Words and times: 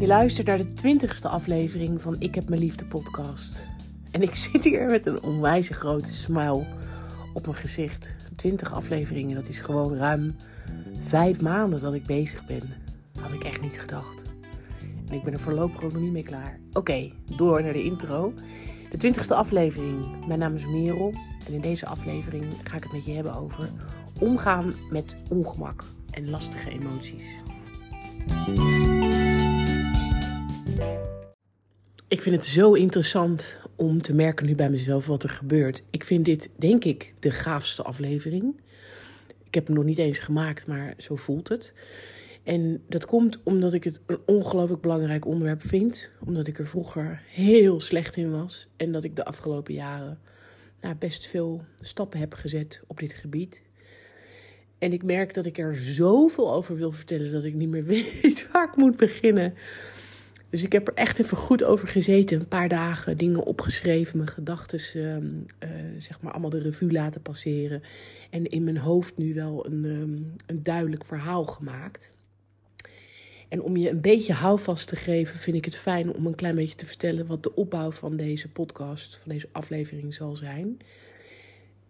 Je 0.00 0.06
luistert 0.06 0.46
naar 0.46 0.58
de 0.58 0.72
twintigste 0.72 1.28
aflevering 1.28 2.02
van 2.02 2.16
Ik 2.18 2.34
heb 2.34 2.48
mijn 2.48 2.60
liefde 2.60 2.84
podcast. 2.84 3.66
En 4.10 4.22
ik 4.22 4.34
zit 4.52 4.64
hier 4.64 4.86
met 4.86 5.06
een 5.06 5.22
onwijs 5.22 5.68
grote 5.68 6.12
smile 6.12 6.66
op 7.34 7.46
mijn 7.46 7.56
gezicht. 7.56 8.14
20 8.36 8.72
afleveringen, 8.72 9.34
dat 9.34 9.48
is 9.48 9.58
gewoon 9.58 9.96
ruim 9.96 10.36
vijf 11.02 11.40
maanden 11.40 11.80
dat 11.80 11.94
ik 11.94 12.06
bezig 12.06 12.46
ben. 12.46 12.62
Had 13.20 13.32
ik 13.32 13.44
echt 13.44 13.60
niet 13.60 13.80
gedacht. 13.80 14.24
En 15.08 15.14
ik 15.14 15.22
ben 15.22 15.32
er 15.32 15.40
voorlopig 15.40 15.82
ook 15.82 15.92
nog 15.92 16.02
niet 16.02 16.12
mee 16.12 16.22
klaar. 16.22 16.58
Oké, 16.72 17.10
door 17.36 17.62
naar 17.62 17.72
de 17.72 17.82
intro. 17.82 18.34
De 18.90 18.96
twintigste 18.96 19.34
aflevering. 19.34 20.26
Mijn 20.26 20.38
naam 20.38 20.54
is 20.54 20.66
Merel. 20.66 21.14
En 21.46 21.52
in 21.52 21.60
deze 21.60 21.86
aflevering 21.86 22.44
ga 22.64 22.76
ik 22.76 22.82
het 22.82 22.92
met 22.92 23.04
je 23.04 23.12
hebben 23.12 23.34
over 23.34 23.70
omgaan 24.18 24.74
met 24.90 25.16
ongemak 25.28 25.84
en 26.10 26.30
lastige 26.30 26.70
emoties. 26.70 27.24
Ik 32.08 32.22
vind 32.22 32.36
het 32.36 32.44
zo 32.44 32.72
interessant 32.72 33.56
om 33.76 34.02
te 34.02 34.14
merken 34.14 34.46
nu 34.46 34.54
bij 34.54 34.70
mezelf 34.70 35.06
wat 35.06 35.22
er 35.22 35.28
gebeurt. 35.28 35.82
Ik 35.90 36.04
vind 36.04 36.24
dit, 36.24 36.50
denk 36.56 36.84
ik, 36.84 37.14
de 37.18 37.30
gaafste 37.30 37.82
aflevering. 37.82 38.60
Ik 39.44 39.54
heb 39.54 39.66
hem 39.66 39.76
nog 39.76 39.84
niet 39.84 39.98
eens 39.98 40.18
gemaakt, 40.18 40.66
maar 40.66 40.94
zo 40.98 41.16
voelt 41.16 41.48
het. 41.48 41.74
En 42.42 42.82
dat 42.88 43.06
komt 43.06 43.40
omdat 43.42 43.72
ik 43.72 43.84
het 43.84 44.00
een 44.06 44.18
ongelooflijk 44.26 44.82
belangrijk 44.82 45.26
onderwerp 45.26 45.62
vind. 45.62 46.10
Omdat 46.24 46.46
ik 46.46 46.58
er 46.58 46.66
vroeger 46.66 47.22
heel 47.26 47.80
slecht 47.80 48.16
in 48.16 48.30
was. 48.30 48.68
En 48.76 48.92
dat 48.92 49.04
ik 49.04 49.16
de 49.16 49.24
afgelopen 49.24 49.74
jaren 49.74 50.18
nou, 50.80 50.94
best 50.94 51.26
veel 51.26 51.64
stappen 51.80 52.20
heb 52.20 52.34
gezet 52.34 52.82
op 52.86 52.98
dit 52.98 53.12
gebied. 53.12 53.62
En 54.78 54.92
ik 54.92 55.02
merk 55.02 55.34
dat 55.34 55.44
ik 55.44 55.58
er 55.58 55.76
zoveel 55.76 56.52
over 56.52 56.76
wil 56.76 56.92
vertellen 56.92 57.32
dat 57.32 57.44
ik 57.44 57.54
niet 57.54 57.68
meer 57.68 57.84
weet 57.94 58.48
waar 58.52 58.68
ik 58.68 58.76
moet 58.76 58.96
beginnen. 58.96 59.54
Dus 60.50 60.62
ik 60.62 60.72
heb 60.72 60.88
er 60.88 60.94
echt 60.94 61.18
even 61.18 61.36
goed 61.36 61.64
over 61.64 61.88
gezeten. 61.88 62.40
Een 62.40 62.48
paar 62.48 62.68
dagen 62.68 63.16
dingen 63.16 63.44
opgeschreven, 63.44 64.16
mijn 64.16 64.28
gedachten, 64.28 64.80
uh, 64.94 65.68
zeg 65.98 66.20
maar, 66.20 66.32
allemaal 66.32 66.50
de 66.50 66.58
revue 66.58 66.92
laten 66.92 67.22
passeren. 67.22 67.82
En 68.30 68.46
in 68.46 68.64
mijn 68.64 68.78
hoofd 68.78 69.16
nu 69.16 69.34
wel 69.34 69.66
een, 69.66 69.84
um, 69.84 70.32
een 70.46 70.62
duidelijk 70.62 71.04
verhaal 71.04 71.44
gemaakt. 71.44 72.12
En 73.48 73.62
om 73.62 73.76
je 73.76 73.90
een 73.90 74.00
beetje 74.00 74.32
houvast 74.32 74.88
te 74.88 74.96
geven, 74.96 75.38
vind 75.38 75.56
ik 75.56 75.64
het 75.64 75.76
fijn 75.76 76.12
om 76.14 76.26
een 76.26 76.34
klein 76.34 76.54
beetje 76.54 76.74
te 76.74 76.86
vertellen 76.86 77.26
wat 77.26 77.42
de 77.42 77.54
opbouw 77.54 77.90
van 77.90 78.16
deze 78.16 78.48
podcast, 78.48 79.16
van 79.16 79.32
deze 79.32 79.48
aflevering 79.52 80.14
zal 80.14 80.36
zijn. 80.36 80.78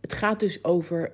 Het 0.00 0.12
gaat 0.12 0.40
dus 0.40 0.64
over 0.64 1.12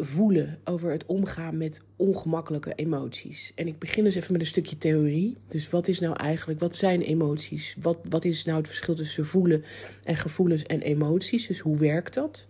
voelen, 0.00 0.58
over 0.64 0.92
het 0.92 1.06
omgaan 1.06 1.56
met 1.56 1.82
ongemakkelijke 1.96 2.72
emoties. 2.74 3.52
En 3.54 3.66
ik 3.66 3.78
begin 3.78 4.04
dus 4.04 4.14
even 4.14 4.32
met 4.32 4.40
een 4.40 4.46
stukje 4.46 4.78
theorie. 4.78 5.36
Dus 5.48 5.70
wat 5.70 5.88
is 5.88 6.00
nou 6.00 6.16
eigenlijk, 6.16 6.60
wat 6.60 6.76
zijn 6.76 7.00
emoties? 7.00 7.76
Wat, 7.80 7.98
wat 8.08 8.24
is 8.24 8.44
nou 8.44 8.58
het 8.58 8.66
verschil 8.66 8.94
tussen 8.94 9.26
voelen 9.26 9.64
en 10.04 10.16
gevoelens 10.16 10.62
en 10.62 10.80
emoties? 10.80 11.46
Dus 11.46 11.58
hoe 11.58 11.78
werkt 11.78 12.14
dat? 12.14 12.46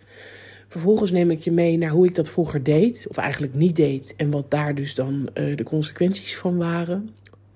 Vervolgens 0.69 1.11
neem 1.11 1.31
ik 1.31 1.41
je 1.41 1.53
mee 1.53 1.77
naar 1.77 1.91
hoe 1.91 2.07
ik 2.07 2.15
dat 2.15 2.31
vroeger 2.31 2.63
deed, 2.63 3.07
of 3.09 3.17
eigenlijk 3.17 3.55
niet 3.55 3.77
deed, 3.77 4.15
en 4.17 4.31
wat 4.31 4.51
daar 4.51 4.75
dus 4.75 4.95
dan 4.95 5.29
uh, 5.35 5.57
de 5.57 5.63
consequenties 5.63 6.37
van 6.37 6.57
waren. 6.57 7.11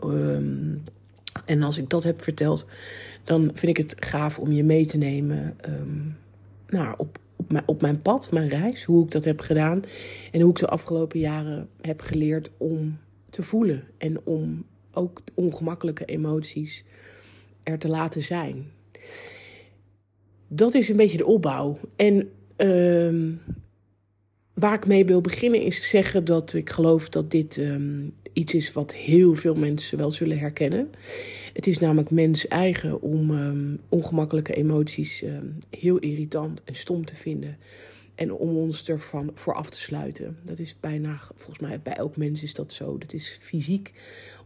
Um, 0.05 0.83
en 1.45 1.63
als 1.63 1.79
ik 1.79 1.91
dat 1.91 2.03
heb 2.03 2.23
verteld, 2.23 2.67
dan 3.25 3.51
vind 3.55 3.79
ik 3.79 3.85
het 3.85 3.95
gaaf 4.07 4.39
om 4.39 4.53
je 4.53 4.65
mee 4.65 4.87
te 4.87 4.97
nemen 4.97 5.57
um, 5.69 6.17
op, 6.97 7.19
op, 7.67 7.81
mijn, 7.81 8.03
pad, 8.03 8.31
mijn 8.31 8.48
reis, 8.48 8.85
hoe 8.85 9.05
ik 9.05 9.11
dat 9.11 9.25
heb 9.25 9.41
gedaan. 9.41 9.85
En 10.31 10.41
hoe 10.41 10.51
ik 10.51 10.59
de 10.59 10.69
afgelopen 10.69 11.19
jaren 11.19 11.69
heb 11.81 12.01
geleerd 12.01 12.51
om 12.57 12.98
te 13.31 13.43
voelen. 13.43 13.85
En 13.98 14.21
om 14.25 14.65
ook 14.93 15.21
ongemakkelijke 15.35 16.05
emoties 16.05 16.85
er 17.63 17.79
te 17.79 17.89
laten 17.89 18.23
zijn. 18.23 18.70
Dat 20.48 20.75
is 20.75 20.89
een 20.89 20.97
beetje 20.97 21.17
de 21.17 21.27
opbouw. 21.27 21.79
En 21.97 22.30
um, 22.57 23.41
waar 24.55 24.74
ik 24.74 24.86
mee 24.86 25.05
wil 25.05 25.20
beginnen 25.20 25.63
is 25.63 25.89
zeggen 25.89 26.24
dat 26.24 26.52
ik 26.55 26.70
geloof 26.70 27.08
dat 27.08 27.30
dit 27.30 27.57
um, 27.57 28.14
iets 28.33 28.55
is 28.55 28.73
wat 28.73 28.95
heel 28.95 29.35
veel 29.35 29.55
mensen 29.55 29.98
wel 29.98 30.11
zullen 30.11 30.39
herkennen. 30.39 30.90
Het 31.52 31.67
is 31.67 31.79
namelijk 31.79 32.11
mens 32.11 32.48
eigen 32.48 33.02
om 33.02 33.30
um, 33.30 33.79
ongemakkelijke 33.89 34.55
emoties 34.55 35.23
um, 35.23 35.58
heel 35.70 35.98
irritant 35.98 36.62
en 36.64 36.74
stom 36.74 37.05
te 37.05 37.14
vinden. 37.14 37.57
En 38.14 38.33
om 38.33 38.57
ons 38.57 38.89
ervan 38.89 39.30
voor 39.35 39.55
af 39.55 39.70
te 39.70 39.80
sluiten. 39.80 40.36
Dat 40.42 40.58
is 40.58 40.77
bijna, 40.80 41.20
volgens 41.35 41.58
mij 41.58 41.80
bij 41.83 41.92
elk 41.92 42.17
mens 42.17 42.42
is 42.42 42.55
dat 42.55 42.73
zo. 42.73 42.98
Dat 42.98 43.12
is 43.12 43.39
fysiek. 43.41 43.92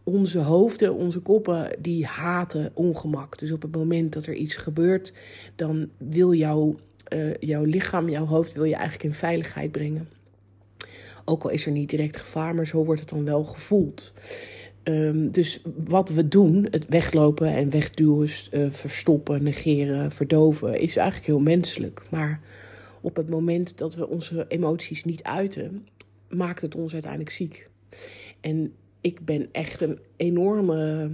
Onze 0.03 0.39
hoofden, 0.39 0.93
onze 0.93 1.19
koppen, 1.19 1.75
die 1.79 2.05
haten 2.05 2.71
ongemak. 2.73 3.39
Dus 3.39 3.51
op 3.51 3.61
het 3.61 3.75
moment 3.75 4.13
dat 4.13 4.25
er 4.25 4.33
iets 4.33 4.55
gebeurt, 4.55 5.13
dan 5.55 5.89
wil 5.97 6.33
jouw, 6.33 6.79
uh, 7.13 7.33
jouw 7.39 7.63
lichaam, 7.63 8.09
jouw 8.09 8.25
hoofd, 8.25 8.53
wil 8.53 8.63
je 8.63 8.75
eigenlijk 8.75 9.03
in 9.03 9.13
veiligheid 9.13 9.71
brengen. 9.71 10.07
Ook 11.25 11.43
al 11.43 11.49
is 11.49 11.65
er 11.65 11.71
niet 11.71 11.89
direct 11.89 12.17
gevaar, 12.17 12.55
maar 12.55 12.67
zo 12.67 12.85
wordt 12.85 12.99
het 12.99 13.09
dan 13.09 13.25
wel 13.25 13.43
gevoeld. 13.43 14.13
Um, 14.83 15.31
dus 15.31 15.61
wat 15.85 16.09
we 16.09 16.27
doen, 16.27 16.67
het 16.71 16.85
weglopen 16.87 17.47
en 17.47 17.69
wegduwen, 17.69 18.29
uh, 18.51 18.69
verstoppen, 18.69 19.43
negeren, 19.43 20.11
verdoven, 20.11 20.79
is 20.79 20.95
eigenlijk 20.95 21.27
heel 21.27 21.39
menselijk. 21.39 22.01
Maar 22.09 22.41
op 23.01 23.15
het 23.15 23.29
moment 23.29 23.77
dat 23.77 23.95
we 23.95 24.07
onze 24.07 24.45
emoties 24.47 25.03
niet 25.03 25.23
uiten, 25.23 25.87
maakt 26.29 26.61
het 26.61 26.75
ons 26.75 26.93
uiteindelijk 26.93 27.31
ziek. 27.31 27.69
En 28.41 28.73
ik 29.01 29.25
ben 29.25 29.49
echt 29.51 29.81
een 29.81 29.99
enorme, 30.15 31.09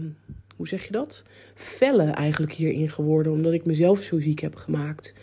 hoe 0.55 0.67
zeg 0.67 0.85
je 0.85 0.91
dat? 0.91 1.23
Felle 1.55 2.03
eigenlijk 2.03 2.53
hierin 2.53 2.89
geworden, 2.89 3.31
omdat 3.31 3.53
ik 3.53 3.65
mezelf 3.65 4.01
zo 4.01 4.19
ziek 4.19 4.39
heb 4.39 4.55
gemaakt. 4.55 5.13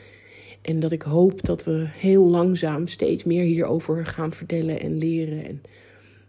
En 0.63 0.81
dat 0.81 0.93
ik 0.93 1.03
hoop 1.03 1.45
dat 1.45 1.65
we 1.65 1.85
heel 1.89 2.25
langzaam 2.25 2.87
steeds 2.87 3.25
meer 3.25 3.45
hierover 3.45 4.07
gaan 4.07 4.33
vertellen 4.33 4.81
en 4.81 4.99
leren. 4.99 5.45
En 5.45 5.63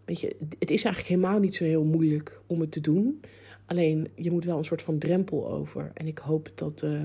weet 0.06 0.22
je, 0.22 0.36
het 0.60 0.72
is 0.72 0.84
eigenlijk 0.84 1.08
helemaal 1.08 1.40
niet 1.40 1.56
zo 1.56 1.64
heel 1.64 1.84
moeilijk 1.84 2.42
om 2.48 2.60
het 2.60 2.72
te 2.72 2.82
doen. 2.82 3.22
Alleen 3.66 4.08
je 4.16 4.32
moet 4.32 4.46
wel 4.46 4.58
een 4.58 4.66
soort 4.66 4.82
van 4.82 4.98
drempel 4.98 5.52
over. 5.52 5.92
En 5.94 6.08
ik 6.08 6.18
hoop 6.18 6.52
dat, 6.56 6.82
uh, 6.86 7.02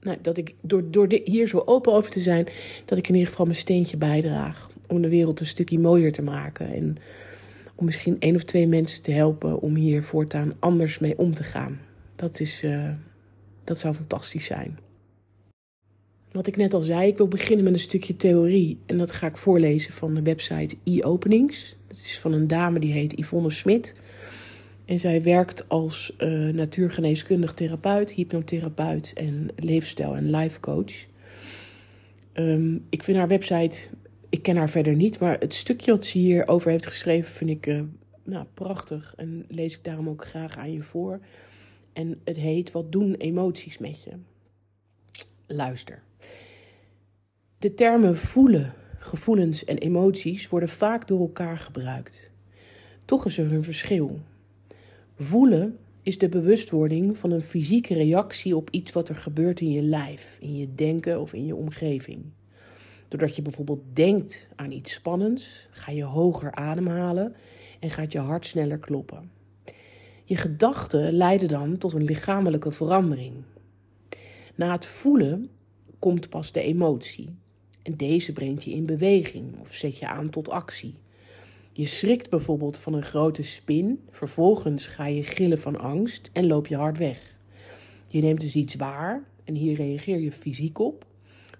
nou, 0.00 0.18
dat 0.22 0.36
ik 0.36 0.54
door, 0.60 0.90
door 0.90 1.06
hier 1.24 1.48
zo 1.48 1.62
open 1.66 1.92
over 1.92 2.10
te 2.10 2.20
zijn, 2.20 2.48
dat 2.84 2.98
ik 2.98 3.08
in 3.08 3.14
ieder 3.14 3.28
geval 3.28 3.46
mijn 3.46 3.58
steentje 3.58 3.96
bijdraag. 3.96 4.70
Om 4.88 5.02
de 5.02 5.08
wereld 5.08 5.40
een 5.40 5.46
stukje 5.46 5.78
mooier 5.78 6.12
te 6.12 6.22
maken. 6.22 6.74
En 6.74 6.96
om 7.74 7.84
misschien 7.84 8.16
één 8.20 8.34
of 8.34 8.42
twee 8.42 8.66
mensen 8.66 9.02
te 9.02 9.10
helpen 9.10 9.60
om 9.60 9.74
hier 9.74 10.04
voortaan 10.04 10.54
anders 10.58 10.98
mee 10.98 11.18
om 11.18 11.34
te 11.34 11.42
gaan. 11.42 11.80
Dat, 12.16 12.40
is, 12.40 12.64
uh, 12.64 12.90
dat 13.64 13.78
zou 13.78 13.94
fantastisch 13.94 14.44
zijn. 14.44 14.78
Wat 16.32 16.46
ik 16.46 16.56
net 16.56 16.74
al 16.74 16.82
zei, 16.82 17.08
ik 17.08 17.16
wil 17.16 17.28
beginnen 17.28 17.64
met 17.64 17.72
een 17.72 17.78
stukje 17.78 18.16
theorie. 18.16 18.78
En 18.86 18.98
dat 18.98 19.12
ga 19.12 19.26
ik 19.26 19.36
voorlezen 19.36 19.92
van 19.92 20.14
de 20.14 20.22
website 20.22 20.76
e-openings. 20.84 21.76
Dat 21.88 21.96
is 21.96 22.18
van 22.18 22.32
een 22.32 22.46
dame 22.46 22.80
die 22.80 22.92
heet 22.92 23.18
Yvonne 23.18 23.50
Smit. 23.50 23.94
En 24.84 25.00
zij 25.00 25.22
werkt 25.22 25.68
als 25.68 26.14
uh, 26.18 26.54
natuurgeneeskundig 26.54 27.54
therapeut, 27.54 28.10
hypnotherapeut 28.10 29.12
en 29.14 29.50
leefstijl- 29.56 30.16
en 30.16 30.30
life 30.30 30.60
coach. 30.60 31.06
Um, 32.34 32.86
ik 32.88 33.02
vind 33.02 33.18
haar 33.18 33.28
website, 33.28 33.88
ik 34.28 34.42
ken 34.42 34.56
haar 34.56 34.70
verder 34.70 34.94
niet, 34.94 35.18
maar 35.18 35.36
het 35.38 35.54
stukje 35.54 35.90
wat 35.90 36.04
ze 36.04 36.18
hierover 36.18 36.70
heeft 36.70 36.86
geschreven 36.86 37.32
vind 37.32 37.50
ik 37.50 37.66
uh, 37.66 37.80
nou, 38.24 38.46
prachtig. 38.54 39.14
En 39.16 39.44
lees 39.48 39.74
ik 39.76 39.84
daarom 39.84 40.08
ook 40.08 40.24
graag 40.24 40.56
aan 40.56 40.72
je 40.72 40.82
voor. 40.82 41.20
En 41.92 42.20
het 42.24 42.36
heet 42.36 42.72
Wat 42.72 42.92
doen 42.92 43.14
emoties 43.14 43.78
met 43.78 44.02
je? 44.02 44.10
Luister. 45.46 46.02
De 47.62 47.74
termen 47.74 48.16
voelen, 48.16 48.74
gevoelens 48.98 49.64
en 49.64 49.78
emoties 49.78 50.48
worden 50.48 50.68
vaak 50.68 51.08
door 51.08 51.20
elkaar 51.20 51.58
gebruikt. 51.58 52.30
Toch 53.04 53.26
is 53.26 53.38
er 53.38 53.52
een 53.52 53.62
verschil. 53.62 54.20
Voelen 55.18 55.78
is 56.02 56.18
de 56.18 56.28
bewustwording 56.28 57.18
van 57.18 57.30
een 57.30 57.42
fysieke 57.42 57.94
reactie 57.94 58.56
op 58.56 58.70
iets 58.70 58.92
wat 58.92 59.08
er 59.08 59.16
gebeurt 59.16 59.60
in 59.60 59.70
je 59.70 59.82
lijf, 59.82 60.36
in 60.40 60.56
je 60.56 60.74
denken 60.74 61.20
of 61.20 61.32
in 61.32 61.46
je 61.46 61.54
omgeving. 61.54 62.24
Doordat 63.08 63.36
je 63.36 63.42
bijvoorbeeld 63.42 63.82
denkt 63.92 64.48
aan 64.56 64.72
iets 64.72 64.92
spannends, 64.92 65.68
ga 65.70 65.92
je 65.92 66.04
hoger 66.04 66.52
ademhalen 66.52 67.34
en 67.80 67.90
gaat 67.90 68.12
je 68.12 68.18
hart 68.18 68.46
sneller 68.46 68.78
kloppen. 68.78 69.30
Je 70.24 70.36
gedachten 70.36 71.12
leiden 71.12 71.48
dan 71.48 71.78
tot 71.78 71.92
een 71.92 72.04
lichamelijke 72.04 72.72
verandering. 72.72 73.34
Na 74.54 74.72
het 74.72 74.86
voelen 74.86 75.50
komt 75.98 76.28
pas 76.28 76.52
de 76.52 76.62
emotie. 76.62 77.40
En 77.82 77.96
deze 77.96 78.32
brengt 78.32 78.64
je 78.64 78.70
in 78.70 78.86
beweging 78.86 79.60
of 79.60 79.74
zet 79.74 79.98
je 79.98 80.06
aan 80.06 80.30
tot 80.30 80.48
actie. 80.48 80.94
Je 81.72 81.86
schrikt 81.86 82.30
bijvoorbeeld 82.30 82.78
van 82.78 82.94
een 82.94 83.02
grote 83.02 83.42
spin, 83.42 84.00
vervolgens 84.10 84.86
ga 84.86 85.06
je 85.06 85.22
gillen 85.22 85.58
van 85.58 85.78
angst 85.78 86.30
en 86.32 86.46
loop 86.46 86.66
je 86.66 86.76
hard 86.76 86.98
weg. 86.98 87.38
Je 88.06 88.20
neemt 88.20 88.40
dus 88.40 88.54
iets 88.54 88.74
waar 88.74 89.24
en 89.44 89.54
hier 89.54 89.76
reageer 89.76 90.20
je 90.20 90.32
fysiek 90.32 90.78
op. 90.78 91.06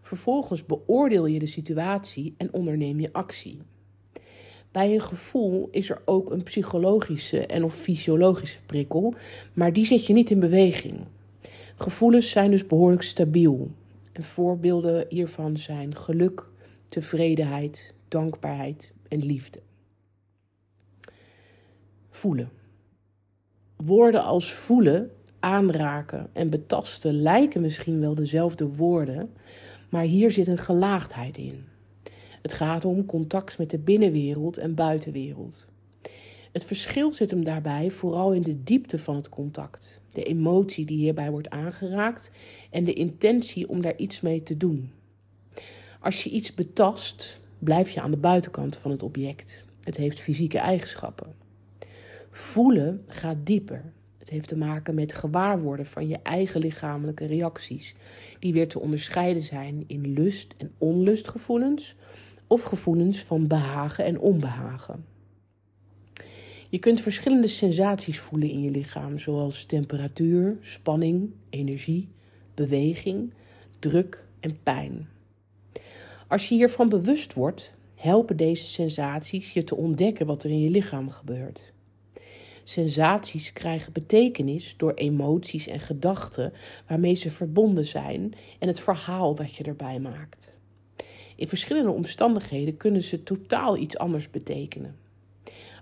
Vervolgens 0.00 0.66
beoordeel 0.66 1.26
je 1.26 1.38
de 1.38 1.46
situatie 1.46 2.34
en 2.36 2.52
onderneem 2.52 3.00
je 3.00 3.12
actie. 3.12 3.58
Bij 4.70 4.94
een 4.94 5.00
gevoel 5.00 5.68
is 5.70 5.90
er 5.90 6.02
ook 6.04 6.30
een 6.30 6.42
psychologische 6.42 7.46
en 7.46 7.64
of 7.64 7.74
fysiologische 7.74 8.62
prikkel, 8.66 9.14
maar 9.52 9.72
die 9.72 9.86
zet 9.86 10.06
je 10.06 10.12
niet 10.12 10.30
in 10.30 10.40
beweging. 10.40 10.94
Gevoelens 11.76 12.30
zijn 12.30 12.50
dus 12.50 12.66
behoorlijk 12.66 13.02
stabiel. 13.02 13.70
En 14.12 14.22
voorbeelden 14.22 15.06
hiervan 15.08 15.56
zijn 15.56 15.94
geluk, 15.94 16.46
tevredenheid, 16.86 17.94
dankbaarheid 18.08 18.92
en 19.08 19.24
liefde. 19.24 19.60
Voelen. 22.10 22.50
Woorden 23.76 24.22
als 24.22 24.52
voelen, 24.52 25.10
aanraken 25.40 26.30
en 26.32 26.50
betasten 26.50 27.22
lijken 27.22 27.60
misschien 27.60 28.00
wel 28.00 28.14
dezelfde 28.14 28.66
woorden, 28.66 29.30
maar 29.88 30.02
hier 30.02 30.30
zit 30.30 30.46
een 30.46 30.58
gelaagdheid 30.58 31.36
in. 31.36 31.64
Het 32.42 32.52
gaat 32.52 32.84
om 32.84 33.04
contact 33.04 33.58
met 33.58 33.70
de 33.70 33.78
binnenwereld 33.78 34.56
en 34.56 34.74
buitenwereld. 34.74 35.66
Het 36.52 36.64
verschil 36.64 37.12
zit 37.12 37.30
hem 37.30 37.44
daarbij 37.44 37.90
vooral 37.90 38.32
in 38.32 38.42
de 38.42 38.62
diepte 38.62 38.98
van 38.98 39.16
het 39.16 39.28
contact, 39.28 40.00
de 40.12 40.22
emotie 40.22 40.86
die 40.86 40.96
hierbij 40.96 41.30
wordt 41.30 41.50
aangeraakt 41.50 42.30
en 42.70 42.84
de 42.84 42.92
intentie 42.92 43.68
om 43.68 43.80
daar 43.80 43.96
iets 43.96 44.20
mee 44.20 44.42
te 44.42 44.56
doen. 44.56 44.90
Als 46.00 46.24
je 46.24 46.30
iets 46.30 46.54
betast, 46.54 47.40
blijf 47.58 47.90
je 47.90 48.00
aan 48.00 48.10
de 48.10 48.16
buitenkant 48.16 48.76
van 48.76 48.90
het 48.90 49.02
object. 49.02 49.64
Het 49.80 49.96
heeft 49.96 50.20
fysieke 50.20 50.58
eigenschappen. 50.58 51.34
Voelen 52.30 53.04
gaat 53.06 53.36
dieper. 53.44 53.92
Het 54.18 54.30
heeft 54.30 54.48
te 54.48 54.56
maken 54.56 54.94
met 54.94 55.12
gewaarworden 55.12 55.86
van 55.86 56.08
je 56.08 56.18
eigen 56.22 56.60
lichamelijke 56.60 57.26
reacties, 57.26 57.94
die 58.38 58.52
weer 58.52 58.68
te 58.68 58.80
onderscheiden 58.80 59.42
zijn 59.42 59.84
in 59.86 60.12
lust- 60.12 60.54
en 60.56 60.72
onlustgevoelens 60.78 61.96
of 62.46 62.62
gevoelens 62.62 63.22
van 63.22 63.46
behagen 63.46 64.04
en 64.04 64.18
onbehagen. 64.18 65.04
Je 66.72 66.78
kunt 66.78 67.00
verschillende 67.00 67.46
sensaties 67.46 68.18
voelen 68.18 68.50
in 68.50 68.62
je 68.62 68.70
lichaam, 68.70 69.18
zoals 69.18 69.64
temperatuur, 69.64 70.56
spanning, 70.60 71.30
energie, 71.50 72.08
beweging, 72.54 73.32
druk 73.78 74.26
en 74.40 74.58
pijn. 74.62 75.08
Als 76.28 76.48
je 76.48 76.54
hiervan 76.54 76.88
bewust 76.88 77.34
wordt, 77.34 77.72
helpen 77.94 78.36
deze 78.36 78.64
sensaties 78.64 79.52
je 79.52 79.64
te 79.64 79.76
ontdekken 79.76 80.26
wat 80.26 80.44
er 80.44 80.50
in 80.50 80.60
je 80.60 80.70
lichaam 80.70 81.10
gebeurt. 81.10 81.60
Sensaties 82.62 83.52
krijgen 83.52 83.92
betekenis 83.92 84.74
door 84.76 84.94
emoties 84.94 85.66
en 85.66 85.80
gedachten 85.80 86.52
waarmee 86.88 87.14
ze 87.14 87.30
verbonden 87.30 87.86
zijn 87.86 88.34
en 88.58 88.68
het 88.68 88.80
verhaal 88.80 89.34
dat 89.34 89.54
je 89.54 89.64
erbij 89.64 90.00
maakt. 90.00 90.50
In 91.36 91.48
verschillende 91.48 91.90
omstandigheden 91.90 92.76
kunnen 92.76 93.02
ze 93.02 93.22
totaal 93.22 93.76
iets 93.76 93.98
anders 93.98 94.30
betekenen. 94.30 95.01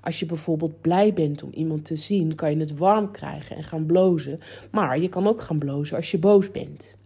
Als 0.00 0.18
je 0.18 0.26
bijvoorbeeld 0.26 0.80
blij 0.80 1.12
bent 1.12 1.42
om 1.42 1.50
iemand 1.52 1.84
te 1.84 1.96
zien, 1.96 2.34
kan 2.34 2.50
je 2.50 2.56
het 2.56 2.78
warm 2.78 3.10
krijgen 3.10 3.56
en 3.56 3.62
gaan 3.62 3.86
blozen, 3.86 4.40
maar 4.70 5.00
je 5.00 5.08
kan 5.08 5.26
ook 5.26 5.40
gaan 5.40 5.58
blozen 5.58 5.96
als 5.96 6.10
je 6.10 6.18
boos 6.18 6.50
bent. 6.50 6.98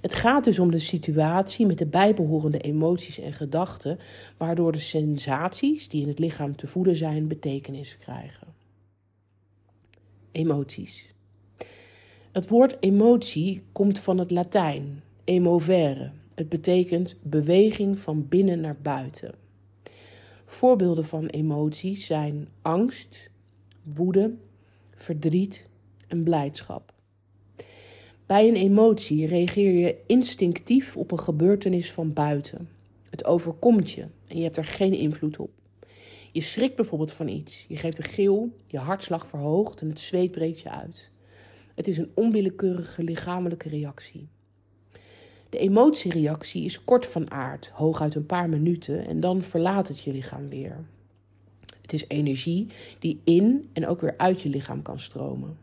Het 0.00 0.14
gaat 0.14 0.44
dus 0.44 0.58
om 0.58 0.70
de 0.70 0.78
situatie 0.78 1.66
met 1.66 1.78
de 1.78 1.86
bijbehorende 1.86 2.58
emoties 2.58 3.18
en 3.18 3.32
gedachten, 3.32 3.98
waardoor 4.36 4.72
de 4.72 4.78
sensaties 4.78 5.88
die 5.88 6.02
in 6.02 6.08
het 6.08 6.18
lichaam 6.18 6.56
te 6.56 6.66
voelen 6.66 6.96
zijn, 6.96 7.28
betekenis 7.28 7.98
krijgen. 7.98 8.46
Emoties. 10.32 11.14
Het 12.32 12.48
woord 12.48 12.76
emotie 12.80 13.62
komt 13.72 13.98
van 13.98 14.18
het 14.18 14.30
Latijn, 14.30 15.02
emovere. 15.24 16.10
Het 16.34 16.48
betekent 16.48 17.16
beweging 17.22 17.98
van 17.98 18.28
binnen 18.28 18.60
naar 18.60 18.76
buiten. 18.82 19.43
Voorbeelden 20.54 21.04
van 21.04 21.26
emoties 21.26 22.06
zijn 22.06 22.48
angst, 22.62 23.30
woede, 23.82 24.34
verdriet 24.94 25.70
en 26.08 26.22
blijdschap. 26.22 26.92
Bij 28.26 28.48
een 28.48 28.56
emotie 28.56 29.26
reageer 29.26 29.72
je 29.72 29.96
instinctief 30.06 30.96
op 30.96 31.10
een 31.10 31.20
gebeurtenis 31.20 31.92
van 31.92 32.12
buiten. 32.12 32.68
Het 33.10 33.24
overkomt 33.24 33.90
je 33.90 34.06
en 34.26 34.36
je 34.36 34.42
hebt 34.42 34.56
er 34.56 34.64
geen 34.64 34.92
invloed 34.92 35.38
op. 35.38 35.50
Je 36.32 36.40
schrikt 36.40 36.76
bijvoorbeeld 36.76 37.12
van 37.12 37.28
iets, 37.28 37.64
je 37.68 37.76
geeft 37.76 37.98
een 37.98 38.04
gil, 38.04 38.56
je 38.66 38.78
hartslag 38.78 39.26
verhoogt 39.26 39.80
en 39.80 39.88
het 39.88 40.00
zweet 40.00 40.30
breekt 40.30 40.60
je 40.60 40.70
uit. 40.70 41.10
Het 41.74 41.88
is 41.88 41.98
een 41.98 42.10
onwillekeurige 42.14 43.02
lichamelijke 43.02 43.68
reactie. 43.68 44.28
De 45.54 45.60
emotiereactie 45.60 46.64
is 46.64 46.84
kort 46.84 47.06
van 47.06 47.30
aard, 47.30 47.70
hooguit 47.74 48.14
een 48.14 48.26
paar 48.26 48.48
minuten, 48.48 49.06
en 49.06 49.20
dan 49.20 49.42
verlaat 49.42 49.88
het 49.88 50.00
je 50.00 50.12
lichaam 50.12 50.48
weer. 50.48 50.84
Het 51.82 51.92
is 51.92 52.04
energie 52.08 52.66
die 52.98 53.20
in 53.24 53.68
en 53.72 53.86
ook 53.86 54.00
weer 54.00 54.14
uit 54.16 54.40
je 54.40 54.48
lichaam 54.48 54.82
kan 54.82 55.00
stromen. 55.00 55.58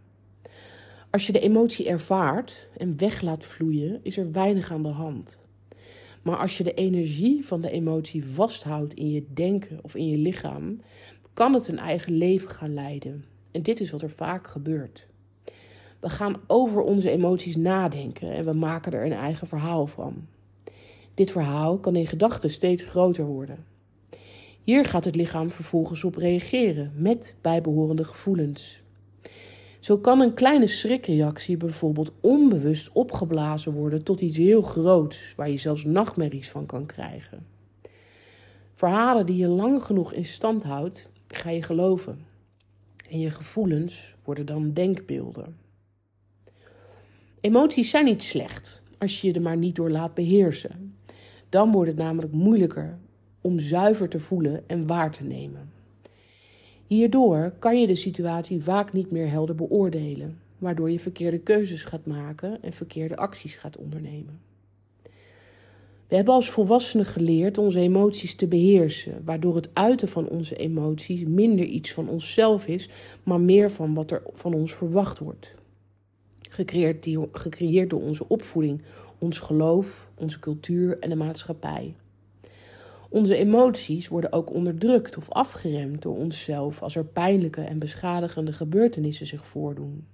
Als 1.10 1.28
je 1.28 1.34
de 1.34 1.40
emotie 1.40 1.88
ervaart 1.88 2.68
en 2.78 2.98
weg 2.98 3.22
laat 3.22 3.46
vloeien, 3.46 4.00
is 4.04 4.18
er 4.18 4.32
weinig 4.32 4.72
aan 4.72 4.84
de 4.84 4.90
hand. 4.90 5.38
Maar 6.22 6.38
als 6.38 6.58
je 6.58 6.64
de 6.64 6.74
energie 6.74 7.46
van 7.46 7.62
de 7.62 7.72
emotie 7.72 8.26
vasthoudt 8.26 8.94
in 8.94 9.12
je 9.12 9.26
denken 9.34 9.80
of 9.82 9.96
in 9.96 10.08
je 10.08 10.18
lichaam, 10.18 10.82
kan 11.34 11.54
het 11.54 11.68
een 11.68 11.80
eigen 11.80 12.14
leven 12.14 12.50
gaan 12.50 12.74
leiden. 12.74 13.26
En 13.52 13.64
dit 13.64 13.80
is 13.80 13.92
wat 13.92 14.02
er 14.02 14.12
vaak 14.12 14.48
gebeurt. 14.48 15.08
We 16.02 16.10
gaan 16.10 16.42
over 16.48 16.82
onze 16.82 17.10
emoties 17.10 17.56
nadenken 17.56 18.32
en 18.32 18.46
we 18.46 18.54
maken 18.54 18.92
er 18.92 19.06
een 19.06 19.14
eigen 19.14 19.48
verhaal 19.48 19.88
van. 19.88 20.28
Dit 21.14 21.32
verhaal 21.32 21.78
kan 21.78 21.96
in 21.96 22.08
gedachten 22.08 22.50
steeds 22.50 22.84
groter 22.84 23.26
worden. 23.26 23.66
Hier 24.64 24.86
gaat 24.86 25.06
het 25.06 25.16
lichaam 25.16 25.50
vervolgens 25.50 26.04
op 26.04 26.16
reageren 26.16 26.92
met 26.96 27.36
bijbehorende 27.42 28.04
gevoelens. 28.04 28.82
Zo 29.80 29.98
kan 29.98 30.20
een 30.20 30.34
kleine 30.34 30.68
schrikreactie 30.68 31.58
bijvoorbeeld 31.58 32.12
onbewust 32.22 32.92
opgeblazen 32.92 33.74
worden 33.74 34.04
tot 34.04 34.22
iets 34.22 34.38
heel 34.38 34.62
groots, 34.62 35.34
waar 35.36 35.50
je 35.50 35.58
zelfs 35.58 35.84
nachtmerries 35.84 36.50
van 36.50 36.66
kan 36.66 36.86
krijgen. 36.86 37.46
Verhalen 38.74 39.26
die 39.26 39.38
je 39.38 39.48
lang 39.48 39.84
genoeg 39.84 40.14
in 40.14 40.26
stand 40.26 40.64
houdt, 40.64 41.12
ga 41.28 41.50
je 41.50 41.64
geloven. 41.64 42.26
En 43.10 43.20
je 43.20 43.30
gevoelens 43.30 44.16
worden 44.24 44.46
dan 44.46 44.74
denkbeelden. 44.74 45.61
Emoties 47.42 47.90
zijn 47.90 48.06
niet 48.06 48.24
slecht 48.24 48.82
als 48.98 49.22
je 49.22 49.34
er 49.34 49.42
maar 49.42 49.58
niet 49.58 49.76
door 49.76 49.90
laat 49.90 50.14
beheersen. 50.14 50.96
Dan 51.50 51.72
wordt 51.72 51.90
het 51.90 52.00
namelijk 52.00 52.34
moeilijker 52.34 52.98
om 53.42 53.60
zuiver 53.60 54.10
te 54.10 54.20
voelen 54.20 54.64
en 54.68 54.88
waar 54.88 55.12
te 55.12 55.24
nemen. 55.24 55.72
Hierdoor 56.88 57.54
kan 57.60 57.80
je 57.80 57.88
de 57.88 57.96
situatie 57.96 58.62
vaak 58.62 58.94
niet 58.94 59.12
meer 59.12 59.30
helder 59.30 59.56
beoordelen, 59.56 60.40
waardoor 60.58 60.92
je 60.92 61.00
verkeerde 61.00 61.40
keuzes 61.40 61.84
gaat 61.84 62.06
maken 62.06 62.64
en 62.64 62.74
verkeerde 62.74 63.18
acties 63.18 63.56
gaat 63.56 63.78
ondernemen. 63.78 64.40
We 66.08 66.16
hebben 66.16 66.34
als 66.34 66.50
volwassenen 66.50 67.06
geleerd 67.06 67.58
onze 67.58 67.80
emoties 67.80 68.36
te 68.36 68.48
beheersen, 68.48 69.22
waardoor 69.26 69.56
het 69.56 69.70
uiten 69.74 70.08
van 70.08 70.28
onze 70.28 70.56
emoties 70.56 71.24
minder 71.24 71.66
iets 71.66 71.94
van 71.94 72.10
onszelf 72.10 72.68
is, 72.68 72.90
maar 73.24 73.40
meer 73.40 73.72
van 73.72 73.94
wat 73.94 74.12
er 74.12 74.22
van 74.34 74.54
ons 74.54 74.74
verwacht 74.74 75.20
wordt 75.20 75.60
gecreëerd, 76.54 77.04
die, 77.04 77.88
door 77.88 78.02
onze 78.02 78.28
opvoeding, 78.28 78.82
ons 79.18 79.40
geloof, 79.40 80.10
onze 80.16 80.40
cultuur 80.40 81.00
en 81.00 81.10
de 81.10 81.16
maatschappij. 81.16 81.96
Onze 83.10 83.36
emoties 83.36 84.08
worden 84.08 84.34
ook 84.34 84.54
onderdrukt 84.54 85.18
of 85.18 85.30
afgeremd 85.30 86.02
door 86.02 86.18
onszelf 86.18 86.82
als 86.82 86.96
er 86.96 87.06
pijnlijke 87.06 87.62
en 87.62 87.80
beschadigende 87.80 88.54
gebeurtenissen 88.54 89.28
zich 89.28 89.48
voordoen. 89.48 90.06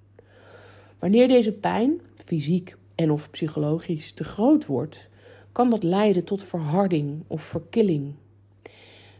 Wanneer 0.99 1.27
deze 1.27 1.51
pijn, 1.51 2.01
fysiek 2.25 2.77
en 2.95 3.11
of 3.11 3.31
psychologisch, 3.31 4.11
te 4.11 4.23
groot 4.23 4.65
wordt, 4.65 5.09
kan 5.51 5.69
dat 5.69 5.83
leiden 5.83 6.23
tot 6.23 6.43
verharding 6.43 7.23
of 7.27 7.43
verkilling 7.43 8.13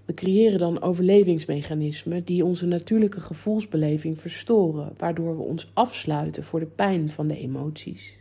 we 0.07 0.13
creëren 0.13 0.59
dan 0.59 0.81
overlevingsmechanismen 0.81 2.23
die 2.23 2.45
onze 2.45 2.65
natuurlijke 2.65 3.19
gevoelsbeleving 3.19 4.21
verstoren, 4.21 4.93
waardoor 4.97 5.37
we 5.37 5.43
ons 5.43 5.71
afsluiten 5.73 6.43
voor 6.43 6.59
de 6.59 6.65
pijn 6.65 7.09
van 7.09 7.27
de 7.27 7.37
emoties. 7.37 8.17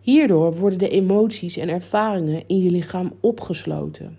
Hierdoor 0.00 0.56
worden 0.56 0.78
de 0.78 0.88
emoties 0.88 1.56
en 1.56 1.68
ervaringen 1.68 2.42
in 2.46 2.58
je 2.58 2.70
lichaam 2.70 3.12
opgesloten. 3.20 4.18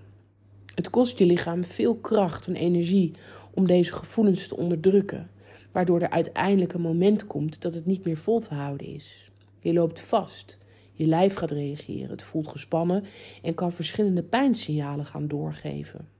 Het 0.75 0.89
kost 0.89 1.17
je 1.17 1.25
lichaam 1.25 1.63
veel 1.63 1.95
kracht 1.95 2.47
en 2.47 2.55
energie 2.55 3.11
om 3.53 3.67
deze 3.67 3.93
gevoelens 3.93 4.47
te 4.47 4.57
onderdrukken, 4.57 5.29
waardoor 5.71 6.01
er 6.01 6.09
uiteindelijk 6.09 6.73
een 6.73 6.81
moment 6.81 7.27
komt 7.27 7.61
dat 7.61 7.73
het 7.73 7.85
niet 7.85 8.05
meer 8.05 8.17
vol 8.17 8.39
te 8.39 8.53
houden 8.53 8.87
is. 8.87 9.31
Je 9.59 9.73
loopt 9.73 9.99
vast, 9.99 10.57
je 10.93 11.05
lijf 11.05 11.35
gaat 11.35 11.51
reageren, 11.51 12.09
het 12.09 12.23
voelt 12.23 12.47
gespannen 12.47 13.03
en 13.41 13.53
kan 13.53 13.71
verschillende 13.71 14.23
pijnsignalen 14.23 15.05
gaan 15.05 15.27
doorgeven. 15.27 16.14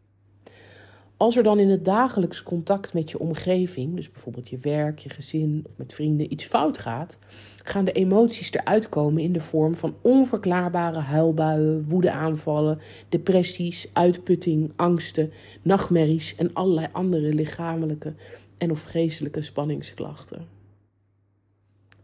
Als 1.17 1.37
er 1.37 1.43
dan 1.43 1.59
in 1.59 1.69
het 1.69 1.85
dagelijks 1.85 2.43
contact 2.43 2.93
met 2.93 3.11
je 3.11 3.19
omgeving, 3.19 3.95
dus 3.95 4.11
bijvoorbeeld 4.11 4.49
je 4.49 4.57
werk, 4.57 4.99
je 4.99 5.09
gezin 5.09 5.63
of 5.67 5.77
met 5.77 5.93
vrienden, 5.93 6.31
iets 6.31 6.45
fout 6.45 6.77
gaat, 6.77 7.17
gaan 7.63 7.85
de 7.85 7.91
emoties 7.91 8.53
eruit 8.53 8.89
komen 8.89 9.23
in 9.23 9.33
de 9.33 9.41
vorm 9.41 9.75
van 9.75 9.95
onverklaarbare 10.01 10.99
huilbuien, 10.99 11.83
woedeaanvallen, 11.83 12.79
depressies, 13.09 13.89
uitputting, 13.93 14.71
angsten, 14.75 15.31
nachtmerries 15.61 16.35
en 16.35 16.53
allerlei 16.53 16.87
andere 16.91 17.33
lichamelijke 17.33 18.13
en 18.57 18.71
of 18.71 18.83
geestelijke 18.83 19.41
spanningsklachten. 19.41 20.47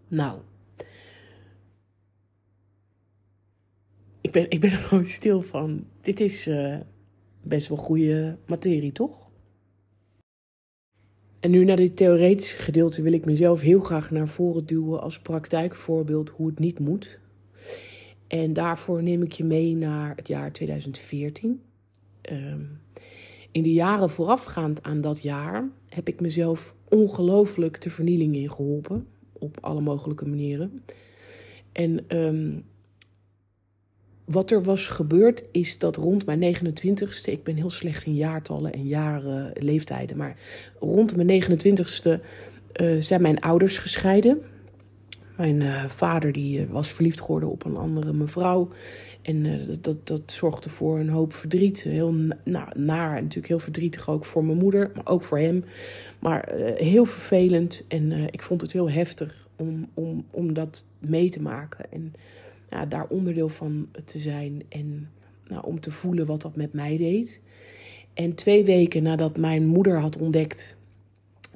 Nou, 0.07 0.39
ik 4.21 4.31
ben, 4.31 4.49
ik 4.49 4.59
ben 4.61 4.71
er 4.71 4.77
gewoon 4.77 5.05
stil 5.05 5.41
van. 5.41 5.85
Dit 6.01 6.19
is 6.19 6.47
uh, 6.47 6.77
best 7.41 7.67
wel 7.67 7.77
goede 7.77 8.37
materie, 8.45 8.91
toch? 8.91 9.29
En 11.39 11.51
nu 11.51 11.63
naar 11.63 11.75
dit 11.75 11.95
theoretische 11.95 12.57
gedeelte 12.57 13.01
wil 13.01 13.13
ik 13.13 13.25
mezelf 13.25 13.61
heel 13.61 13.79
graag 13.79 14.11
naar 14.11 14.27
voren 14.27 14.65
duwen 14.65 15.01
als 15.01 15.19
praktijkvoorbeeld 15.19 16.29
hoe 16.29 16.47
het 16.47 16.59
niet 16.59 16.79
moet. 16.79 17.19
En 18.27 18.53
daarvoor 18.53 19.03
neem 19.03 19.21
ik 19.21 19.31
je 19.31 19.43
mee 19.43 19.75
naar 19.75 20.15
het 20.15 20.27
jaar 20.27 20.51
2014. 20.51 21.49
Um, 21.49 21.61
ehm, 22.21 22.61
in 23.51 23.63
de 23.63 23.73
jaren 23.73 24.09
voorafgaand 24.09 24.83
aan 24.83 25.01
dat 25.01 25.21
jaar 25.21 25.69
heb 25.89 26.07
ik 26.07 26.19
mezelf 26.19 26.75
ongelooflijk 26.89 27.81
de 27.81 27.89
vernieling 27.89 28.35
in 28.35 28.51
geholpen. 28.51 29.07
Op 29.33 29.57
alle 29.61 29.81
mogelijke 29.81 30.27
manieren. 30.27 30.83
En 31.71 32.17
um, 32.17 32.63
wat 34.31 34.51
er 34.51 34.63
was 34.63 34.87
gebeurd 34.87 35.43
is 35.51 35.77
dat 35.77 35.95
rond 35.95 36.25
mijn 36.25 36.55
29ste, 36.55 37.31
ik 37.31 37.43
ben 37.43 37.55
heel 37.55 37.69
slecht 37.69 38.05
in 38.05 38.15
jaartallen 38.15 38.73
en 38.73 38.87
jaren, 38.87 39.51
leeftijden, 39.59 40.17
maar 40.17 40.37
rond 40.79 41.15
mijn 41.15 41.43
29ste 41.43 42.09
uh, 42.09 42.15
eh, 42.71 43.01
zijn 43.01 43.21
mijn 43.21 43.39
ouders 43.39 43.77
gescheiden. 43.77 44.41
Mijn 45.37 45.61
uh, 45.61 45.85
vader 45.85 46.31
die 46.31 46.67
was 46.67 46.91
verliefd 46.91 47.21
geworden 47.21 47.49
op 47.49 47.65
een 47.65 47.77
andere 47.77 48.13
mevrouw. 48.13 48.69
En 49.21 49.67
dat, 49.81 50.07
dat, 50.07 50.31
zorgde 50.31 50.69
voor 50.69 50.99
een 50.99 51.09
hoop 51.09 51.33
verdriet. 51.33 51.81
Heel 51.81 52.13
naar, 52.73 52.73
natuurlijk 53.21 53.47
heel 53.47 53.59
verdrietig 53.59 54.09
ook 54.09 54.25
voor 54.25 54.45
mijn 54.45 54.57
moeder, 54.57 54.91
maar 54.95 55.07
ook 55.07 55.23
voor 55.23 55.39
hem. 55.39 55.63
Maar 56.19 56.49
heel 56.75 57.05
vervelend 57.05 57.85
en 57.87 58.11
ik 58.11 58.41
vond 58.41 58.61
het 58.61 58.71
heel 58.71 58.89
heftig 58.89 59.47
om, 59.55 59.89
om, 59.93 60.25
om 60.31 60.53
dat 60.53 60.85
mee 60.99 61.29
te 61.29 61.41
maken. 61.41 61.91
En 61.91 62.13
daar 62.89 63.07
onderdeel 63.07 63.49
van 63.49 63.89
te 64.05 64.19
zijn 64.19 64.63
en 64.69 65.09
nou, 65.47 65.65
om 65.65 65.79
te 65.79 65.91
voelen 65.91 66.25
wat 66.25 66.41
dat 66.41 66.55
met 66.55 66.73
mij 66.73 66.97
deed. 66.97 67.41
En 68.13 68.35
twee 68.35 68.63
weken 68.63 69.03
nadat 69.03 69.37
mijn 69.37 69.65
moeder 69.65 69.99
had 69.99 70.17
ontdekt 70.17 70.77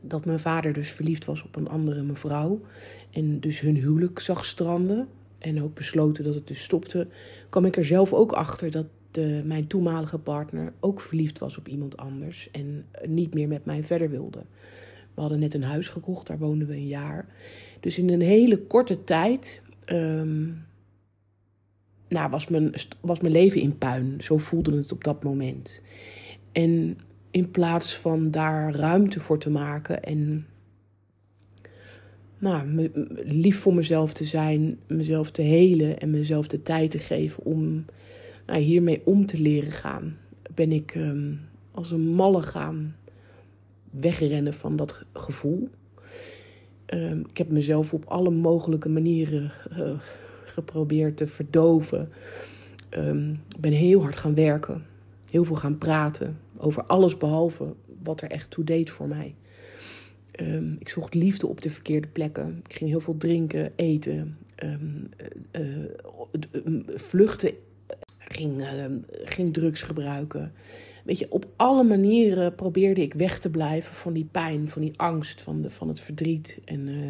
dat 0.01 0.25
mijn 0.25 0.39
vader 0.39 0.73
dus 0.73 0.91
verliefd 0.91 1.25
was 1.25 1.43
op 1.43 1.55
een 1.55 1.67
andere 1.67 2.01
mevrouw 2.01 2.61
en 3.11 3.39
dus 3.39 3.59
hun 3.59 3.75
huwelijk 3.75 4.19
zag 4.19 4.45
stranden 4.45 5.07
en 5.37 5.63
ook 5.63 5.73
besloten 5.73 6.23
dat 6.23 6.35
het 6.35 6.47
dus 6.47 6.63
stopte, 6.63 7.07
kwam 7.49 7.65
ik 7.65 7.77
er 7.77 7.85
zelf 7.85 8.13
ook 8.13 8.31
achter 8.31 8.71
dat 8.71 8.85
de, 9.11 9.41
mijn 9.45 9.67
toenmalige 9.67 10.17
partner 10.17 10.73
ook 10.79 11.01
verliefd 11.01 11.39
was 11.39 11.57
op 11.57 11.67
iemand 11.67 11.97
anders 11.97 12.51
en 12.51 12.85
niet 13.05 13.33
meer 13.33 13.47
met 13.47 13.65
mij 13.65 13.83
verder 13.83 14.09
wilde. 14.09 14.39
We 15.13 15.21
hadden 15.21 15.39
net 15.39 15.53
een 15.53 15.63
huis 15.63 15.89
gekocht, 15.89 16.27
daar 16.27 16.37
woonden 16.37 16.67
we 16.67 16.73
een 16.73 16.87
jaar. 16.87 17.25
Dus 17.79 17.97
in 17.97 18.09
een 18.09 18.21
hele 18.21 18.57
korte 18.57 19.03
tijd 19.03 19.61
ehm, 19.85 20.47
nou, 22.07 22.29
was, 22.29 22.47
mijn, 22.47 22.73
was 23.01 23.19
mijn 23.19 23.33
leven 23.33 23.61
in 23.61 23.77
puin. 23.77 24.15
Zo 24.19 24.37
voelde 24.37 24.77
het 24.77 24.91
op 24.91 25.03
dat 25.03 25.23
moment. 25.23 25.81
En 26.51 26.97
in 27.31 27.51
plaats 27.51 27.95
van 27.95 28.31
daar 28.31 28.75
ruimte 28.75 29.19
voor 29.19 29.39
te 29.39 29.49
maken 29.49 30.03
en 30.03 30.45
nou, 32.39 32.89
lief 33.23 33.59
voor 33.59 33.73
mezelf 33.73 34.13
te 34.13 34.23
zijn, 34.23 34.79
mezelf 34.87 35.31
te 35.31 35.41
helen 35.41 35.99
en 35.99 36.09
mezelf 36.09 36.47
de 36.47 36.63
tijd 36.63 36.91
te 36.91 36.99
geven 36.99 37.43
om 37.43 37.85
nou, 38.45 38.59
hiermee 38.59 39.01
om 39.05 39.25
te 39.25 39.39
leren 39.39 39.71
gaan, 39.71 40.17
ben 40.55 40.71
ik 40.71 40.95
ehm, 40.95 41.33
als 41.71 41.91
een 41.91 42.07
malle 42.07 42.41
gaan 42.41 42.95
wegrennen 43.89 44.53
van 44.53 44.75
dat 44.75 45.05
gevoel. 45.13 45.69
Um, 46.93 47.25
ik 47.29 47.37
heb 47.37 47.51
mezelf 47.51 47.93
op 47.93 48.05
alle 48.05 48.29
mogelijke 48.29 48.89
manieren 48.89 49.51
uh, 49.77 49.89
geprobeerd 50.55 51.17
te 51.17 51.27
verdoven. 51.27 52.09
Um, 52.97 53.31
ik 53.49 53.59
ben 53.59 53.71
heel 53.71 54.01
hard 54.01 54.15
gaan 54.15 54.35
werken. 54.35 54.85
Heel 55.29 55.43
veel 55.45 55.55
gaan 55.55 55.77
praten. 55.77 56.39
Over 56.57 56.83
alles 56.83 57.17
behalve 57.17 57.73
wat 58.03 58.21
er 58.21 58.31
echt 58.31 58.51
toe 58.51 58.63
deed 58.63 58.89
voor 58.89 59.07
mij. 59.07 59.35
Um, 60.41 60.75
ik 60.79 60.89
zocht 60.89 61.13
liefde 61.13 61.47
op 61.47 61.61
de 61.61 61.69
verkeerde 61.69 62.07
plekken. 62.07 62.61
Ik 62.67 62.73
ging 62.73 62.89
heel 62.89 62.99
veel 62.99 63.17
drinken, 63.17 63.71
eten, 63.75 64.37
um, 64.63 65.09
uh, 65.51 65.61
uh, 66.65 66.79
vluchten. 66.95 67.51
Ging, 68.17 68.67
ging 69.09 69.53
drugs 69.53 69.81
gebruiken. 69.81 70.51
Weet 71.03 71.19
je, 71.19 71.31
op 71.31 71.45
alle 71.55 71.83
manieren 71.83 72.55
probeerde 72.55 73.01
ik 73.01 73.13
weg 73.13 73.39
te 73.39 73.49
blijven 73.49 73.95
van 73.95 74.13
die 74.13 74.27
pijn, 74.31 74.69
van 74.69 74.81
die 74.81 74.93
angst, 74.95 75.41
van, 75.41 75.61
de, 75.61 75.69
van 75.69 75.87
het 75.87 75.99
verdriet. 75.99 76.59
En 76.65 76.87
uh, 76.87 77.07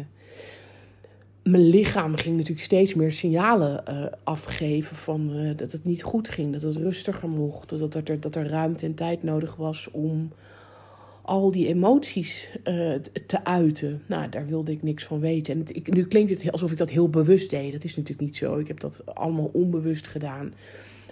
mijn 1.50 1.68
lichaam 1.68 2.14
ging 2.14 2.36
natuurlijk 2.36 2.64
steeds 2.64 2.94
meer 2.94 3.12
signalen 3.12 3.82
uh, 3.88 4.06
afgeven 4.24 4.96
van 4.96 5.30
uh, 5.36 5.56
dat 5.56 5.72
het 5.72 5.84
niet 5.84 6.02
goed 6.02 6.28
ging, 6.28 6.52
dat 6.52 6.62
het 6.62 6.76
rustiger 6.76 7.28
mocht, 7.28 7.78
dat 7.78 7.94
er, 7.94 8.20
dat 8.20 8.36
er 8.36 8.48
ruimte 8.48 8.86
en 8.86 8.94
tijd 8.94 9.22
nodig 9.22 9.56
was 9.56 9.90
om 9.90 10.32
al 11.22 11.52
die 11.52 11.66
emoties 11.66 12.50
uh, 12.64 12.94
te 13.26 13.44
uiten. 13.44 14.02
Nou, 14.06 14.28
daar 14.28 14.46
wilde 14.46 14.72
ik 14.72 14.82
niks 14.82 15.04
van 15.04 15.20
weten. 15.20 15.54
En 15.54 15.62
ik, 15.66 15.94
nu 15.94 16.06
klinkt 16.06 16.30
het 16.30 16.52
alsof 16.52 16.70
ik 16.70 16.78
dat 16.78 16.90
heel 16.90 17.08
bewust 17.08 17.50
deed. 17.50 17.72
Dat 17.72 17.84
is 17.84 17.96
natuurlijk 17.96 18.26
niet 18.26 18.36
zo. 18.36 18.56
Ik 18.56 18.68
heb 18.68 18.80
dat 18.80 19.02
allemaal 19.14 19.50
onbewust 19.52 20.06
gedaan. 20.06 20.54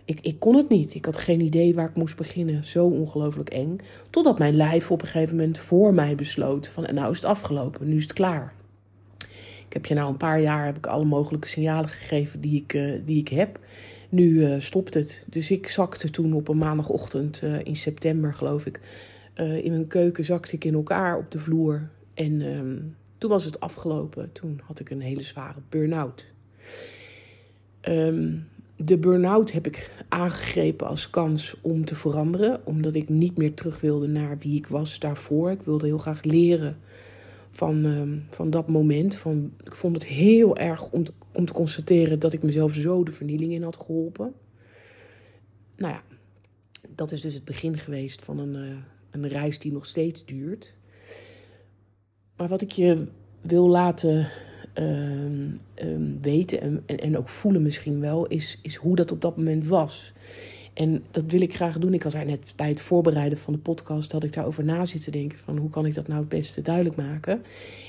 Ik, 0.05 0.19
ik 0.21 0.39
kon 0.39 0.57
het 0.57 0.69
niet. 0.69 0.95
Ik 0.95 1.05
had 1.05 1.17
geen 1.17 1.41
idee 1.41 1.75
waar 1.75 1.89
ik 1.89 1.97
moest 1.97 2.17
beginnen. 2.17 2.65
Zo 2.65 2.87
ongelooflijk 2.87 3.51
eng. 3.51 3.79
Totdat 4.11 4.39
mijn 4.39 4.57
lijf 4.57 4.91
op 4.91 5.03
een 5.03 5.09
gegeven 5.09 5.37
moment 5.37 5.59
voor 5.59 5.95
mij 5.95 6.15
besloot: 6.15 6.69
van 6.69 6.95
nou 6.95 7.11
is 7.11 7.17
het 7.17 7.31
afgelopen, 7.31 7.89
nu 7.89 7.97
is 7.97 8.03
het 8.03 8.13
klaar. 8.13 8.55
Heb 9.75 9.87
je 9.87 9.95
nou 9.95 10.09
een 10.11 10.17
paar 10.17 10.41
jaar 10.41 10.67
heb 10.67 10.77
ik 10.77 10.87
alle 10.87 11.05
mogelijke 11.05 11.49
signalen 11.49 11.89
gegeven 11.89 12.41
die 12.41 12.63
ik, 12.63 12.75
uh, 12.75 13.01
die 13.05 13.21
ik 13.21 13.29
heb. 13.29 13.59
Nu 14.09 14.29
uh, 14.29 14.61
stopt 14.61 14.95
het. 14.95 15.27
Dus 15.29 15.51
ik 15.51 15.69
zakte 15.69 16.11
toen 16.11 16.33
op 16.33 16.49
een 16.49 16.59
maandagochtend 16.59 17.43
uh, 17.45 17.65
in 17.65 17.77
september, 17.77 18.35
geloof 18.35 18.67
ik. 18.67 18.81
in 19.37 19.71
mijn 19.71 19.87
keuken 19.87 20.25
zakte 20.25 20.55
ik 20.55 20.65
in 20.65 20.75
elkaar 20.75 21.19
op 21.19 21.31
de 21.31 21.39
vloer. 21.39 21.89
En 22.15 22.41
um, 22.41 22.97
toen 23.19 23.31
was 23.31 23.45
het 23.45 23.61
afgelopen. 23.61 24.33
Toen 24.33 24.61
had 24.65 24.81
ik 24.81 24.91
een 24.91 25.01
hele 25.01 25.23
zware 25.23 25.61
burn-out. 25.69 26.27
Um, 27.89 28.49
de 28.77 28.99
burn-out 28.99 29.53
heb 29.53 29.67
ik 29.67 29.91
aangegrepen 30.09 30.87
als 30.87 31.11
kans 31.11 31.57
om 31.61 31.85
te 31.85 31.95
veranderen. 31.95 32.61
Omdat 32.65 32.95
ik 32.95 33.09
niet 33.09 33.37
meer 33.37 33.55
terug 33.55 33.81
wilde 33.81 34.07
naar 34.07 34.39
wie 34.39 34.57
ik 34.57 34.67
was 34.67 34.99
daarvoor. 34.99 35.51
Ik 35.51 35.63
wilde 35.63 35.87
heel 35.87 35.99
graag 35.99 36.23
leren 36.23 36.77
van, 37.57 37.87
uh, 37.87 38.03
van 38.31 38.51
dat 38.51 38.69
moment. 38.69 39.15
Van, 39.15 39.53
ik 39.65 39.75
vond 39.75 39.95
het 39.95 40.07
heel 40.07 40.57
erg 40.57 40.91
om 40.91 41.05
te, 41.05 41.13
om 41.33 41.47
te 41.47 41.53
constateren 41.53 42.19
dat 42.19 42.33
ik 42.33 42.43
mezelf 42.43 42.75
zo 42.75 43.05
de 43.05 43.13
vernieling 43.13 43.53
in 43.53 43.63
had 43.63 43.77
geholpen. 43.77 44.33
Nou 45.77 45.93
ja, 45.93 46.03
dat 46.89 47.13
is 47.13 47.21
dus 47.21 47.35
het 47.35 47.45
begin 47.45 47.79
geweest 47.79 48.23
van 48.23 48.39
een, 48.39 48.55
uh, 48.55 48.77
een 49.11 49.29
reis 49.29 49.59
die 49.59 49.73
nog 49.73 49.87
steeds 49.87 50.25
duurt. 50.25 50.75
Maar 52.37 52.49
wat 52.49 52.61
ik 52.61 52.71
je 52.71 53.07
wil 53.41 53.69
laten 53.69 54.31
uh, 54.79 55.59
weten 56.21 56.61
en, 56.61 56.83
en, 56.87 56.99
en, 56.99 57.19
ook 57.19 57.29
voelen 57.29 57.63
misschien 57.63 58.01
wel, 58.01 58.27
is, 58.27 58.59
is 58.63 58.75
hoe 58.75 58.97
dat 58.97 59.13
op 59.13 59.21
dat 59.21 59.37
moment 59.37 59.67
was. 59.67 60.13
En 60.75 61.05
dat 61.11 61.25
wil 61.27 61.41
ik 61.41 61.55
graag 61.55 61.79
doen. 61.79 61.95
Ik 61.95 62.03
had 62.03 62.13
daar 62.13 62.25
net 62.25 62.53
bij 62.57 62.69
het 62.69 62.81
voorbereiden 62.81 63.39
van 63.39 63.53
de 63.53 63.59
podcast 63.59 64.13
had 64.13 64.25
ik 64.25 64.33
daarover 64.33 64.65
na 64.65 64.85
zitten 64.85 65.13
denken 65.13 65.39
van 65.39 65.57
hoe 65.57 65.71
kan 65.71 65.87
ik 65.87 65.95
dat 65.95 66.09
nou 66.09 66.21
het 66.21 66.29
beste 66.29 66.63
duidelijk 66.63 66.97
maken. 66.97 67.43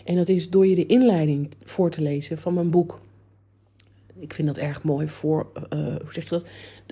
En 0.03 0.15
dat 0.15 0.29
is 0.29 0.49
door 0.49 0.67
je 0.67 0.75
de 0.75 0.85
inleiding 0.85 1.49
voor 1.63 1.91
te 1.91 2.01
lezen 2.01 2.37
van 2.37 2.53
mijn 2.53 2.69
boek. 2.69 3.01
Ik 4.15 4.33
vind 4.33 4.47
dat 4.47 4.57
erg 4.57 4.83
mooi 4.83 5.07
voor, 5.07 5.51
uh, 5.73 5.79
hoe 5.79 6.13
zeg 6.13 6.23
je 6.23 6.29
dat? 6.29 6.45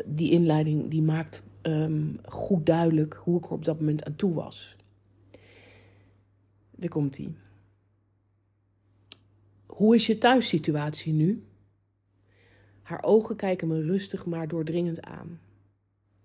Die 0.05 0.31
inleiding 0.31 0.89
die 0.89 1.01
maakt 1.01 1.43
um, 1.61 2.19
goed 2.25 2.65
duidelijk 2.65 3.19
hoe 3.23 3.37
ik 3.37 3.45
er 3.45 3.51
op 3.51 3.65
dat 3.65 3.79
moment 3.79 4.03
aan 4.03 4.15
toe 4.15 4.33
was. 4.33 4.75
Daar 6.71 6.89
komt 6.89 7.17
ie. 7.17 7.35
Hoe 9.65 9.95
is 9.95 10.07
je 10.07 10.17
thuissituatie 10.17 11.13
nu? 11.13 11.43
Haar 12.81 13.03
ogen 13.03 13.35
kijken 13.35 13.67
me 13.67 13.81
rustig 13.81 14.25
maar 14.25 14.47
doordringend 14.47 15.01
aan. 15.01 15.39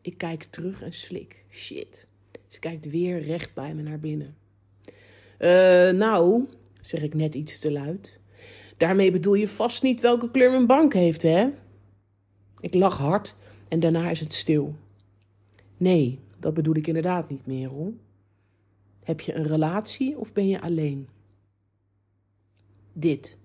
Ik 0.01 0.19
kijk 0.19 0.45
terug 0.45 0.83
en 0.83 0.93
slik. 0.93 1.45
Shit. 1.51 2.07
Ze 2.49 2.59
kijkt 2.59 2.91
weer 2.91 3.23
recht 3.23 3.55
bij 3.55 3.75
me 3.75 3.83
naar 3.83 4.01
binnen. 4.01 4.37
Uh, 5.39 5.91
nou, 5.91 6.49
zeg 6.81 7.03
ik 7.03 7.15
net 7.15 7.35
iets 7.35 7.59
te 7.59 7.73
luid. 7.73 8.19
Daarmee 8.77 9.11
bedoel 9.11 9.35
je 9.35 9.49
vast 9.49 9.83
niet 9.83 10.01
welke 10.01 10.31
kleur 10.31 10.51
mijn 10.51 10.67
bank 10.67 10.93
heeft, 10.93 11.23
hè? 11.23 11.49
Ik 12.61 12.75
lach 12.75 12.99
hard 12.99 13.35
en 13.69 13.81
daarna 13.81 14.11
is 14.11 14.21
het 14.21 14.35
stil. 14.35 14.75
Nee, 15.77 16.21
dat 16.39 16.55
bedoel 16.55 16.77
ik 16.77 16.87
inderdaad 16.87 17.29
niet, 17.29 17.47
Merel. 17.47 17.95
Heb 19.03 19.21
je 19.21 19.35
een 19.35 19.47
relatie 19.47 20.19
of 20.19 20.33
ben 20.33 20.49
je 20.49 20.61
alleen? 20.61 21.09
Dit. 22.93 23.39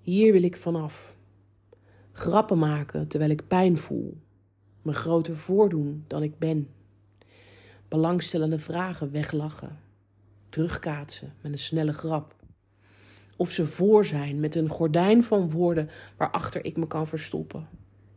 Hier 0.00 0.32
wil 0.32 0.42
ik 0.42 0.56
vanaf. 0.56 1.16
Grappen 2.12 2.58
maken 2.58 3.08
terwijl 3.08 3.30
ik 3.30 3.46
pijn 3.46 3.76
voel. 3.76 4.16
Me 4.86 4.92
groter 4.92 5.36
voordoen 5.36 6.04
dan 6.06 6.22
ik 6.22 6.38
ben. 6.38 6.68
Belangstellende 7.88 8.58
vragen 8.58 9.10
weglachen. 9.10 9.78
Terugkaatsen 10.48 11.34
met 11.40 11.52
een 11.52 11.58
snelle 11.58 11.92
grap. 11.92 12.34
Of 13.36 13.50
ze 13.50 13.66
voor 13.66 14.04
zijn 14.04 14.40
met 14.40 14.54
een 14.54 14.68
gordijn 14.68 15.24
van 15.24 15.50
woorden 15.50 15.90
waarachter 16.16 16.64
ik 16.64 16.76
me 16.76 16.86
kan 16.86 17.06
verstoppen. 17.06 17.68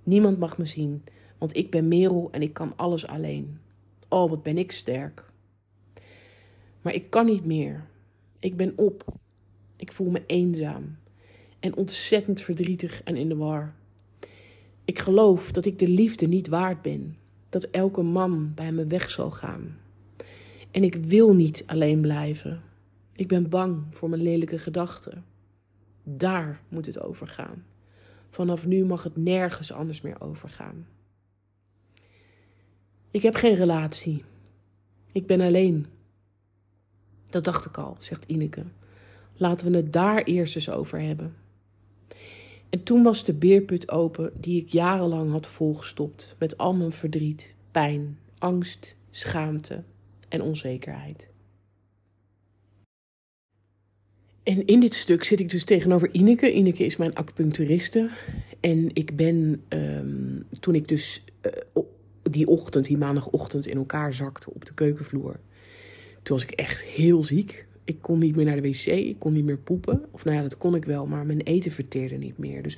Niemand 0.03 0.39
mag 0.39 0.57
me 0.57 0.65
zien, 0.65 1.03
want 1.37 1.55
ik 1.55 1.71
ben 1.71 1.87
Merel 1.87 2.29
en 2.31 2.41
ik 2.41 2.53
kan 2.53 2.73
alles 2.75 3.07
alleen. 3.07 3.59
Oh, 4.09 4.29
wat 4.29 4.43
ben 4.43 4.57
ik 4.57 4.71
sterk. 4.71 5.31
Maar 6.81 6.93
ik 6.93 7.09
kan 7.09 7.25
niet 7.25 7.45
meer. 7.45 7.85
Ik 8.39 8.57
ben 8.57 8.73
op. 8.75 9.13
Ik 9.75 9.91
voel 9.91 10.09
me 10.09 10.23
eenzaam 10.25 10.97
en 11.59 11.75
ontzettend 11.75 12.41
verdrietig 12.41 13.03
en 13.03 13.15
in 13.15 13.29
de 13.29 13.35
war. 13.35 13.77
Ik 14.89 14.99
geloof 14.99 15.51
dat 15.51 15.65
ik 15.65 15.79
de 15.79 15.87
liefde 15.87 16.27
niet 16.27 16.47
waard 16.47 16.81
ben, 16.81 17.17
dat 17.49 17.63
elke 17.63 18.01
man 18.01 18.53
bij 18.53 18.71
me 18.71 18.85
weg 18.85 19.09
zal 19.09 19.31
gaan. 19.31 19.77
En 20.71 20.83
ik 20.83 20.95
wil 20.95 21.33
niet 21.33 21.63
alleen 21.65 22.01
blijven. 22.01 22.61
Ik 23.13 23.27
ben 23.27 23.49
bang 23.49 23.83
voor 23.91 24.09
mijn 24.09 24.21
lelijke 24.21 24.59
gedachten. 24.59 25.25
Daar 26.03 26.61
moet 26.69 26.85
het 26.85 27.01
over 27.01 27.27
gaan. 27.27 27.65
Vanaf 28.29 28.65
nu 28.65 28.85
mag 28.85 29.03
het 29.03 29.17
nergens 29.17 29.71
anders 29.71 30.01
meer 30.01 30.21
overgaan. 30.21 30.87
Ik 33.11 33.21
heb 33.21 33.35
geen 33.35 33.55
relatie. 33.55 34.23
Ik 35.11 35.25
ben 35.25 35.41
alleen. 35.41 35.85
Dat 37.29 37.43
dacht 37.43 37.65
ik 37.65 37.77
al, 37.77 37.95
zegt 37.99 38.23
Ineke. 38.27 38.63
Laten 39.33 39.71
we 39.71 39.77
het 39.77 39.93
daar 39.93 40.23
eerst 40.23 40.55
eens 40.55 40.69
over 40.69 41.01
hebben. 41.01 41.35
En 42.69 42.83
toen 42.83 43.03
was 43.03 43.23
de 43.23 43.33
beerput 43.33 43.91
open 43.91 44.31
die 44.35 44.61
ik 44.61 44.69
jarenlang 44.69 45.31
had 45.31 45.47
volgestopt 45.47 46.35
met 46.39 46.57
al 46.57 46.73
mijn 46.73 46.91
verdriet, 46.91 47.55
pijn, 47.71 48.17
angst, 48.37 48.95
schaamte 49.09 49.83
en 50.27 50.41
onzekerheid. 50.41 51.29
En 54.43 54.65
in 54.65 54.79
dit 54.79 54.93
stuk 54.93 55.23
zit 55.23 55.39
ik 55.39 55.49
dus 55.49 55.63
tegenover 55.63 56.13
Ineke. 56.13 56.53
Ineke 56.53 56.85
is 56.85 56.97
mijn 56.97 57.15
acupuncturiste. 57.15 58.09
En 58.59 58.89
ik 58.93 59.15
ben, 59.15 59.63
um, 59.69 60.45
toen 60.59 60.75
ik 60.75 60.87
dus 60.87 61.23
uh, 61.41 61.83
die 62.23 62.47
ochtend, 62.47 62.85
die 62.85 62.97
maandagochtend, 62.97 63.67
in 63.67 63.77
elkaar 63.77 64.13
zakte 64.13 64.53
op 64.53 64.65
de 64.65 64.73
keukenvloer. 64.73 65.39
Toen 66.23 66.37
was 66.37 66.43
ik 66.43 66.51
echt 66.51 66.83
heel 66.83 67.23
ziek. 67.23 67.67
Ik 67.89 68.01
kon 68.01 68.19
niet 68.19 68.35
meer 68.35 68.45
naar 68.45 68.61
de 68.61 68.69
wc, 68.69 68.85
ik 68.85 69.19
kon 69.19 69.33
niet 69.33 69.43
meer 69.43 69.57
poepen. 69.57 70.05
Of 70.11 70.25
nou 70.25 70.37
ja, 70.37 70.43
dat 70.43 70.57
kon 70.57 70.75
ik 70.75 70.85
wel, 70.85 71.05
maar 71.05 71.25
mijn 71.25 71.41
eten 71.41 71.71
verteerde 71.71 72.15
niet 72.15 72.37
meer. 72.37 72.63
Dus 72.63 72.77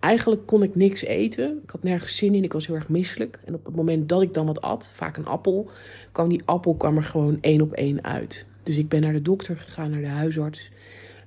eigenlijk 0.00 0.46
kon 0.46 0.62
ik 0.62 0.74
niks 0.74 1.04
eten. 1.04 1.60
Ik 1.62 1.70
had 1.70 1.82
nergens 1.82 2.16
zin 2.16 2.34
in, 2.34 2.44
ik 2.44 2.52
was 2.52 2.66
heel 2.66 2.76
erg 2.76 2.88
misselijk. 2.88 3.40
En 3.44 3.54
op 3.54 3.64
het 3.64 3.76
moment 3.76 4.08
dat 4.08 4.22
ik 4.22 4.34
dan 4.34 4.46
wat 4.46 4.60
at, 4.60 4.90
vaak 4.92 5.16
een 5.16 5.26
appel, 5.26 5.70
kwam 6.12 6.28
die 6.28 6.42
appel 6.44 6.74
kwam 6.74 6.96
er 6.96 7.02
gewoon 7.02 7.38
één 7.40 7.60
op 7.60 7.72
één 7.72 8.04
uit. 8.04 8.46
Dus 8.62 8.76
ik 8.76 8.88
ben 8.88 9.00
naar 9.00 9.12
de 9.12 9.22
dokter 9.22 9.56
gegaan, 9.56 9.90
naar 9.90 10.00
de 10.00 10.06
huisarts. 10.06 10.70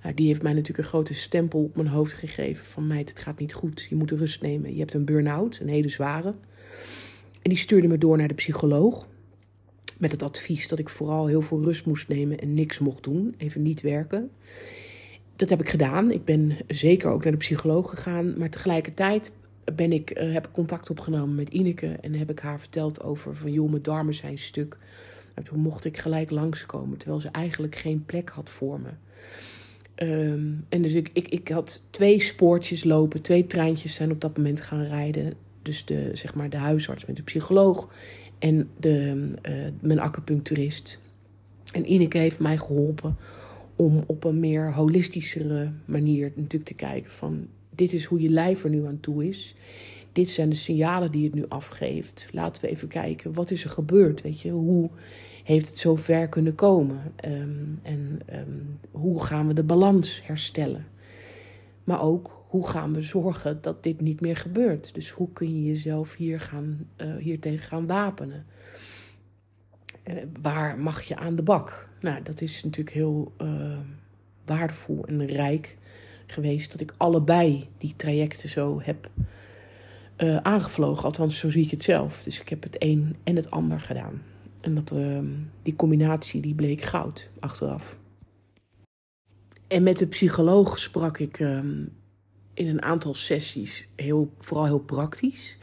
Nou, 0.04 0.16
die 0.16 0.28
heeft 0.28 0.42
mij 0.42 0.54
natuurlijk 0.54 0.80
een 0.80 0.94
grote 0.94 1.14
stempel 1.14 1.64
op 1.64 1.76
mijn 1.76 1.88
hoofd 1.88 2.14
gegeven 2.14 2.66
van 2.66 2.88
meid, 2.88 3.10
het 3.10 3.20
gaat 3.20 3.40
niet 3.40 3.54
goed. 3.54 3.88
Je 3.90 3.96
moet 3.96 4.12
rust 4.12 4.42
nemen. 4.42 4.74
Je 4.74 4.80
hebt 4.80 4.94
een 4.94 5.06
burn-out, 5.06 5.60
een 5.62 5.70
hele 5.70 5.90
zware. 5.90 6.34
En 7.42 7.50
die 7.50 7.58
stuurde 7.58 7.88
me 7.88 7.98
door 7.98 8.18
naar 8.18 8.28
de 8.28 8.34
psycholoog. 8.34 9.08
Met 9.98 10.12
het 10.12 10.24
advies 10.24 10.68
dat 10.68 10.80
ik 10.80 10.90
vooral 10.90 11.28
heel 11.28 11.42
veel 11.42 11.62
rust 11.62 11.86
moest 11.86 12.08
nemen 12.08 12.40
en 12.40 12.54
niks 12.54 12.80
mocht 12.80 13.04
doen. 13.04 13.36
Even 13.38 13.62
niet 13.62 13.82
werken. 13.82 14.30
Dat 15.36 15.50
heb 15.50 15.60
ik 15.60 15.70
gedaan. 15.70 16.12
Ik 16.12 16.26
ben 16.26 16.58
zeker 16.68 17.10
ook 17.10 17.24
naar 17.24 17.32
de 17.32 17.38
psycholoog 17.38 17.90
gegaan. 17.90 18.38
Maar 18.38 18.50
tegelijkertijd 18.50 19.32
ben 19.76 19.92
ik, 19.92 20.20
uh, 20.20 20.34
heb 20.34 20.48
ik 20.48 20.54
contact 20.54 20.90
opgenomen 20.90 21.36
met 21.36 21.50
Ineke. 21.50 21.88
En 22.02 22.14
heb 22.14 22.30
ik 22.30 22.40
haar 22.40 22.60
verteld 22.60 23.04
over 23.04 23.36
van 23.36 23.52
joh, 23.52 23.70
mijn 23.70 23.82
darmen 23.82 24.14
zijn 24.14 24.38
stuk. 24.38 24.78
Nou, 25.36 25.48
toen 25.48 25.60
mocht 25.60 25.86
ik 25.86 25.98
gelijk 25.98 26.32
langskomen. 26.32 26.98
Terwijl 26.98 27.22
ze 27.22 27.30
eigenlijk 27.30 27.76
geen 27.76 28.06
plek 28.06 28.30
had 28.30 28.50
voor 28.50 28.80
me. 28.80 28.90
Um, 30.06 30.66
en 30.70 30.82
dus 30.82 30.94
ik, 30.94 31.10
ik, 31.14 31.28
ik 31.28 31.48
had 31.48 31.82
twee 31.90 32.22
spoortjes 32.22 32.84
lopen. 32.84 33.22
Twee 33.22 33.48
treintjes 33.48 33.96
zijn 33.96 34.12
op 34.12 34.22
dat 34.22 34.38
moment 34.38 34.62
gaan 34.62 34.84
rijden. 34.84 35.34
Dus 35.62 35.86
de, 35.86 36.10
zeg 36.14 36.34
maar, 36.34 36.50
de 36.50 36.58
huisarts 36.58 37.06
met 37.06 37.16
de 37.16 37.24
psycholoog 37.24 37.90
en 38.46 38.70
de, 38.80 39.28
uh, 39.50 39.54
mijn 39.80 40.00
acupuncturist. 40.00 41.00
En 41.72 41.92
Ineke 41.92 42.18
heeft 42.18 42.40
mij 42.40 42.58
geholpen 42.58 43.16
om 43.76 44.04
op 44.06 44.24
een 44.24 44.40
meer 44.40 44.74
holistischere 44.74 45.72
manier 45.86 46.32
natuurlijk 46.36 46.66
te 46.66 46.74
kijken 46.74 47.12
van... 47.12 47.48
dit 47.70 47.94
is 47.94 48.06
hoe 48.06 48.22
je 48.22 48.30
lijf 48.30 48.64
er 48.64 48.70
nu 48.70 48.86
aan 48.86 49.00
toe 49.00 49.28
is. 49.28 49.56
Dit 50.12 50.30
zijn 50.30 50.50
de 50.50 50.56
signalen 50.56 51.12
die 51.12 51.24
het 51.24 51.34
nu 51.34 51.46
afgeeft. 51.48 52.28
Laten 52.32 52.62
we 52.62 52.70
even 52.70 52.88
kijken, 52.88 53.34
wat 53.34 53.52
is 53.52 53.64
er 53.64 53.70
gebeurd? 53.70 54.22
Weet 54.22 54.42
je, 54.42 54.52
hoe 54.52 54.90
heeft 55.44 55.68
het 55.68 55.78
zo 55.78 55.96
ver 55.96 56.28
kunnen 56.28 56.56
komen? 56.56 57.02
Um, 57.26 57.80
en 57.82 58.20
um, 58.34 58.80
hoe 58.92 59.24
gaan 59.24 59.48
we 59.48 59.54
de 59.54 59.64
balans 59.64 60.22
herstellen? 60.26 60.86
Maar 61.84 62.02
ook 62.02 62.45
hoe 62.48 62.68
gaan 62.68 62.94
we 62.94 63.02
zorgen 63.02 63.62
dat 63.62 63.84
dit 63.84 64.02
niet 64.02 64.22
meer 64.22 64.38
gebeurt? 64.38 64.94
Dus 64.94 65.10
hoe 65.10 65.32
kun 65.34 65.56
je 65.56 65.66
jezelf 65.66 66.16
hier, 66.16 66.40
gaan, 66.40 66.88
uh, 66.98 67.16
hier 67.16 67.40
tegen 67.40 67.68
gaan 67.68 67.88
wapenen? 67.88 68.46
Uh, 70.04 70.24
waar 70.42 70.80
mag 70.80 71.02
je 71.02 71.16
aan 71.16 71.36
de 71.36 71.44
bak? 71.44 71.90
Nou, 72.00 72.24
dat 72.24 72.42
is 72.42 72.64
natuurlijk 72.64 72.96
heel 72.96 73.34
uh, 73.42 73.78
waardevol 74.46 75.06
en 75.06 75.26
rijk 75.26 75.78
geweest 76.28 76.72
dat 76.72 76.82
ik 76.82 76.94
allebei 76.98 77.68
die 77.78 77.94
trajecten 77.96 78.50
zo 78.50 78.82
heb 78.84 79.10
aangevlogen. 80.42 81.04
Althans, 81.04 81.40
zo 81.40 81.50
zie 81.50 81.64
ik 81.64 81.72
het 81.72 81.84
zelf. 81.84 82.24
Dus 82.24 82.42
ik 82.42 82.50
heb 82.50 82.64
het 82.64 82.76
een 82.80 83.16
en 83.24 83.36
het 83.36 83.52
ander 83.52 83.80
gedaan. 83.80 84.22
En 84.62 84.76
dat, 84.76 84.92
ehm, 84.92 85.26
die 85.62 85.76
combinatie 85.76 86.42
die 86.42 86.56
bleek 86.56 86.82
goud 86.82 87.30
achteraf. 87.40 87.98
En 89.68 89.84
met 89.84 89.98
de 89.98 90.08
psycholoog 90.08 90.80
sprak 90.80 91.18
ik 91.18 91.40
um, 91.40 91.90
in 92.56 92.68
een 92.68 92.82
aantal 92.82 93.14
sessies, 93.14 93.88
heel, 93.96 94.34
vooral 94.40 94.66
heel 94.66 94.80
praktisch. 94.80 95.58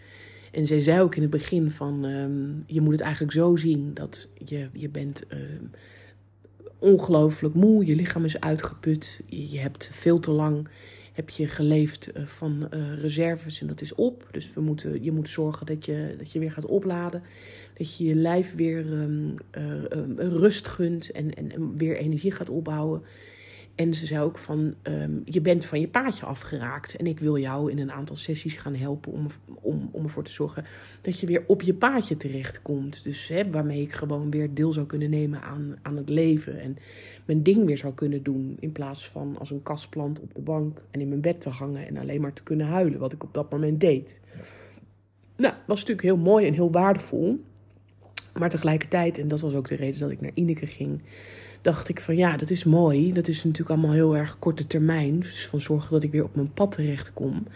En 0.51 0.67
zij 0.67 0.81
zei 0.81 1.01
ook 1.01 1.15
in 1.15 1.23
het 1.23 1.31
begin 1.31 1.71
van, 1.71 2.05
um, 2.05 2.63
je 2.67 2.81
moet 2.81 2.93
het 2.93 3.01
eigenlijk 3.01 3.33
zo 3.33 3.57
zien 3.57 3.95
dat 3.95 4.29
je, 4.45 4.69
je 4.73 4.89
bent 4.89 5.23
um, 5.33 5.71
ongelooflijk 6.79 7.55
moe, 7.55 7.87
je 7.87 7.95
lichaam 7.95 8.25
is 8.25 8.41
uitgeput, 8.41 9.21
je 9.27 9.59
hebt 9.59 9.91
veel 9.93 10.21
te 10.21 10.31
lang 10.31 10.69
heb 11.13 11.31
je 11.31 11.47
geleefd 11.47 12.11
uh, 12.17 12.27
van 12.27 12.69
uh, 12.75 13.01
reserves 13.01 13.61
en 13.61 13.67
dat 13.67 13.81
is 13.81 13.95
op. 13.95 14.29
Dus 14.31 14.53
we 14.53 14.61
moeten, 14.61 15.03
je 15.03 15.13
moet 15.13 15.29
zorgen 15.29 15.67
dat 15.67 15.85
je, 15.85 16.15
dat 16.19 16.33
je 16.33 16.39
weer 16.39 16.53
gaat 16.53 16.67
opladen. 16.67 17.23
Dat 17.75 17.97
je 17.97 18.05
je 18.05 18.15
lijf 18.15 18.55
weer 18.55 18.93
um, 18.93 19.37
rust 20.17 20.69
gunt 20.69 21.11
en, 21.11 21.35
en 21.35 21.77
weer 21.77 21.97
energie 21.97 22.33
gaat 22.33 22.49
opbouwen. 22.49 23.03
En 23.75 23.95
ze 23.95 24.07
zei 24.07 24.23
ook 24.23 24.39
van, 24.39 24.75
um, 24.83 25.23
je 25.25 25.41
bent 25.41 25.65
van 25.65 25.81
je 25.81 25.89
paadje 25.89 26.27
afgeraakt. 26.27 26.97
En 26.97 27.07
ik 27.07 27.19
wil 27.19 27.39
jou 27.39 27.71
in 27.71 27.79
een 27.79 27.93
aantal 27.93 28.17
sessies 28.17 28.55
gaan 28.55 28.75
helpen 28.75 29.13
om, 29.13 29.27
om, 29.61 29.89
om 29.93 30.05
ervoor 30.05 30.25
te 30.25 30.31
zorgen 30.31 30.65
dat 31.01 31.21
je 31.21 31.27
weer 31.27 31.45
op 31.47 31.63
je 31.63 31.75
paadje 31.75 32.17
terechtkomt. 32.17 33.05
Dus 33.05 33.29
hè, 33.29 33.51
waarmee 33.51 33.83
ik 33.83 33.93
gewoon 33.93 34.31
weer 34.31 34.55
deel 34.55 34.73
zou 34.73 34.87
kunnen 34.87 35.11
nemen 35.11 35.43
aan, 35.43 35.77
aan 35.83 35.97
het 35.97 36.09
leven. 36.09 36.61
En 36.61 36.77
mijn 37.25 37.43
ding 37.43 37.67
weer 37.67 37.79
zou 37.79 37.95
kunnen 37.95 38.23
doen. 38.23 38.57
In 38.61 38.73
plaats 38.73 39.09
van 39.09 39.37
als 39.39 39.51
een 39.51 39.63
kastplant 39.63 40.21
op 40.21 40.35
de 40.35 40.41
bank 40.41 40.83
en 40.91 41.01
in 41.01 41.09
mijn 41.09 41.21
bed 41.21 41.41
te 41.41 41.49
hangen 41.49 41.87
en 41.87 41.97
alleen 41.97 42.21
maar 42.21 42.33
te 42.33 42.43
kunnen 42.43 42.67
huilen. 42.67 42.99
Wat 42.99 43.13
ik 43.13 43.23
op 43.23 43.35
dat 43.35 43.51
moment 43.51 43.81
deed. 43.81 44.21
Nou, 45.37 45.55
was 45.67 45.79
natuurlijk 45.79 46.07
heel 46.07 46.17
mooi 46.17 46.47
en 46.47 46.55
heel 46.55 46.71
waardevol. 46.71 47.45
Maar 48.39 48.51
tegelijkertijd, 48.51 49.19
en 49.19 49.29
dat 49.29 49.41
was 49.41 49.55
ook 49.55 49.69
de 49.69 49.75
reden 49.75 50.01
dat 50.01 50.11
ik 50.11 50.21
naar 50.21 50.31
Ineke 50.35 50.67
ging 50.67 51.01
dacht 51.63 51.89
ik 51.89 52.01
van 52.01 52.17
ja, 52.17 52.37
dat 52.37 52.51
is 52.51 52.65
mooi. 52.65 53.13
Dat 53.13 53.29
is 53.29 53.45
natuurlijk 53.45 53.71
allemaal 53.71 53.93
heel 53.93 54.17
erg 54.17 54.39
korte 54.39 54.67
termijn. 54.67 55.21
Dus 55.21 55.47
van 55.47 55.61
zorgen 55.61 55.91
dat 55.91 56.03
ik 56.03 56.13
weer 56.13 56.25
op 56.25 56.35
mijn 56.35 56.53
pad 56.53 56.73
terecht 56.73 57.13
kom. 57.13 57.47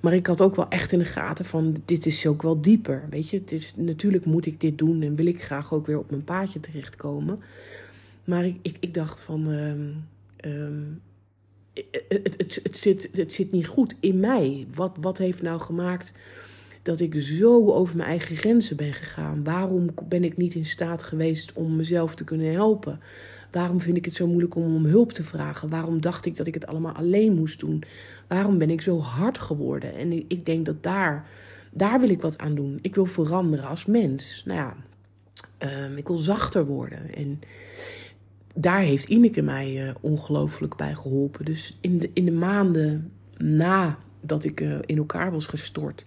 Maar 0.00 0.14
ik 0.14 0.26
had 0.26 0.40
ook 0.40 0.56
wel 0.56 0.68
echt 0.68 0.92
in 0.92 0.98
de 0.98 1.04
gaten 1.04 1.44
van 1.44 1.76
dit 1.84 2.06
is 2.06 2.26
ook 2.26 2.42
wel 2.42 2.60
dieper. 2.60 3.04
Weet 3.10 3.28
je, 3.28 3.38
het 3.38 3.52
is, 3.52 3.74
natuurlijk 3.76 4.24
moet 4.24 4.46
ik 4.46 4.60
dit 4.60 4.78
doen 4.78 5.02
en 5.02 5.14
wil 5.14 5.26
ik 5.26 5.42
graag 5.42 5.72
ook 5.72 5.86
weer 5.86 5.98
op 5.98 6.10
mijn 6.10 6.24
paadje 6.24 6.60
terechtkomen. 6.60 7.40
Maar 8.24 8.44
ik, 8.44 8.56
ik, 8.62 8.76
ik 8.80 8.94
dacht 8.94 9.20
van. 9.20 9.46
Um, 9.46 10.04
um, 10.44 11.00
het, 12.08 12.34
het, 12.36 12.60
het, 12.62 12.76
zit, 12.76 13.08
het 13.12 13.32
zit 13.32 13.52
niet 13.52 13.66
goed 13.66 13.94
in 14.00 14.20
mij. 14.20 14.66
Wat, 14.74 14.96
wat 15.00 15.18
heeft 15.18 15.42
nou 15.42 15.60
gemaakt 15.60 16.12
dat 16.82 17.00
ik 17.00 17.14
zo 17.20 17.72
over 17.72 17.96
mijn 17.96 18.08
eigen 18.08 18.36
grenzen 18.36 18.76
ben 18.76 18.92
gegaan? 18.92 19.44
Waarom 19.44 19.90
ben 20.08 20.24
ik 20.24 20.36
niet 20.36 20.54
in 20.54 20.66
staat 20.66 21.02
geweest 21.02 21.52
om 21.52 21.76
mezelf 21.76 22.14
te 22.14 22.24
kunnen 22.24 22.52
helpen? 22.52 23.00
Waarom 23.50 23.80
vind 23.80 23.96
ik 23.96 24.04
het 24.04 24.14
zo 24.14 24.26
moeilijk 24.26 24.54
om 24.54 24.74
om 24.74 24.84
hulp 24.84 25.12
te 25.12 25.22
vragen? 25.22 25.68
Waarom 25.68 26.00
dacht 26.00 26.26
ik 26.26 26.36
dat 26.36 26.46
ik 26.46 26.54
het 26.54 26.66
allemaal 26.66 26.92
alleen 26.92 27.34
moest 27.34 27.60
doen? 27.60 27.82
Waarom 28.26 28.58
ben 28.58 28.70
ik 28.70 28.80
zo 28.80 28.98
hard 28.98 29.38
geworden? 29.38 29.94
En 29.94 30.12
ik 30.12 30.46
denk 30.46 30.66
dat 30.66 30.82
daar, 30.82 31.26
daar 31.70 32.00
wil 32.00 32.10
ik 32.10 32.20
wat 32.20 32.38
aan 32.38 32.54
doen. 32.54 32.78
Ik 32.82 32.94
wil 32.94 33.06
veranderen 33.06 33.66
als 33.66 33.86
mens. 33.86 34.42
Nou 34.46 34.58
ja, 34.58 34.76
um, 35.84 35.96
ik 35.96 36.08
wil 36.08 36.16
zachter 36.16 36.66
worden. 36.66 37.14
En 37.14 37.40
daar 38.54 38.80
heeft 38.80 39.08
Ineke 39.08 39.42
mij 39.42 39.86
uh, 39.86 39.94
ongelooflijk 40.00 40.76
bij 40.76 40.94
geholpen. 40.94 41.44
Dus 41.44 41.78
in 41.80 41.98
de, 41.98 42.10
in 42.12 42.24
de 42.24 42.32
maanden 42.32 43.12
nadat 43.38 44.44
ik 44.44 44.60
uh, 44.60 44.78
in 44.86 44.96
elkaar 44.96 45.32
was 45.32 45.46
gestort, 45.46 46.06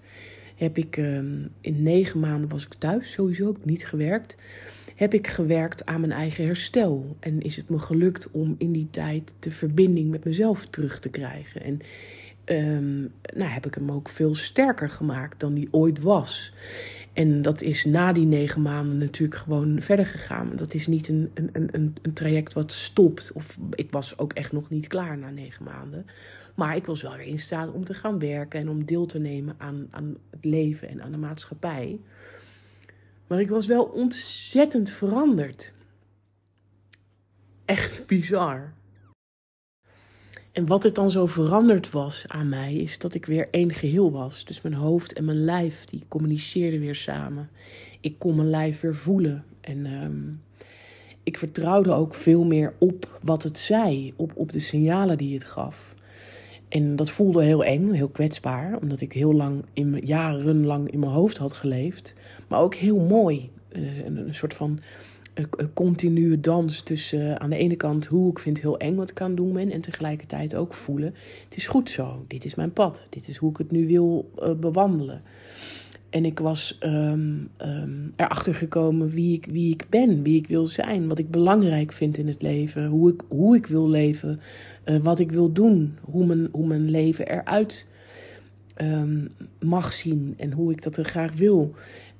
heb 0.56 0.77
ik 0.77 0.97
ehm, 0.97 1.47
in 1.62 1.84
negen 1.84 2.19
maanden 2.19 2.49
was 2.49 2.65
ik 2.65 2.73
thuis. 2.73 3.12
Sowieso 3.12 3.47
heb 3.47 3.58
ik 3.58 3.65
niet 3.65 3.88
gewerkt. 3.88 4.36
Heb 5.03 5.13
ik 5.13 5.27
gewerkt 5.27 5.85
aan 5.85 5.99
mijn 5.99 6.11
eigen 6.11 6.45
herstel. 6.45 7.15
En 7.19 7.41
is 7.41 7.55
het 7.55 7.69
me 7.69 7.79
gelukt 7.79 8.31
om 8.31 8.55
in 8.57 8.71
die 8.71 8.87
tijd 8.89 9.33
de 9.39 9.51
verbinding 9.51 10.09
met 10.09 10.25
mezelf 10.25 10.65
terug 10.65 10.99
te 10.99 11.09
krijgen. 11.09 11.61
En 11.63 11.79
um, 12.45 13.11
nou, 13.35 13.51
heb 13.51 13.65
ik 13.65 13.73
hem 13.73 13.91
ook 13.91 14.09
veel 14.09 14.35
sterker 14.35 14.89
gemaakt 14.89 15.39
dan 15.39 15.53
die 15.53 15.67
ooit 15.71 16.01
was. 16.01 16.53
En 17.13 17.41
dat 17.41 17.61
is 17.61 17.85
na 17.85 18.13
die 18.13 18.25
negen 18.25 18.61
maanden 18.61 18.97
natuurlijk 18.97 19.39
gewoon 19.39 19.81
verder 19.81 20.05
gegaan. 20.05 20.51
Dat 20.55 20.73
is 20.73 20.87
niet 20.87 21.07
een, 21.07 21.31
een, 21.33 21.49
een, 21.71 21.95
een 22.01 22.13
traject 22.13 22.53
wat 22.53 22.71
stopt. 22.71 23.31
Of 23.33 23.57
ik 23.71 23.91
was 23.91 24.17
ook 24.17 24.33
echt 24.33 24.51
nog 24.51 24.69
niet 24.69 24.87
klaar 24.87 25.17
na 25.17 25.29
negen 25.29 25.63
maanden. 25.63 26.05
Maar 26.55 26.75
ik 26.75 26.85
was 26.85 27.01
wel 27.01 27.17
weer 27.17 27.25
in 27.27 27.39
staat 27.39 27.71
om 27.71 27.83
te 27.83 27.93
gaan 27.93 28.19
werken 28.19 28.59
en 28.59 28.69
om 28.69 28.85
deel 28.85 29.05
te 29.05 29.19
nemen 29.19 29.55
aan, 29.57 29.87
aan 29.91 30.17
het 30.29 30.45
leven 30.45 30.89
en 30.89 31.01
aan 31.01 31.11
de 31.11 31.17
maatschappij. 31.17 31.99
Maar 33.27 33.39
ik 33.39 33.49
was 33.49 33.67
wel 33.67 33.83
ontzettend 33.83 34.89
veranderd. 34.89 35.73
Echt 37.65 38.07
bizar. 38.07 38.73
En 40.51 40.65
wat 40.65 40.83
het 40.83 40.95
dan 40.95 41.12
zo 41.12 41.25
veranderd 41.25 41.91
was 41.91 42.25
aan 42.27 42.49
mij, 42.49 42.75
is 42.75 42.99
dat 42.99 43.13
ik 43.13 43.25
weer 43.25 43.47
één 43.51 43.73
geheel 43.73 44.12
was. 44.12 44.45
Dus 44.45 44.62
mijn 44.62 44.75
hoofd 44.75 45.13
en 45.13 45.25
mijn 45.25 45.43
lijf, 45.43 45.86
die 45.86 46.03
communiceerden 46.07 46.79
weer 46.79 46.95
samen. 46.95 47.49
Ik 48.01 48.19
kon 48.19 48.36
mijn 48.36 48.49
lijf 48.49 48.81
weer 48.81 48.95
voelen. 48.95 49.45
En 49.62 49.86
um, 49.86 50.41
ik 51.23 51.38
vertrouwde 51.38 51.93
ook 51.93 52.13
veel 52.13 52.43
meer 52.43 52.73
op 52.79 53.19
wat 53.21 53.43
het 53.43 53.59
zei, 53.59 54.13
op, 54.15 54.31
op 54.36 54.51
de 54.51 54.59
signalen 54.59 55.17
die 55.17 55.33
het 55.33 55.43
gaf. 55.43 55.95
En 56.73 56.95
dat 56.95 57.12
voelde 57.12 57.43
heel 57.43 57.63
eng, 57.63 57.91
heel 57.91 58.07
kwetsbaar, 58.07 58.77
omdat 58.81 59.01
ik 59.01 59.13
heel 59.13 59.33
lang, 59.33 59.65
in, 59.73 59.99
jarenlang 60.03 60.91
in 60.91 60.99
mijn 60.99 61.12
hoofd 61.12 61.38
had 61.38 61.53
geleefd. 61.53 62.13
Maar 62.47 62.59
ook 62.59 62.75
heel 62.75 62.99
mooi. 62.99 63.49
Eh, 63.69 64.05
een, 64.05 64.33
soort 64.33 64.53
van 64.53 64.79
een 65.33 65.73
continue 65.73 66.39
dans 66.39 66.81
tussen 66.81 67.29
eh, 67.29 67.36
aan 67.36 67.49
de 67.49 67.57
ene 67.57 67.75
kant 67.75 68.05
hoe 68.05 68.29
ik 68.29 68.39
vind 68.39 68.62
heel 68.62 68.77
eng 68.77 68.95
wat 68.95 69.09
ik 69.09 69.21
aan 69.21 69.36
doen 69.36 69.53
ben 69.53 69.71
en 69.71 69.81
tegelijkertijd 69.81 70.55
ook 70.55 70.73
voelen 70.73 71.13
het 71.43 71.55
is 71.55 71.67
goed 71.67 71.89
zo, 71.89 72.25
dit 72.27 72.45
is 72.45 72.55
mijn 72.55 72.73
pad, 72.73 73.07
dit 73.09 73.27
is 73.27 73.38
hoe 73.38 73.49
ik 73.49 73.57
het 73.57 73.71
nu 73.71 73.88
wil 73.88 74.31
uh, 74.39 74.51
bewandelen. 74.53 75.21
En 76.13 76.25
ik 76.25 76.39
was 76.39 76.77
um, 76.83 77.49
um, 77.62 78.13
erachter 78.15 78.55
gekomen 78.55 79.09
wie 79.09 79.33
ik, 79.33 79.45
wie 79.45 79.73
ik 79.73 79.86
ben, 79.89 80.23
wie 80.23 80.38
ik 80.38 80.47
wil 80.47 80.65
zijn, 80.65 81.07
wat 81.07 81.19
ik 81.19 81.31
belangrijk 81.31 81.91
vind 81.91 82.17
in 82.17 82.27
het 82.27 82.41
leven, 82.41 82.86
hoe 82.86 83.12
ik, 83.12 83.21
hoe 83.27 83.55
ik 83.55 83.65
wil 83.65 83.89
leven, 83.89 84.39
uh, 84.86 84.98
wat 84.98 85.19
ik 85.19 85.32
wil 85.32 85.52
doen, 85.52 85.98
hoe 86.02 86.26
mijn, 86.26 86.50
hoe 86.52 86.67
mijn 86.67 86.89
leven 86.89 87.28
eruit 87.28 87.88
um, 88.82 89.32
mag 89.60 89.93
zien 89.93 90.34
en 90.38 90.52
hoe 90.52 90.72
ik 90.72 90.84
dat 90.84 90.98
er 90.98 91.06
graag 91.06 91.34
wil. 91.34 91.74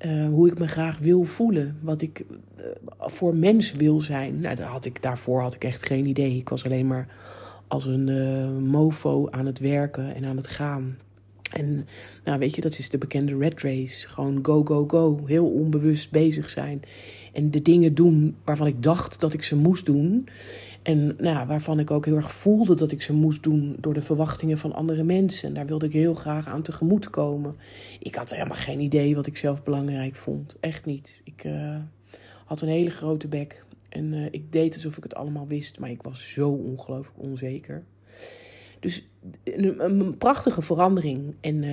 Uh, 0.06 0.28
hoe 0.28 0.48
ik 0.48 0.60
me 0.60 0.68
graag 0.68 0.98
wil 0.98 1.24
voelen. 1.24 1.78
Wat 1.82 2.02
ik 2.02 2.26
uh, 2.58 2.66
voor 3.00 3.36
mens 3.36 3.72
wil 3.72 4.02
zijn. 4.02 4.40
Nou, 4.40 4.62
had 4.62 4.86
ik, 4.86 5.02
daarvoor 5.02 5.42
had 5.42 5.56
ik 5.56 5.64
echt 5.64 5.86
geen 5.86 6.06
idee. 6.06 6.38
Ik 6.38 6.50
was 6.50 6.66
alleen 6.66 6.88
maar 6.88 7.08
als 7.68 7.86
een 7.86 8.64
mofo 8.64 9.30
aan 9.30 9.46
het 9.46 9.60
werken 9.60 10.16
en 10.16 10.26
aan 10.26 10.38
het 10.38 10.48
gaan. 10.48 10.98
En 11.54 11.88
nou, 12.24 12.40
weet 12.40 12.56
je, 12.56 12.62
dat 12.62 12.78
is 12.78 12.90
de 12.90 12.98
bekende 12.98 13.38
red 13.38 13.62
race. 13.62 14.08
Gewoon 14.08 14.40
go, 14.42 14.64
go, 14.64 14.88
go. 14.88 15.20
Heel 15.26 15.48
onbewust 15.48 16.12
bezig 16.12 16.50
zijn. 16.50 16.82
En 17.34 17.52
de 17.52 17.62
dingen 17.62 17.94
doen 17.94 18.36
waarvan 18.44 18.68
ik 18.68 18.84
dacht 18.84 19.20
dat 19.20 19.34
ik 19.34 19.44
ze 19.44 19.56
moest 19.56 19.86
doen. 19.86 20.28
En 20.82 21.16
nou 21.18 21.48
waarvan 21.48 21.80
ik 21.80 21.92
ook 21.92 22.06
heel 22.06 22.16
erg 22.16 22.34
voelde 22.34 22.76
dat 22.76 22.92
ik 22.92 23.02
ze 23.02 23.14
moest 23.14 23.44
doen 23.44 23.76
door 23.80 23.94
de 23.94 24.02
verwachtingen 24.02 24.58
van 24.58 24.74
andere 24.74 25.04
mensen. 25.04 25.48
En 25.48 25.54
daar 25.54 25.66
wilde 25.66 25.86
ik 25.86 25.94
heel 25.94 26.14
graag 26.14 26.48
aan 26.48 26.62
tegemoet 26.62 27.10
komen. 27.10 27.56
Ik 28.00 28.16
had 28.16 28.32
helemaal 28.32 28.58
geen 28.58 28.80
idee 28.80 29.16
wat 29.16 29.26
ik 29.26 29.38
zelf 29.38 29.64
belangrijk 29.64 30.16
vond. 30.16 30.58
Echt 30.60 30.86
niet. 30.86 31.22
Ik 31.24 31.44
uh, 31.44 31.78
had 32.46 32.62
een 32.62 32.68
hele 32.68 32.90
grote 32.90 33.28
bek. 33.28 33.66
En 33.90 34.14
uh, 34.14 34.26
ik 34.32 34.52
deed 34.52 34.74
alsof 34.74 34.98
ik 34.98 35.04
het 35.04 35.16
allemaal 35.16 35.48
wist, 35.48 35.80
maar 35.80 35.90
ik 35.90 36.02
was 36.02 36.32
zo 36.32 36.50
ongelooflijk 36.50 37.20
onzeker. 37.20 37.84
Dus 38.84 39.08
een, 39.44 40.18
prachtige 40.18 40.62
verandering. 40.62 41.36
En 41.42 41.64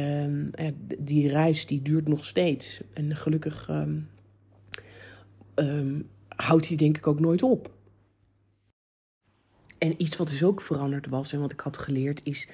uh, 0.61 0.67
die 0.99 1.29
reis 1.29 1.67
die 1.67 1.83
duurt 1.83 2.09
nog 2.09 2.25
steeds. 2.25 2.81
En 2.93 3.17
gelukkig 3.17 3.69
um, 3.71 4.09
um, 5.55 6.09
houdt 6.29 6.69
die 6.69 6.77
denk 6.77 6.97
ik 6.97 7.07
ook 7.07 7.21
nooit 7.21 7.43
op. 7.43 7.71
En 9.79 10.03
iets 10.03 10.17
wat 10.17 10.29
dus 10.29 10.45
ook 10.45 10.61
veranderd 10.61 11.09
was 11.09 11.33
en 11.33 11.41
wat 11.41 11.53
ik 11.53 11.61
had 11.61 11.79
geleerd 11.79 12.21
is 12.25 12.49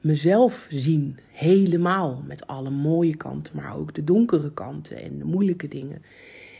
mezelf 0.00 0.66
zien. 0.70 1.18
Helemaal. 1.32 2.22
Met 2.26 2.46
alle 2.46 2.70
mooie 2.70 3.16
kanten, 3.16 3.56
maar 3.56 3.76
ook 3.76 3.94
de 3.94 4.04
donkere 4.04 4.52
kanten 4.52 5.02
en 5.02 5.18
de 5.18 5.24
moeilijke 5.24 5.68
dingen. 5.68 6.02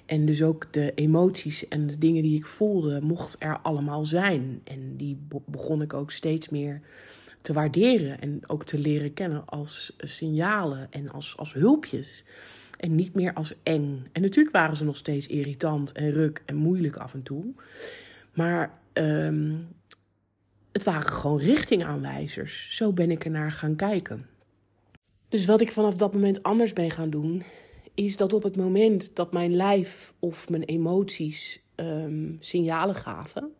En 0.06 0.26
dus 0.26 0.42
ook 0.42 0.72
de 0.72 0.92
emoties 0.94 1.68
en 1.68 1.86
de 1.86 1.98
dingen 1.98 2.22
die 2.22 2.36
ik 2.36 2.46
voelde, 2.46 3.00
mocht 3.00 3.36
er 3.38 3.58
allemaal 3.58 4.04
zijn. 4.04 4.60
En 4.64 4.96
die 4.96 5.18
begon 5.46 5.82
ik 5.82 5.94
ook 5.94 6.10
steeds 6.10 6.48
meer 6.48 6.80
te 7.40 7.53
waarderen 7.53 8.20
en 8.20 8.40
ook 8.46 8.64
te 8.64 8.79
leren 8.79 9.14
kennen 9.14 9.46
als 9.46 9.96
signalen 9.98 10.87
en 10.90 11.11
als, 11.11 11.37
als 11.37 11.53
hulpjes. 11.53 12.24
En 12.76 12.94
niet 12.94 13.14
meer 13.14 13.35
als 13.35 13.55
eng. 13.62 14.07
En 14.12 14.22
natuurlijk 14.22 14.57
waren 14.57 14.76
ze 14.76 14.85
nog 14.85 14.96
steeds 14.96 15.26
irritant 15.26 15.92
en 15.92 16.11
ruk 16.11 16.42
en 16.46 16.57
moeilijk 16.57 16.96
af 16.96 17.14
en 17.14 17.22
toe. 17.22 17.44
Maar 18.35 18.79
um, 18.92 19.68
het 20.72 20.85
waren 20.85 21.07
gewoon 21.07 21.38
richtingaanwijzers. 21.38 22.76
Zo 22.76 22.92
ben 22.92 23.11
ik 23.11 23.24
er 23.24 23.31
naar 23.31 23.53
gaan 23.53 23.76
kijken. 23.76 24.26
Dus 25.29 25.46
wat 25.46 25.61
ik 25.61 25.72
vanaf 25.72 25.96
dat 25.96 26.14
moment 26.14 26.42
anders 26.42 26.72
ben 26.72 26.90
gaan 26.90 27.11
doen, 27.11 27.42
is 27.94 28.16
dat 28.16 28.33
op 28.33 28.42
het 28.42 28.57
moment 28.57 29.16
dat 29.16 29.33
mijn 29.33 29.57
lijf 29.57 30.14
of 30.18 30.48
mijn 30.48 30.62
emoties 30.62 31.62
um, 31.76 32.37
signalen 32.40 32.94
gaven, 32.94 33.53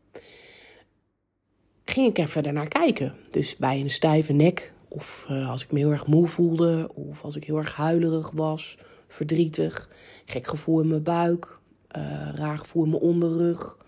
ging 1.91 2.07
ik 2.07 2.19
even 2.19 2.45
ernaar 2.45 2.69
kijken. 2.69 3.15
Dus 3.31 3.57
bij 3.57 3.81
een 3.81 3.91
stijve 3.91 4.33
nek, 4.33 4.73
of 4.89 5.27
uh, 5.31 5.51
als 5.51 5.65
ik 5.65 5.73
me 5.73 5.79
heel 5.79 5.91
erg 5.91 6.07
moe 6.07 6.27
voelde, 6.27 6.91
of 6.95 7.25
als 7.25 7.37
ik 7.37 7.45
heel 7.45 7.59
erg 7.59 7.77
huilerig 7.77 8.31
was, 8.31 8.79
verdrietig, 9.09 9.91
gek 10.25 10.47
gevoel 10.47 10.81
in 10.81 10.89
mijn 10.89 11.03
buik, 11.03 11.59
uh, 11.97 12.29
raar 12.35 12.59
gevoel 12.59 12.85
in 12.85 12.91
mijn 12.91 13.03
onderrug, 13.03 13.79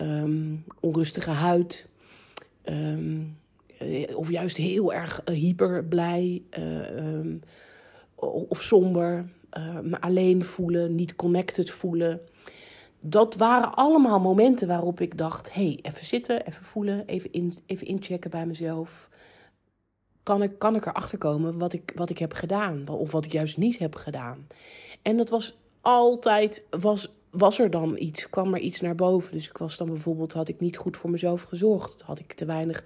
um, 0.00 0.64
onrustige 0.80 1.30
huid, 1.30 1.88
Um, 2.68 3.36
of 4.14 4.30
juist 4.30 4.56
heel 4.56 4.92
erg 4.92 5.22
hyper 5.24 5.84
blij 5.84 6.42
um, 6.58 7.40
of 8.48 8.62
somber. 8.62 9.28
Me 9.82 10.00
alleen 10.00 10.44
voelen, 10.44 10.94
niet 10.94 11.16
connected 11.16 11.70
voelen. 11.70 12.20
Dat 13.08 13.36
waren 13.36 13.74
allemaal 13.74 14.20
momenten 14.20 14.68
waarop 14.68 15.00
ik 15.00 15.18
dacht: 15.18 15.54
hey, 15.54 15.78
even 15.82 16.06
zitten, 16.06 16.46
even 16.46 16.64
voelen, 16.64 17.06
even, 17.06 17.52
even 17.66 17.86
inchecken 17.86 18.30
bij 18.30 18.46
mezelf. 18.46 19.08
Kan 20.22 20.42
ik, 20.42 20.58
kan 20.58 20.74
ik 20.74 20.86
erachter 20.86 21.18
komen 21.18 21.58
wat 21.58 21.72
ik, 21.72 21.92
wat 21.94 22.10
ik 22.10 22.18
heb 22.18 22.32
gedaan, 22.32 22.88
of 22.88 23.12
wat 23.12 23.24
ik 23.24 23.32
juist 23.32 23.56
niet 23.56 23.78
heb 23.78 23.94
gedaan? 23.94 24.46
En 25.02 25.16
dat 25.16 25.28
was 25.28 25.56
altijd, 25.80 26.64
was 26.70 27.10
was 27.38 27.58
er 27.58 27.70
dan 27.70 27.96
iets, 27.98 28.30
kwam 28.30 28.54
er 28.54 28.60
iets 28.60 28.80
naar 28.80 28.94
boven. 28.94 29.32
Dus 29.32 29.48
ik 29.48 29.56
was 29.56 29.76
dan 29.76 29.86
bijvoorbeeld, 29.86 30.32
had 30.32 30.48
ik 30.48 30.60
niet 30.60 30.76
goed 30.76 30.96
voor 30.96 31.10
mezelf 31.10 31.42
gezorgd. 31.42 32.02
Had 32.02 32.18
ik 32.18 32.32
te 32.32 32.44
weinig 32.44 32.84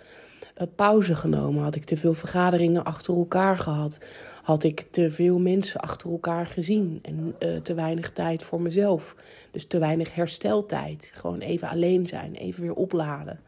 pauze 0.77 1.15
genomen. 1.15 1.63
Had 1.63 1.75
ik 1.75 1.85
te 1.85 1.97
veel 1.97 2.15
vergaderingen 2.15 2.85
achter 2.85 3.17
elkaar 3.17 3.59
gehad. 3.59 4.01
Had 4.43 4.63
ik 4.63 4.87
te 4.91 5.11
veel 5.11 5.39
mensen 5.39 5.81
achter 5.81 6.11
elkaar 6.11 6.47
gezien. 6.47 6.99
En 7.03 7.35
uh, 7.39 7.57
te 7.57 7.75
weinig 7.75 8.11
tijd 8.11 8.43
voor 8.43 8.61
mezelf. 8.61 9.17
Dus 9.51 9.67
te 9.67 9.79
weinig 9.79 10.15
hersteltijd. 10.15 11.11
Gewoon 11.15 11.41
even 11.41 11.69
alleen 11.69 12.07
zijn, 12.07 12.35
even 12.35 12.63
weer 12.63 12.75
opladen. 12.75 13.41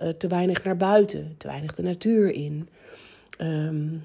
Uh, 0.00 0.08
te 0.08 0.26
weinig 0.26 0.64
naar 0.64 0.76
buiten, 0.76 1.34
te 1.36 1.46
weinig 1.46 1.74
de 1.74 1.82
natuur 1.82 2.30
in. 2.30 2.68
Um, 3.38 4.02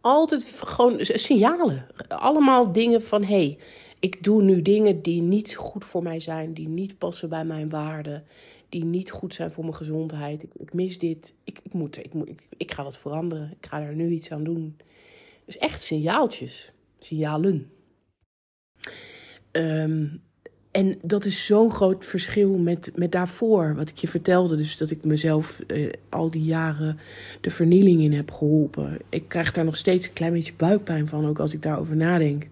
altijd 0.00 0.44
gewoon 0.64 0.96
signalen. 1.00 1.86
Allemaal 2.08 2.72
dingen 2.72 3.02
van 3.02 3.24
hey, 3.24 3.58
ik 4.00 4.24
doe 4.24 4.42
nu 4.42 4.62
dingen 4.62 5.02
die 5.02 5.22
niet 5.22 5.54
goed 5.54 5.84
voor 5.84 6.02
mij 6.02 6.20
zijn, 6.20 6.54
die 6.54 6.68
niet 6.68 6.98
passen 6.98 7.28
bij 7.28 7.44
mijn 7.44 7.68
waarden, 7.68 8.24
die 8.72 8.84
niet 8.84 9.10
goed 9.10 9.34
zijn 9.34 9.50
voor 9.50 9.64
mijn 9.64 9.76
gezondheid. 9.76 10.42
Ik, 10.42 10.50
ik 10.56 10.72
mis 10.72 10.98
dit. 10.98 11.34
Ik, 11.44 11.60
ik, 11.62 11.72
moet, 11.72 11.98
ik, 11.98 12.14
moet, 12.14 12.28
ik, 12.28 12.46
ik 12.56 12.72
ga 12.72 12.82
dat 12.82 12.98
veranderen. 12.98 13.50
Ik 13.60 13.66
ga 13.66 13.80
er 13.80 13.94
nu 13.94 14.08
iets 14.08 14.32
aan 14.32 14.44
doen. 14.44 14.76
Dus 15.44 15.58
echt 15.58 15.80
signaaltjes, 15.82 16.72
signalen. 16.98 17.70
Um, 19.52 20.22
en 20.70 20.98
dat 21.02 21.24
is 21.24 21.46
zo'n 21.46 21.70
groot 21.70 22.04
verschil 22.04 22.58
met, 22.58 22.92
met 22.94 23.12
daarvoor, 23.12 23.74
wat 23.74 23.88
ik 23.88 23.96
je 23.96 24.08
vertelde. 24.08 24.56
Dus 24.56 24.76
dat 24.76 24.90
ik 24.90 25.04
mezelf 25.04 25.60
eh, 25.60 25.92
al 26.08 26.30
die 26.30 26.44
jaren 26.44 26.98
de 27.40 27.50
vernieling 27.50 28.00
in 28.00 28.12
heb 28.12 28.30
geholpen. 28.30 28.98
Ik 29.08 29.28
krijg 29.28 29.52
daar 29.52 29.64
nog 29.64 29.76
steeds 29.76 30.06
een 30.06 30.12
klein 30.12 30.32
beetje 30.32 30.54
buikpijn 30.56 31.08
van, 31.08 31.26
ook 31.26 31.38
als 31.38 31.52
ik 31.52 31.62
daarover 31.62 31.96
nadenk. 31.96 32.46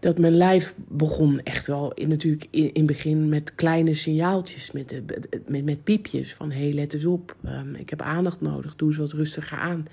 Dat 0.00 0.18
mijn 0.18 0.36
lijf 0.36 0.74
begon 0.76 1.40
echt 1.42 1.66
wel 1.66 1.92
in, 1.92 2.08
natuurlijk 2.08 2.46
in, 2.50 2.62
in 2.62 2.70
het 2.74 2.86
begin 2.86 3.28
met 3.28 3.54
kleine 3.54 3.94
signaaltjes, 3.94 4.72
met, 4.72 5.00
met, 5.46 5.64
met 5.64 5.84
piepjes 5.84 6.34
van 6.34 6.50
hé, 6.50 6.62
hey, 6.62 6.72
let 6.72 6.94
eens 6.94 7.04
op, 7.04 7.36
um, 7.44 7.74
ik 7.74 7.90
heb 7.90 8.02
aandacht 8.02 8.40
nodig, 8.40 8.76
doe 8.76 8.88
eens 8.88 8.96
wat 8.96 9.12
rustiger 9.12 9.58
aan. 9.58 9.86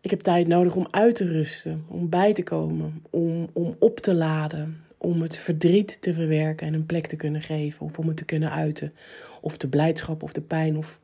Ik 0.00 0.10
heb 0.10 0.20
tijd 0.20 0.46
nodig 0.46 0.74
om 0.74 0.86
uit 0.90 1.14
te 1.14 1.24
rusten, 1.24 1.84
om 1.88 2.08
bij 2.08 2.32
te 2.32 2.42
komen, 2.42 3.02
om, 3.10 3.48
om 3.52 3.76
op 3.78 4.00
te 4.00 4.14
laden, 4.14 4.80
om 4.98 5.22
het 5.22 5.36
verdriet 5.36 6.02
te 6.02 6.14
verwerken 6.14 6.66
en 6.66 6.74
een 6.74 6.86
plek 6.86 7.06
te 7.06 7.16
kunnen 7.16 7.40
geven, 7.40 7.86
of 7.86 7.98
om 7.98 8.08
het 8.08 8.16
te 8.16 8.24
kunnen 8.24 8.50
uiten, 8.50 8.92
of 9.40 9.56
de 9.56 9.68
blijdschap 9.68 10.22
of 10.22 10.32
de 10.32 10.40
pijn 10.40 10.76
of 10.76 11.00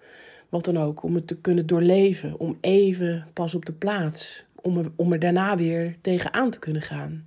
wat 0.49 0.65
dan 0.65 0.79
ook, 0.79 1.03
om 1.03 1.15
het 1.15 1.27
te 1.27 1.37
kunnen 1.37 1.67
doorleven, 1.67 2.39
om 2.39 2.59
even 2.61 3.27
pas 3.33 3.55
op 3.55 3.67
de 3.67 3.73
plaats, 3.73 4.45
om 4.55 4.79
er, 4.79 4.91
om 4.97 5.13
er 5.13 5.19
daarna 5.19 5.57
weer 5.57 5.97
tegenaan 6.01 6.51
te 6.51 6.59
kunnen 6.59 6.83
gaan. 6.83 7.25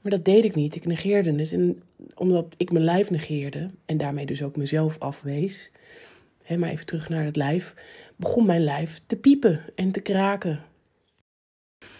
Maar 0.00 0.12
dat 0.12 0.24
deed 0.24 0.44
ik 0.44 0.54
niet. 0.54 0.74
Ik 0.74 0.84
negeerde 0.84 1.32
het. 1.32 1.52
En 1.52 1.82
omdat 2.14 2.54
ik 2.56 2.72
mijn 2.72 2.84
lijf 2.84 3.10
negeerde 3.10 3.70
en 3.86 3.96
daarmee 3.96 4.26
dus 4.26 4.42
ook 4.42 4.56
mezelf 4.56 4.98
afwees, 4.98 5.70
hè, 6.42 6.56
maar 6.56 6.70
even 6.70 6.86
terug 6.86 7.08
naar 7.08 7.24
het 7.24 7.36
lijf, 7.36 7.74
begon 8.16 8.46
mijn 8.46 8.64
lijf 8.64 9.00
te 9.06 9.16
piepen 9.16 9.60
en 9.74 9.90
te 9.90 10.00
kraken. 10.00 10.60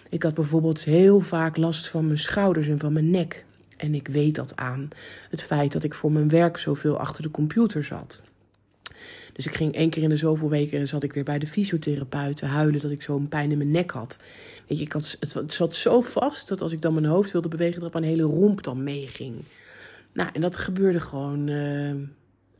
Ik 0.09 0.23
had 0.23 0.35
bijvoorbeeld 0.35 0.85
heel 0.85 1.21
vaak 1.21 1.57
last 1.57 1.89
van 1.89 2.07
mijn 2.07 2.19
schouders 2.19 2.69
en 2.69 2.79
van 2.79 2.93
mijn 2.93 3.11
nek. 3.11 3.45
En 3.77 3.95
ik 3.95 4.09
weet 4.09 4.35
dat 4.35 4.57
aan 4.57 4.89
het 5.31 5.43
feit 5.43 5.73
dat 5.73 5.83
ik 5.83 5.95
voor 5.95 6.13
mijn 6.13 6.29
werk 6.29 6.57
zoveel 6.57 6.99
achter 6.99 7.23
de 7.23 7.31
computer 7.31 7.85
zat. 7.85 8.23
Dus 9.33 9.47
ik 9.47 9.55
ging 9.55 9.75
één 9.75 9.91
keer 9.91 10.03
in 10.03 10.09
de 10.09 10.17
zoveel 10.17 10.49
weken 10.49 10.89
zat 10.89 11.03
ik 11.03 11.13
weer 11.13 11.25
bij 11.25 11.39
de 11.39 11.47
fysiotherapeut 11.47 12.41
huilen 12.41 12.81
dat 12.81 12.91
ik 12.91 13.03
zo'n 13.03 13.29
pijn 13.29 13.51
in 13.51 13.59
mijn 13.59 13.71
nek 13.71 13.91
had. 13.91 14.19
Weet 14.67 14.79
je, 14.79 14.85
ik 14.85 14.93
had, 14.93 15.17
het, 15.21 15.53
zat 15.53 15.75
zo 15.75 16.01
vast 16.01 16.49
dat 16.49 16.61
als 16.61 16.73
ik 16.73 16.83
dan 16.83 16.95
mijn 16.95 17.07
hoofd 17.07 17.33
wilde 17.33 17.49
bewegen, 17.49 17.81
dat 17.81 17.93
mijn 17.93 18.05
hele 18.05 18.23
romp 18.23 18.63
dan 18.63 18.83
meeging. 18.83 19.35
Nou, 20.13 20.31
en 20.33 20.41
dat 20.41 20.57
gebeurde 20.57 21.01
gewoon 21.01 21.49
uh, 21.49 21.95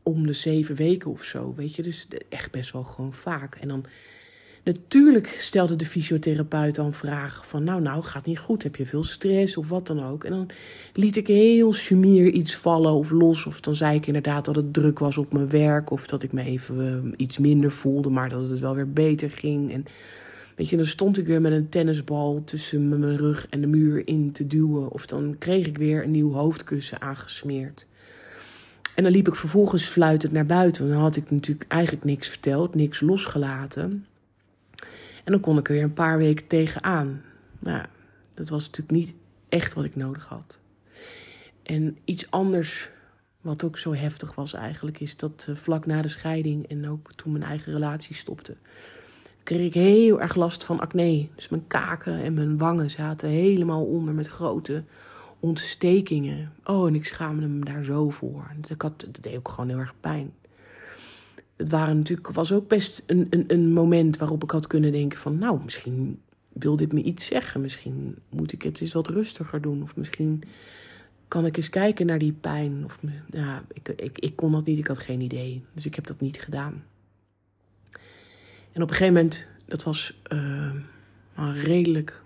om 0.03 0.27
de 0.27 0.33
zeven 0.33 0.75
weken 0.75 1.11
of 1.11 1.23
zo, 1.23 1.53
weet 1.55 1.75
je. 1.75 1.81
Dus 1.81 2.07
echt 2.29 2.51
best 2.51 2.71
wel 2.71 2.83
gewoon 2.83 3.13
vaak. 3.13 3.55
En 3.55 3.67
dan 3.67 3.85
Natuurlijk 4.63 5.27
stelde 5.27 5.75
de 5.75 5.85
fysiotherapeut 5.85 6.75
dan 6.75 6.93
vragen 6.93 7.45
van... 7.45 7.63
nou, 7.63 7.81
nou, 7.81 8.03
gaat 8.03 8.25
niet 8.25 8.39
goed, 8.39 8.63
heb 8.63 8.75
je 8.75 8.85
veel 8.85 9.03
stress 9.03 9.57
of 9.57 9.69
wat 9.69 9.87
dan 9.87 10.03
ook. 10.03 10.23
En 10.23 10.31
dan 10.31 10.49
liet 10.93 11.15
ik 11.15 11.27
heel 11.27 11.73
sumier 11.73 12.27
iets 12.27 12.55
vallen 12.55 12.91
of 12.91 13.09
los. 13.09 13.45
Of 13.45 13.61
dan 13.61 13.75
zei 13.75 13.95
ik 13.95 14.07
inderdaad 14.07 14.45
dat 14.45 14.55
het 14.55 14.73
druk 14.73 14.99
was 14.99 15.17
op 15.17 15.33
mijn 15.33 15.49
werk... 15.49 15.91
of 15.91 16.07
dat 16.07 16.23
ik 16.23 16.31
me 16.31 16.43
even 16.43 17.03
uh, 17.05 17.13
iets 17.17 17.37
minder 17.37 17.71
voelde, 17.71 18.09
maar 18.09 18.29
dat 18.29 18.49
het 18.49 18.59
wel 18.59 18.75
weer 18.75 18.91
beter 18.91 19.31
ging. 19.31 19.71
En 19.71 19.85
weet 20.55 20.69
je, 20.69 20.77
dan 20.77 20.85
stond 20.85 21.17
ik 21.17 21.27
weer 21.27 21.41
met 21.41 21.51
een 21.51 21.69
tennisbal 21.69 22.43
tussen 22.43 22.89
mijn 22.89 23.17
rug 23.17 23.47
en 23.49 23.61
de 23.61 23.67
muur 23.67 24.07
in 24.07 24.31
te 24.31 24.47
duwen. 24.47 24.91
Of 24.91 25.05
dan 25.05 25.35
kreeg 25.37 25.67
ik 25.67 25.77
weer 25.77 26.03
een 26.03 26.11
nieuw 26.11 26.31
hoofdkussen 26.31 27.01
aangesmeerd. 27.01 27.85
En 28.95 29.03
dan 29.03 29.11
liep 29.11 29.27
ik 29.27 29.35
vervolgens 29.35 29.83
fluitend 29.83 30.31
naar 30.31 30.45
buiten. 30.45 30.89
Dan 30.89 30.97
had 30.97 31.15
ik 31.15 31.31
natuurlijk 31.31 31.71
eigenlijk 31.71 32.05
niks 32.05 32.27
verteld, 32.27 32.75
niks 32.75 32.99
losgelaten... 32.99 34.05
En 35.31 35.37
dan 35.37 35.45
kon 35.45 35.57
ik 35.57 35.67
er 35.67 35.73
weer 35.73 35.83
een 35.83 35.93
paar 35.93 36.17
weken 36.17 36.47
tegenaan. 36.47 37.21
Nou, 37.59 37.85
dat 38.33 38.49
was 38.49 38.65
natuurlijk 38.65 38.91
niet 38.91 39.13
echt 39.49 39.73
wat 39.73 39.83
ik 39.83 39.95
nodig 39.95 40.25
had. 40.25 40.59
En 41.63 41.97
iets 42.05 42.31
anders, 42.31 42.89
wat 43.41 43.63
ook 43.63 43.77
zo 43.77 43.93
heftig 43.93 44.35
was 44.35 44.53
eigenlijk, 44.53 44.99
is 44.99 45.17
dat 45.17 45.45
uh, 45.49 45.55
vlak 45.55 45.85
na 45.85 46.01
de 46.01 46.07
scheiding 46.07 46.67
en 46.67 46.89
ook 46.89 47.13
toen 47.13 47.31
mijn 47.31 47.43
eigen 47.43 47.73
relatie 47.73 48.15
stopte, 48.15 48.55
kreeg 49.43 49.65
ik 49.65 49.73
heel 49.73 50.21
erg 50.21 50.35
last 50.35 50.63
van 50.63 50.79
acne. 50.79 51.27
Dus 51.35 51.49
mijn 51.49 51.67
kaken 51.67 52.23
en 52.23 52.33
mijn 52.33 52.57
wangen 52.57 52.89
zaten 52.89 53.29
helemaal 53.29 53.85
onder 53.85 54.13
met 54.13 54.27
grote 54.27 54.83
ontstekingen. 55.39 56.51
Oh, 56.63 56.87
en 56.87 56.95
ik 56.95 57.05
schaamde 57.05 57.47
me 57.47 57.65
daar 57.65 57.83
zo 57.83 58.09
voor. 58.09 58.51
Dat, 58.57 58.81
had, 58.81 58.99
dat 58.99 59.23
deed 59.23 59.37
ook 59.37 59.49
gewoon 59.49 59.69
heel 59.69 59.79
erg 59.79 59.93
pijn 59.99 60.33
het 61.61 61.69
waren 61.69 61.97
natuurlijk, 61.97 62.31
was 62.31 62.51
ook 62.51 62.67
best 62.67 63.03
een, 63.05 63.27
een, 63.29 63.43
een 63.47 63.73
moment 63.73 64.17
waarop 64.17 64.43
ik 64.43 64.51
had 64.51 64.67
kunnen 64.67 64.91
denken 64.91 65.19
van... 65.19 65.37
nou, 65.37 65.59
misschien 65.63 66.21
wil 66.53 66.75
dit 66.75 66.93
me 66.93 67.01
iets 67.01 67.25
zeggen. 67.25 67.61
Misschien 67.61 68.15
moet 68.29 68.51
ik 68.51 68.61
het 68.61 68.81
eens 68.81 68.93
wat 68.93 69.07
rustiger 69.07 69.61
doen. 69.61 69.83
Of 69.83 69.95
misschien 69.95 70.43
kan 71.27 71.45
ik 71.45 71.57
eens 71.57 71.69
kijken 71.69 72.05
naar 72.05 72.19
die 72.19 72.33
pijn. 72.33 72.81
Of, 72.85 72.99
ja, 73.29 73.63
ik, 73.73 73.89
ik, 73.89 74.19
ik 74.19 74.35
kon 74.35 74.51
dat 74.51 74.65
niet, 74.65 74.77
ik 74.77 74.87
had 74.87 74.99
geen 74.99 75.21
idee. 75.21 75.63
Dus 75.73 75.85
ik 75.85 75.95
heb 75.95 76.07
dat 76.07 76.19
niet 76.19 76.41
gedaan. 76.41 76.83
En 78.71 78.81
op 78.81 78.89
een 78.89 78.95
gegeven 78.95 79.13
moment, 79.13 79.47
dat 79.65 79.83
was 79.83 80.21
uh, 80.33 80.71
redelijk, 81.63 82.21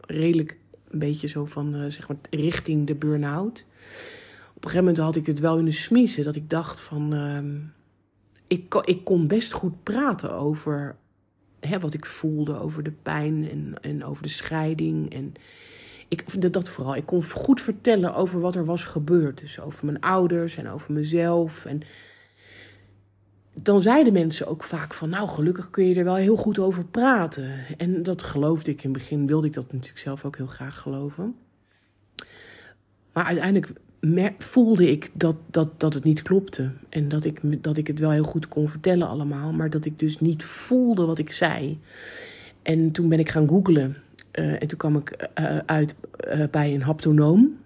redelijk 0.00 0.58
een 0.90 0.98
beetje 0.98 1.26
zo 1.26 1.44
van, 1.44 1.74
uh, 1.74 1.90
zeg 1.90 2.08
maar, 2.08 2.16
richting 2.30 2.86
de 2.86 2.94
burn-out. 2.94 3.64
Op 4.54 4.64
een 4.64 4.70
gegeven 4.70 4.78
moment 4.78 4.98
had 4.98 5.16
ik 5.16 5.26
het 5.26 5.40
wel 5.40 5.58
in 5.58 5.64
de 5.64 5.70
smiezen, 5.70 6.24
dat 6.24 6.36
ik 6.36 6.50
dacht 6.50 6.80
van... 6.80 7.14
Uh, 7.14 7.38
ik, 8.46 8.74
ik 8.84 9.04
kon 9.04 9.26
best 9.26 9.52
goed 9.52 9.82
praten 9.82 10.32
over 10.32 10.96
hè, 11.60 11.80
wat 11.80 11.94
ik 11.94 12.06
voelde, 12.06 12.60
over 12.60 12.82
de 12.82 12.92
pijn 13.02 13.50
en, 13.50 13.74
en 13.80 14.04
over 14.04 14.22
de 14.22 14.28
scheiding. 14.28 15.12
En 15.12 15.32
ik, 16.08 16.52
dat 16.52 16.68
vooral. 16.68 16.96
Ik 16.96 17.06
kon 17.06 17.24
goed 17.24 17.60
vertellen 17.60 18.14
over 18.14 18.40
wat 18.40 18.54
er 18.54 18.64
was 18.64 18.84
gebeurd. 18.84 19.38
Dus 19.40 19.60
over 19.60 19.84
mijn 19.84 20.00
ouders 20.00 20.56
en 20.56 20.68
over 20.68 20.92
mezelf. 20.92 21.64
En 21.64 21.80
dan 23.62 23.80
zeiden 23.80 24.12
mensen 24.12 24.46
ook 24.46 24.62
vaak 24.62 24.94
van, 24.94 25.08
nou 25.08 25.28
gelukkig 25.28 25.70
kun 25.70 25.84
je 25.84 25.94
er 25.94 26.04
wel 26.04 26.14
heel 26.14 26.36
goed 26.36 26.58
over 26.58 26.84
praten. 26.84 27.58
En 27.76 28.02
dat 28.02 28.22
geloofde 28.22 28.70
ik 28.70 28.84
in 28.84 28.90
het 28.90 28.98
begin, 28.98 29.26
wilde 29.26 29.46
ik 29.46 29.52
dat 29.52 29.72
natuurlijk 29.72 30.00
zelf 30.00 30.24
ook 30.24 30.36
heel 30.36 30.46
graag 30.46 30.78
geloven. 30.78 31.36
Maar 33.12 33.24
uiteindelijk 33.24 33.72
voelde 34.38 34.90
ik 34.90 35.10
dat, 35.12 35.36
dat, 35.50 35.80
dat 35.80 35.94
het 35.94 36.04
niet 36.04 36.22
klopte. 36.22 36.70
En 36.88 37.08
dat 37.08 37.24
ik, 37.24 37.62
dat 37.62 37.76
ik 37.76 37.86
het 37.86 37.98
wel 37.98 38.10
heel 38.10 38.24
goed 38.24 38.48
kon 38.48 38.68
vertellen 38.68 39.08
allemaal. 39.08 39.52
Maar 39.52 39.70
dat 39.70 39.84
ik 39.84 39.98
dus 39.98 40.20
niet 40.20 40.44
voelde 40.44 41.04
wat 41.04 41.18
ik 41.18 41.30
zei. 41.30 41.78
En 42.62 42.90
toen 42.90 43.08
ben 43.08 43.18
ik 43.18 43.28
gaan 43.28 43.48
googlen. 43.48 43.96
Uh, 44.38 44.62
en 44.62 44.66
toen 44.66 44.78
kwam 44.78 44.96
ik 44.96 45.28
uh, 45.40 45.58
uit 45.66 45.94
uh, 46.28 46.44
bij 46.50 46.74
een 46.74 46.82
haptonoom. 46.82 47.56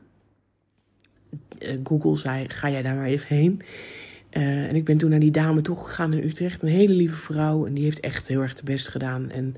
Google 1.85 2.17
zei, 2.17 2.49
ga 2.49 2.71
jij 2.71 2.83
daar 2.83 2.95
maar 2.95 3.07
even 3.07 3.37
heen. 3.37 3.63
en 4.31 4.75
ik 4.75 4.85
ben 4.85 4.99
toen 4.99 5.11
naar 5.11 5.21
die 5.21 5.31
dame 5.31 5.61
toegegaan 5.61 6.13
in 6.13 6.25
Utrecht. 6.25 6.63
Een 6.63 6.69
hele 6.69 6.95
lieve 6.95 7.15
vrouw. 7.15 7.67
En 7.67 7.75
die 7.75 7.85
heeft 7.85 8.01
echt 8.01 8.29
heel 8.29 8.41
erg 8.41 8.55
de 8.55 8.65
best 8.65 8.89
gedaan. 8.89 9.31
En 9.31 9.57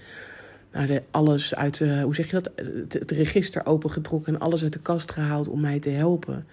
nou, 0.73 0.87
de, 0.87 1.03
alles 1.11 1.55
uit, 1.55 1.81
uh, 1.81 2.03
hoe 2.03 2.15
zeg 2.15 2.27
je 2.27 2.33
dat, 2.33 2.51
het, 2.89 3.11
register 3.11 3.67
opengetrokken 3.67 4.35
en 4.35 4.41
alles 4.41 4.63
uit 4.63 4.73
de 4.73 4.79
kast 4.79 5.13
gehaald 5.13 5.49
om 5.49 5.61
mij 5.61 5.79
te 5.79 5.91
helpen. 5.91 6.47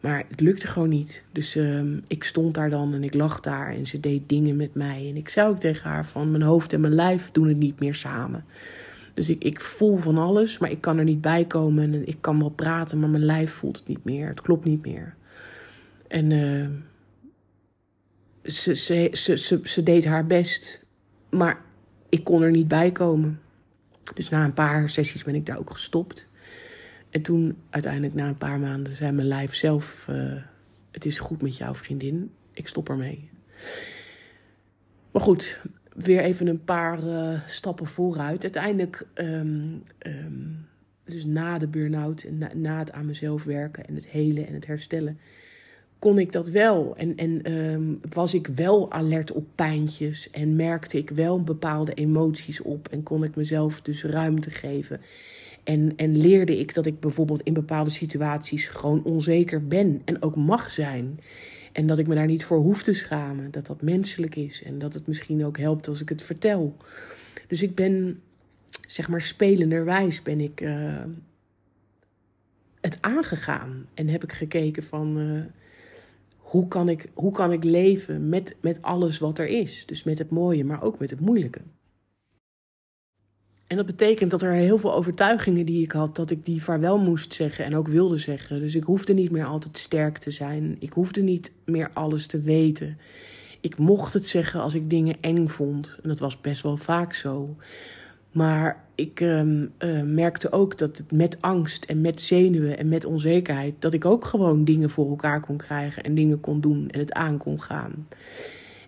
Maar 0.00 0.24
het 0.28 0.40
lukte 0.40 0.66
gewoon 0.66 0.88
niet. 0.88 1.24
Dus 1.32 1.56
uh, 1.56 1.82
ik 2.06 2.24
stond 2.24 2.54
daar 2.54 2.70
dan 2.70 2.94
en 2.94 3.04
ik 3.04 3.14
lag 3.14 3.40
daar 3.40 3.74
en 3.74 3.86
ze 3.86 4.00
deed 4.00 4.28
dingen 4.28 4.56
met 4.56 4.74
mij. 4.74 5.08
En 5.08 5.16
ik 5.16 5.28
zei 5.28 5.48
ook 5.48 5.58
tegen 5.58 5.90
haar 5.90 6.06
van 6.06 6.30
mijn 6.30 6.42
hoofd 6.42 6.72
en 6.72 6.80
mijn 6.80 6.94
lijf 6.94 7.30
doen 7.30 7.48
het 7.48 7.56
niet 7.56 7.80
meer 7.80 7.94
samen. 7.94 8.44
Dus 9.14 9.28
ik, 9.28 9.44
ik 9.44 9.60
voel 9.60 9.96
van 9.96 10.18
alles, 10.18 10.58
maar 10.58 10.70
ik 10.70 10.80
kan 10.80 10.98
er 10.98 11.04
niet 11.04 11.20
bij 11.20 11.44
komen. 11.44 11.94
En 11.94 12.08
ik 12.08 12.16
kan 12.20 12.38
wel 12.38 12.48
praten, 12.48 12.98
maar 12.98 13.08
mijn 13.08 13.24
lijf 13.24 13.50
voelt 13.50 13.78
het 13.78 13.88
niet 13.88 14.04
meer. 14.04 14.28
Het 14.28 14.40
klopt 14.40 14.64
niet 14.64 14.86
meer. 14.86 15.14
En 16.08 16.30
uh, 16.30 16.66
ze, 18.44 18.74
ze, 18.74 19.08
ze, 19.12 19.36
ze, 19.36 19.60
ze 19.62 19.82
deed 19.82 20.04
haar 20.04 20.26
best, 20.26 20.84
maar 21.30 21.60
ik 22.08 22.24
kon 22.24 22.42
er 22.42 22.50
niet 22.50 22.68
bij 22.68 22.92
komen. 22.92 23.40
Dus 24.14 24.28
na 24.28 24.44
een 24.44 24.52
paar 24.52 24.88
sessies 24.88 25.24
ben 25.24 25.34
ik 25.34 25.46
daar 25.46 25.58
ook 25.58 25.70
gestopt. 25.70 26.26
En 27.10 27.22
toen 27.22 27.56
uiteindelijk 27.70 28.14
na 28.14 28.28
een 28.28 28.38
paar 28.38 28.58
maanden 28.58 28.96
zei 28.96 29.12
mijn 29.12 29.28
lijf 29.28 29.54
zelf... 29.54 30.06
Uh, 30.10 30.42
het 30.90 31.04
is 31.04 31.18
goed 31.18 31.42
met 31.42 31.56
jouw 31.56 31.74
vriendin, 31.74 32.30
ik 32.52 32.68
stop 32.68 32.88
ermee. 32.88 33.30
Maar 35.10 35.22
goed, 35.22 35.60
weer 35.94 36.20
even 36.20 36.46
een 36.46 36.64
paar 36.64 37.04
uh, 37.04 37.40
stappen 37.46 37.86
vooruit. 37.86 38.42
Uiteindelijk, 38.42 39.06
um, 39.14 39.82
um, 40.06 40.66
dus 41.04 41.24
na 41.24 41.58
de 41.58 41.66
burn-out 41.66 42.26
na, 42.30 42.50
na, 42.54 42.78
het 42.78 42.92
aan 42.92 43.06
mezelf 43.06 43.44
werken 43.44 43.86
en 43.86 43.94
het 43.94 44.08
helen 44.08 44.46
en 44.46 44.54
het 44.54 44.66
herstellen 44.66 45.18
kon 46.04 46.18
ik 46.18 46.32
dat 46.32 46.48
wel. 46.48 46.94
En, 46.96 47.16
en 47.16 47.52
um, 47.52 48.00
was 48.12 48.34
ik 48.34 48.46
wel 48.46 48.92
alert 48.92 49.32
op 49.32 49.46
pijntjes 49.54 50.30
en 50.30 50.56
merkte 50.56 50.98
ik 50.98 51.10
wel 51.10 51.42
bepaalde 51.42 51.94
emoties 51.94 52.62
op 52.62 52.88
en 52.88 53.02
kon 53.02 53.24
ik 53.24 53.36
mezelf 53.36 53.80
dus 53.80 54.04
ruimte 54.04 54.50
geven. 54.50 55.00
En, 55.62 55.92
en 55.96 56.16
leerde 56.16 56.58
ik 56.58 56.74
dat 56.74 56.86
ik 56.86 57.00
bijvoorbeeld 57.00 57.40
in 57.40 57.52
bepaalde 57.52 57.90
situaties 57.90 58.66
gewoon 58.66 59.04
onzeker 59.04 59.66
ben 59.66 60.02
en 60.04 60.22
ook 60.22 60.36
mag 60.36 60.70
zijn. 60.70 61.20
En 61.72 61.86
dat 61.86 61.98
ik 61.98 62.06
me 62.06 62.14
daar 62.14 62.26
niet 62.26 62.44
voor 62.44 62.58
hoef 62.58 62.82
te 62.82 62.92
schamen. 62.92 63.50
Dat 63.50 63.66
dat 63.66 63.82
menselijk 63.82 64.36
is 64.36 64.62
en 64.62 64.78
dat 64.78 64.94
het 64.94 65.06
misschien 65.06 65.44
ook 65.44 65.58
helpt 65.58 65.88
als 65.88 66.00
ik 66.00 66.08
het 66.08 66.22
vertel. 66.22 66.76
Dus 67.46 67.62
ik 67.62 67.74
ben, 67.74 68.20
zeg 68.86 69.08
maar, 69.08 69.20
spelenderwijs 69.20 70.22
ben 70.22 70.40
ik 70.40 70.60
uh, 70.60 71.02
het 72.80 72.98
aangegaan. 73.00 73.86
En 73.94 74.08
heb 74.08 74.22
ik 74.22 74.32
gekeken 74.32 74.82
van. 74.82 75.18
Uh, 75.18 75.40
hoe 76.54 76.68
kan 76.68 76.88
ik, 76.88 77.10
hoe 77.14 77.32
kan 77.32 77.52
ik 77.52 77.64
leven 77.64 78.28
met, 78.28 78.56
met 78.60 78.82
alles 78.82 79.18
wat 79.18 79.38
er 79.38 79.46
is? 79.46 79.86
Dus 79.86 80.04
met 80.04 80.18
het 80.18 80.30
mooie, 80.30 80.64
maar 80.64 80.82
ook 80.82 80.98
met 80.98 81.10
het 81.10 81.20
moeilijke. 81.20 81.60
En 83.66 83.76
dat 83.76 83.86
betekent 83.86 84.30
dat 84.30 84.42
er 84.42 84.52
heel 84.52 84.78
veel 84.78 84.94
overtuigingen 84.94 85.66
die 85.66 85.82
ik 85.82 85.92
had, 85.92 86.16
dat 86.16 86.30
ik 86.30 86.44
die 86.44 86.62
vaarwel 86.62 86.98
moest 86.98 87.34
zeggen 87.34 87.64
en 87.64 87.76
ook 87.76 87.88
wilde 87.88 88.16
zeggen. 88.16 88.60
Dus 88.60 88.74
ik 88.74 88.82
hoefde 88.82 89.14
niet 89.14 89.30
meer 89.30 89.44
altijd 89.44 89.78
sterk 89.78 90.18
te 90.18 90.30
zijn. 90.30 90.76
Ik 90.78 90.92
hoefde 90.92 91.22
niet 91.22 91.52
meer 91.64 91.90
alles 91.92 92.26
te 92.26 92.40
weten. 92.40 92.98
Ik 93.60 93.78
mocht 93.78 94.12
het 94.12 94.26
zeggen 94.26 94.60
als 94.60 94.74
ik 94.74 94.90
dingen 94.90 95.16
eng 95.20 95.46
vond. 95.46 95.98
En 96.02 96.08
dat 96.08 96.18
was 96.18 96.40
best 96.40 96.62
wel 96.62 96.76
vaak 96.76 97.14
zo. 97.14 97.56
Maar 98.32 98.83
ik 98.94 99.20
um, 99.20 99.70
uh, 99.78 100.02
merkte 100.02 100.52
ook 100.52 100.78
dat 100.78 101.02
met 101.10 101.36
angst 101.40 101.84
en 101.84 102.00
met 102.00 102.20
zenuwen 102.20 102.78
en 102.78 102.88
met 102.88 103.04
onzekerheid, 103.04 103.74
dat 103.78 103.92
ik 103.92 104.04
ook 104.04 104.24
gewoon 104.24 104.64
dingen 104.64 104.90
voor 104.90 105.08
elkaar 105.08 105.40
kon 105.40 105.56
krijgen 105.56 106.02
en 106.02 106.14
dingen 106.14 106.40
kon 106.40 106.60
doen 106.60 106.90
en 106.90 106.98
het 106.98 107.12
aan 107.12 107.38
kon 107.38 107.60
gaan. 107.60 108.06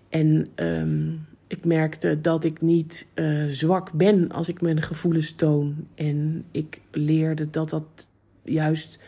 En 0.09 0.49
um, 0.55 1.27
ik 1.47 1.65
merkte 1.65 2.21
dat 2.21 2.45
ik 2.45 2.61
niet 2.61 3.11
uh, 3.15 3.45
zwak 3.47 3.93
ben 3.93 4.31
als 4.31 4.49
ik 4.49 4.61
mijn 4.61 4.83
gevoelens 4.83 5.33
toon. 5.33 5.87
En 5.95 6.45
ik 6.51 6.81
leerde 6.91 7.51
dat 7.51 7.71
dat 7.71 8.09
juist 8.43 8.99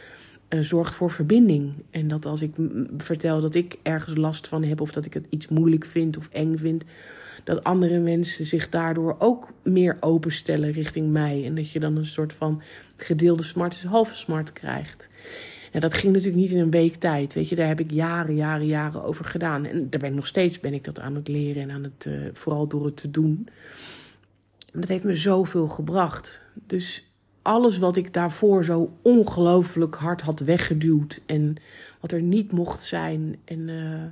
uh, 0.48 0.60
zorgt 0.60 0.94
voor 0.94 1.10
verbinding. 1.10 1.72
En 1.90 2.08
dat 2.08 2.26
als 2.26 2.42
ik 2.42 2.54
vertel 2.96 3.40
dat 3.40 3.54
ik 3.54 3.78
ergens 3.82 4.16
last 4.16 4.48
van 4.48 4.62
heb 4.64 4.80
of 4.80 4.92
dat 4.92 5.04
ik 5.04 5.14
het 5.14 5.26
iets 5.28 5.48
moeilijk 5.48 5.84
vind 5.84 6.16
of 6.16 6.28
eng 6.32 6.56
vind, 6.56 6.84
dat 7.44 7.64
andere 7.64 7.98
mensen 7.98 8.46
zich 8.46 8.68
daardoor 8.68 9.16
ook 9.18 9.52
meer 9.62 9.96
openstellen 10.00 10.72
richting 10.72 11.10
mij. 11.10 11.44
En 11.44 11.54
dat 11.54 11.70
je 11.70 11.80
dan 11.80 11.96
een 11.96 12.06
soort 12.06 12.32
van 12.32 12.62
gedeelde 12.96 13.42
smart 13.42 13.72
is 13.72 13.84
halve 13.84 14.14
smart 14.14 14.52
krijgt. 14.52 15.10
En 15.72 15.80
dat 15.80 15.94
ging 15.94 16.12
natuurlijk 16.12 16.42
niet 16.42 16.50
in 16.50 16.58
een 16.58 16.70
week 16.70 16.94
tijd. 16.94 17.34
Weet 17.34 17.48
je, 17.48 17.54
daar 17.54 17.68
heb 17.68 17.80
ik 17.80 17.90
jaren, 17.90 18.34
jaren, 18.34 18.66
jaren 18.66 19.04
over 19.04 19.24
gedaan. 19.24 19.64
En 19.64 19.90
daar 19.90 20.00
ben 20.00 20.08
ik 20.08 20.14
nog 20.14 20.26
steeds 20.26 20.60
ben 20.60 20.74
ik 20.74 20.84
dat 20.84 21.00
aan 21.00 21.14
het 21.14 21.28
leren 21.28 21.62
en 21.62 21.70
aan 21.70 21.82
het, 21.82 22.06
uh, 22.08 22.28
vooral 22.32 22.66
door 22.66 22.84
het 22.84 22.96
te 22.96 23.10
doen. 23.10 23.48
En 24.72 24.80
dat 24.80 24.88
heeft 24.88 25.04
me 25.04 25.14
zoveel 25.14 25.68
gebracht. 25.68 26.42
Dus 26.66 27.07
alles 27.48 27.78
wat 27.78 27.96
ik 27.96 28.12
daarvoor 28.12 28.64
zo 28.64 28.98
ongelooflijk 29.02 29.94
hard 29.94 30.20
had 30.20 30.40
weggeduwd. 30.40 31.20
En 31.26 31.56
wat 32.00 32.12
er 32.12 32.22
niet 32.22 32.52
mocht 32.52 32.82
zijn. 32.82 33.36
En 33.44 33.68
uh, 33.68 34.02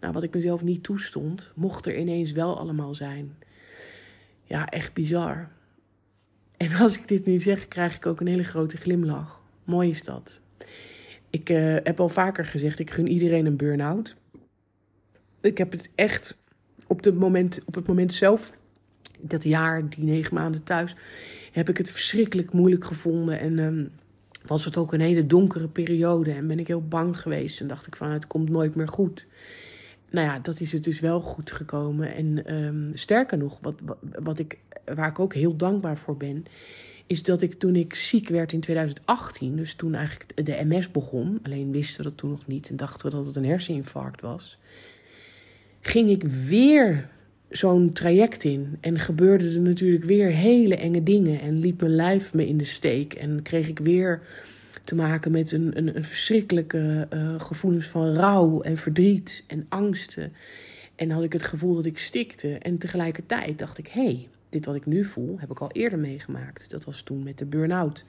nou, 0.00 0.12
wat 0.12 0.22
ik 0.22 0.34
mezelf 0.34 0.62
niet 0.62 0.82
toestond, 0.82 1.52
mocht 1.54 1.86
er 1.86 1.98
ineens 1.98 2.32
wel 2.32 2.58
allemaal 2.58 2.94
zijn. 2.94 3.36
Ja, 4.44 4.68
echt 4.68 4.92
bizar. 4.92 5.48
En 6.56 6.74
als 6.82 6.96
ik 6.98 7.08
dit 7.08 7.26
nu 7.26 7.38
zeg, 7.38 7.68
krijg 7.68 7.96
ik 7.96 8.06
ook 8.06 8.20
een 8.20 8.26
hele 8.26 8.44
grote 8.44 8.76
glimlach. 8.76 9.40
Mooi 9.64 9.88
is 9.88 10.02
dat. 10.02 10.40
Ik 11.30 11.50
uh, 11.50 11.76
heb 11.82 12.00
al 12.00 12.08
vaker 12.08 12.44
gezegd, 12.44 12.78
ik 12.78 12.90
gun 12.90 13.08
iedereen 13.08 13.46
een 13.46 13.56
burn-out. 13.56 14.16
Ik 15.40 15.58
heb 15.58 15.72
het 15.72 15.90
echt 15.94 16.42
op, 16.86 17.04
het 17.04 17.18
moment, 17.18 17.60
op 17.64 17.74
het 17.74 17.86
moment 17.86 18.14
zelf, 18.14 18.52
dat 19.20 19.44
jaar, 19.44 19.88
die 19.88 20.04
negen 20.04 20.34
maanden 20.34 20.62
thuis, 20.62 20.96
heb 21.54 21.68
ik 21.68 21.76
het 21.76 21.90
verschrikkelijk 21.90 22.52
moeilijk 22.52 22.84
gevonden. 22.84 23.40
En 23.40 23.58
um, 23.58 23.90
was 24.46 24.64
het 24.64 24.76
ook 24.76 24.92
een 24.92 25.00
hele 25.00 25.26
donkere 25.26 25.68
periode. 25.68 26.32
En 26.32 26.46
ben 26.46 26.58
ik 26.58 26.66
heel 26.66 26.88
bang 26.88 27.20
geweest. 27.20 27.60
En 27.60 27.66
dacht 27.66 27.86
ik 27.86 27.96
van, 27.96 28.10
het 28.10 28.26
komt 28.26 28.48
nooit 28.48 28.74
meer 28.74 28.88
goed. 28.88 29.26
Nou 30.10 30.26
ja, 30.26 30.38
dat 30.38 30.60
is 30.60 30.72
het 30.72 30.84
dus 30.84 31.00
wel 31.00 31.20
goed 31.20 31.52
gekomen. 31.52 32.14
En 32.14 32.54
um, 32.54 32.90
sterker 32.94 33.38
nog, 33.38 33.58
wat, 33.62 33.74
wat, 33.84 33.98
wat 34.22 34.38
ik, 34.38 34.58
waar 34.94 35.08
ik 35.08 35.18
ook 35.18 35.34
heel 35.34 35.56
dankbaar 35.56 35.96
voor 35.96 36.16
ben 36.16 36.44
is 37.06 37.22
dat 37.22 37.42
ik 37.42 37.54
toen 37.54 37.76
ik 37.76 37.94
ziek 37.94 38.28
werd 38.28 38.52
in 38.52 38.60
2018, 38.60 39.56
dus 39.56 39.74
toen 39.74 39.94
eigenlijk 39.94 40.46
de 40.46 40.64
MS 40.64 40.90
begon, 40.90 41.40
alleen 41.42 41.72
wisten 41.72 42.02
we 42.02 42.08
dat 42.08 42.18
toen 42.18 42.30
nog 42.30 42.46
niet 42.46 42.68
en 42.68 42.76
dachten 42.76 43.06
we 43.06 43.16
dat 43.16 43.26
het 43.26 43.36
een 43.36 43.44
herseninfarct 43.44 44.20
was, 44.20 44.58
ging 45.80 46.10
ik 46.10 46.22
weer 46.22 47.08
zo'n 47.48 47.92
traject 47.92 48.44
in 48.44 48.76
en 48.80 48.98
gebeurde 48.98 49.54
er 49.54 49.60
natuurlijk 49.60 50.04
weer 50.04 50.28
hele 50.28 50.76
enge 50.76 51.02
dingen 51.02 51.40
en 51.40 51.58
liep 51.58 51.80
mijn 51.80 51.94
lijf 51.94 52.34
me 52.34 52.46
in 52.46 52.58
de 52.58 52.64
steek 52.64 53.12
en 53.12 53.42
kreeg 53.42 53.68
ik 53.68 53.78
weer 53.78 54.22
te 54.84 54.94
maken 54.94 55.30
met 55.30 55.52
een, 55.52 55.70
een, 55.76 55.96
een 55.96 56.04
verschrikkelijke 56.04 57.08
uh, 57.14 57.40
gevoelens 57.40 57.86
van 57.86 58.14
rouw 58.14 58.60
en 58.60 58.76
verdriet 58.76 59.44
en 59.46 59.66
angsten. 59.68 60.32
En 60.94 61.10
had 61.10 61.22
ik 61.22 61.32
het 61.32 61.42
gevoel 61.42 61.74
dat 61.74 61.84
ik 61.84 61.98
stikte. 61.98 62.58
En 62.58 62.78
tegelijkertijd 62.78 63.58
dacht 63.58 63.78
ik: 63.78 63.86
hé, 63.86 64.04
hey, 64.04 64.28
dit 64.48 64.66
wat 64.66 64.74
ik 64.74 64.86
nu 64.86 65.04
voel, 65.04 65.36
heb 65.38 65.50
ik 65.50 65.60
al 65.60 65.70
eerder 65.72 65.98
meegemaakt. 65.98 66.70
Dat 66.70 66.84
was 66.84 67.02
toen 67.02 67.22
met 67.22 67.38
de 67.38 67.44
burn-out. 67.44 68.04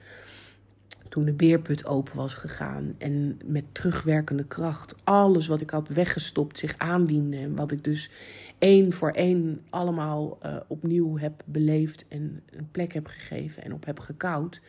Toen 1.08 1.24
de 1.24 1.32
beerput 1.32 1.86
open 1.86 2.16
was 2.16 2.34
gegaan 2.34 2.94
en 2.98 3.38
met 3.44 3.64
terugwerkende 3.72 4.44
kracht 4.44 4.96
alles 5.04 5.46
wat 5.46 5.60
ik 5.60 5.70
had 5.70 5.88
weggestopt 5.88 6.58
zich 6.58 6.74
aandiende. 6.78 7.36
En 7.36 7.54
wat 7.54 7.70
ik 7.70 7.84
dus 7.84 8.10
één 8.58 8.92
voor 8.92 9.10
één 9.10 9.60
allemaal 9.70 10.38
uh, 10.42 10.56
opnieuw 10.66 11.18
heb 11.18 11.42
beleefd 11.44 12.04
en 12.08 12.42
een 12.50 12.70
plek 12.70 12.92
heb 12.92 13.06
gegeven 13.06 13.62
en 13.62 13.72
op 13.72 13.84
heb 13.84 13.98
gekoud, 13.98 14.60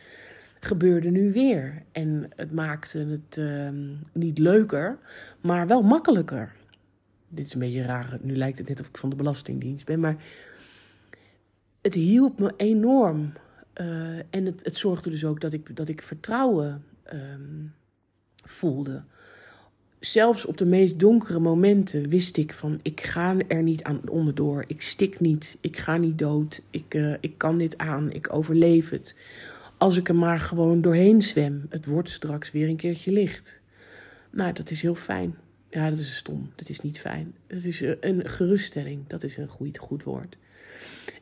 gebeurde 0.60 1.10
nu 1.10 1.32
weer. 1.32 1.82
En 1.92 2.28
het 2.36 2.52
maakte 2.52 2.98
het 2.98 3.36
uh, 3.36 3.68
niet 4.12 4.38
leuker, 4.38 4.98
maar 5.40 5.66
wel 5.66 5.82
makkelijker. 5.82 6.52
Dit 7.28 7.46
is 7.46 7.54
een 7.54 7.60
beetje 7.60 7.82
raar. 7.82 8.18
Nu 8.22 8.36
lijkt 8.36 8.58
het 8.58 8.68
net 8.68 8.80
of 8.80 8.88
ik 8.88 8.96
van 8.96 9.10
de 9.10 9.16
Belastingdienst 9.16 9.86
ben, 9.86 10.00
maar 10.00 10.16
het 11.82 11.94
hielp 11.94 12.38
me 12.38 12.52
enorm. 12.56 13.32
Uh, 13.80 14.18
en 14.30 14.44
het, 14.44 14.60
het, 14.62 14.76
zorgde 14.76 15.10
dus 15.10 15.24
ook 15.24 15.40
dat 15.40 15.52
ik, 15.52 15.76
dat 15.76 15.88
ik 15.88 16.02
vertrouwen 16.02 16.84
um, 17.12 17.74
voelde. 18.44 19.02
Zelfs 19.98 20.46
op 20.46 20.56
de 20.56 20.64
meest 20.64 20.98
donkere 20.98 21.38
momenten 21.38 22.08
wist 22.08 22.36
ik 22.36 22.52
van 22.52 22.80
ik 22.82 23.00
ga 23.00 23.36
er 23.48 23.62
niet 23.62 23.82
aan 23.82 24.00
onderdoor. 24.08 24.64
Ik 24.66 24.82
stik 24.82 25.20
niet, 25.20 25.58
ik 25.60 25.76
ga 25.76 25.96
niet 25.96 26.18
dood, 26.18 26.62
ik, 26.70 26.94
uh, 26.94 27.14
ik 27.20 27.38
kan 27.38 27.58
dit 27.58 27.78
aan, 27.78 28.12
ik 28.12 28.32
overleef 28.32 28.90
het. 28.90 29.16
Als 29.76 29.96
ik 29.96 30.08
er 30.08 30.16
maar 30.16 30.40
gewoon 30.40 30.80
doorheen 30.80 31.22
zwem, 31.22 31.66
het 31.68 31.86
wordt 31.86 32.10
straks 32.10 32.50
weer 32.50 32.68
een 32.68 32.76
keertje 32.76 33.12
licht. 33.12 33.60
Nou, 34.30 34.52
dat 34.52 34.70
is 34.70 34.82
heel 34.82 34.94
fijn. 34.94 35.36
Ja, 35.70 35.90
dat 35.90 35.98
is 35.98 36.16
stom. 36.16 36.50
Dat 36.54 36.68
is 36.68 36.80
niet 36.80 37.00
fijn. 37.00 37.34
Het 37.46 37.64
is 37.64 37.82
eh, 37.82 37.92
een 38.00 38.28
geruststelling. 38.28 39.06
Dat 39.06 39.22
is 39.22 39.36
een 39.36 39.48
goed, 39.48 39.78
goed 39.78 40.02
woord. 40.02 40.36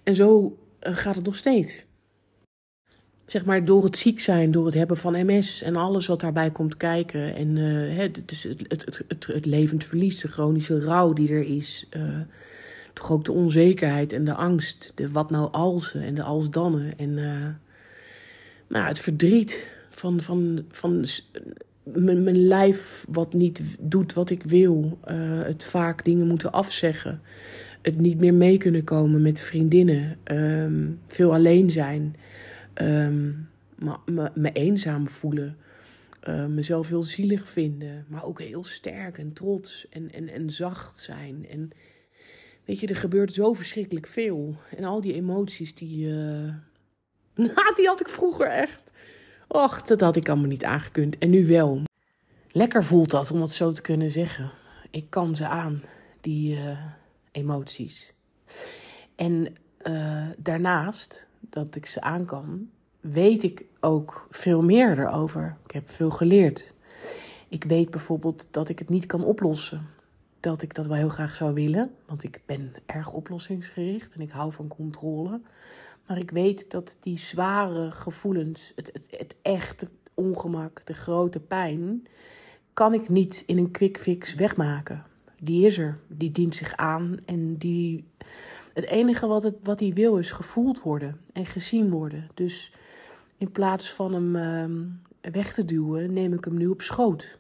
En 0.03 0.15
zo 0.15 0.59
eh, 0.79 0.95
gaat 0.95 1.15
het 1.15 1.25
nog 1.25 1.37
steeds. 1.37 1.85
Zeg 3.27 3.45
maar 3.45 3.65
door 3.65 3.85
het 3.85 3.97
ziek 3.97 4.21
zijn, 4.21 4.51
door 4.51 4.65
het 4.65 4.75
hebben 4.75 4.97
van 4.97 5.27
MS 5.27 5.63
en 5.63 5.77
alles 5.77 6.07
wat 6.07 6.21
daarbij 6.21 6.51
komt 6.51 6.77
kijken. 6.77 7.35
En 7.35 7.57
uh, 7.57 8.09
dus 8.25 8.43
het, 8.43 8.65
het, 8.69 9.03
het, 9.09 9.27
het, 9.27 9.47
levend 9.47 9.85
verlies, 9.85 10.21
de 10.21 10.29
chronische 10.29 10.81
rouw 10.81 11.13
die 11.13 11.29
er 11.29 11.57
is. 11.57 11.87
Uh, 11.97 12.03
toch 12.93 13.13
ook 13.13 13.25
de 13.25 13.33
onzekerheid 13.33 14.13
en 14.13 14.25
de 14.25 14.35
angst. 14.35 14.93
De 14.95 15.11
wat 15.11 15.31
nou 15.31 15.53
alsen 15.53 16.03
en 16.03 16.15
de 16.15 16.23
alsdannen. 16.23 16.99
En 16.99 17.11
uh, 17.11 17.47
nou, 18.67 18.87
het 18.87 18.99
verdriet 18.99 19.69
van, 19.91 20.21
van, 20.21 20.65
van 20.71 21.05
mijn, 21.83 22.47
lijf 22.47 23.05
wat 23.09 23.33
niet 23.33 23.61
doet 23.81 24.13
wat 24.13 24.31
ik 24.31 24.43
wil. 24.43 24.99
het 25.45 25.65
vaak 25.65 26.05
dingen 26.05 26.27
moeten 26.27 26.53
afzeggen 26.53 27.21
het 27.87 27.99
niet 27.99 28.19
meer 28.19 28.35
mee 28.35 28.59
kunnen 28.59 28.85
komen 28.85 29.23
met 29.23 29.41
vriendinnen, 29.41 30.17
um, 30.25 30.99
veel 31.07 31.35
alleen 31.35 31.71
zijn, 31.71 32.17
um, 32.83 33.49
me, 34.05 34.31
me, 34.35 34.53
eenzaam 34.53 35.09
voelen, 35.09 35.59
uh, 36.29 36.47
mezelf 36.47 36.89
heel 36.89 37.03
zielig 37.03 37.49
vinden, 37.49 38.05
maar 38.09 38.25
ook 38.25 38.41
heel 38.41 38.65
sterk 38.65 39.19
en 39.19 39.33
trots 39.33 39.89
en, 39.89 40.13
en, 40.13 40.29
en 40.29 40.51
zacht 40.51 40.99
zijn. 40.99 41.47
En 41.49 41.71
weet 42.65 42.81
je, 42.81 42.87
er 42.87 42.97
gebeurt 42.97 43.35
zo 43.35 43.53
verschrikkelijk 43.53 44.07
veel. 44.07 44.57
En 44.77 44.85
al 44.85 45.01
die 45.01 45.15
emoties, 45.15 45.75
die, 45.75 46.07
uh, 46.07 46.55
die 47.77 47.87
had 47.87 48.01
ik 48.01 48.09
vroeger 48.09 48.47
echt. 48.47 48.93
Och, 49.49 49.83
dat 49.83 50.01
had 50.01 50.17
ik 50.17 50.29
allemaal 50.29 50.49
niet 50.49 50.65
aangekund. 50.65 51.19
En 51.19 51.31
nu 51.31 51.47
wel. 51.47 51.83
Lekker 52.51 52.85
voelt 52.85 53.11
dat 53.11 53.31
om 53.31 53.41
het 53.41 53.53
zo 53.53 53.73
te 53.73 53.83
kunnen 53.83 54.11
zeggen. 54.11 54.51
Ik 54.91 55.11
kan 55.11 55.37
ze 55.37 55.47
aan, 55.47 55.83
die. 56.21 56.57
Uh, 56.57 56.79
emoties. 57.37 58.15
En 59.17 59.57
daarnaast 60.37 61.29
dat 61.51 61.77
ik 61.77 61.87
ze 61.87 62.01
aan 62.01 62.25
kan, 62.25 62.69
weet 63.01 63.43
ik 63.43 63.65
ook 63.81 64.27
veel 64.31 64.63
meer 64.63 64.99
erover. 64.99 65.57
Ik 65.65 65.71
heb 65.71 65.91
veel 65.91 66.11
geleerd. 66.11 66.75
Ik 67.49 67.65
weet 67.65 67.91
bijvoorbeeld 67.91 68.47
dat 68.51 68.69
ik 68.69 68.79
het 68.79 68.89
niet 68.89 69.07
kan 69.07 69.25
oplossen. 69.25 69.87
Dat 70.41 70.63
ik 70.63 70.75
dat 70.75 70.87
wel 70.87 70.97
heel 70.97 71.09
graag 71.09 71.35
zou 71.35 71.55
willen, 71.55 71.91
want 72.07 72.25
ik 72.25 72.41
ben 72.47 72.73
erg 72.87 73.13
oplossingsgericht 73.13 74.15
en 74.15 74.21
ik 74.21 74.31
hou 74.31 74.53
van 74.53 74.69
controle. 74.69 75.41
Maar 76.07 76.19
ik 76.19 76.31
weet 76.31 76.71
dat 76.71 76.97
die 77.01 77.19
zware 77.19 77.91
gevoelens, 77.91 78.73
het, 78.77 78.91
het, 78.93 79.09
het 79.11 79.37
echte 79.43 79.89
ongemak, 80.15 80.87
de 80.87 80.95
grote 80.95 81.41
pijn, 81.41 82.07
kan 82.73 82.95
ik 82.95 83.09
niet 83.09 83.43
in 83.47 83.59
een 83.59 83.71
quick 83.71 83.99
fix 83.99 84.35
wegmaken 84.35 85.05
die 85.41 85.67
is 85.67 85.79
er. 85.79 85.99
Die 86.09 86.33
dient 86.33 86.55
zich 86.55 86.77
aan 86.77 87.19
en 87.25 87.57
die. 87.57 88.05
Het 88.77 88.87
enige 88.87 89.27
wat, 89.27 89.43
het, 89.43 89.57
wat 89.63 89.81
hij 89.81 89.93
wil 89.93 90.17
is 90.17 90.31
gevoeld 90.31 90.83
worden 90.83 91.21
en 91.33 91.47
gezien 91.47 91.91
worden. 91.91 92.29
Dus 92.35 92.73
in 93.39 93.53
plaats 93.53 93.93
van 93.93 94.13
hem 94.13 94.37
uh, 94.37 95.33
weg 95.33 95.53
te 95.53 95.65
duwen, 95.65 96.13
neem 96.13 96.33
ik 96.33 96.45
hem 96.45 96.57
nu 96.57 96.67
op 96.67 96.83
schoot. 96.83 97.39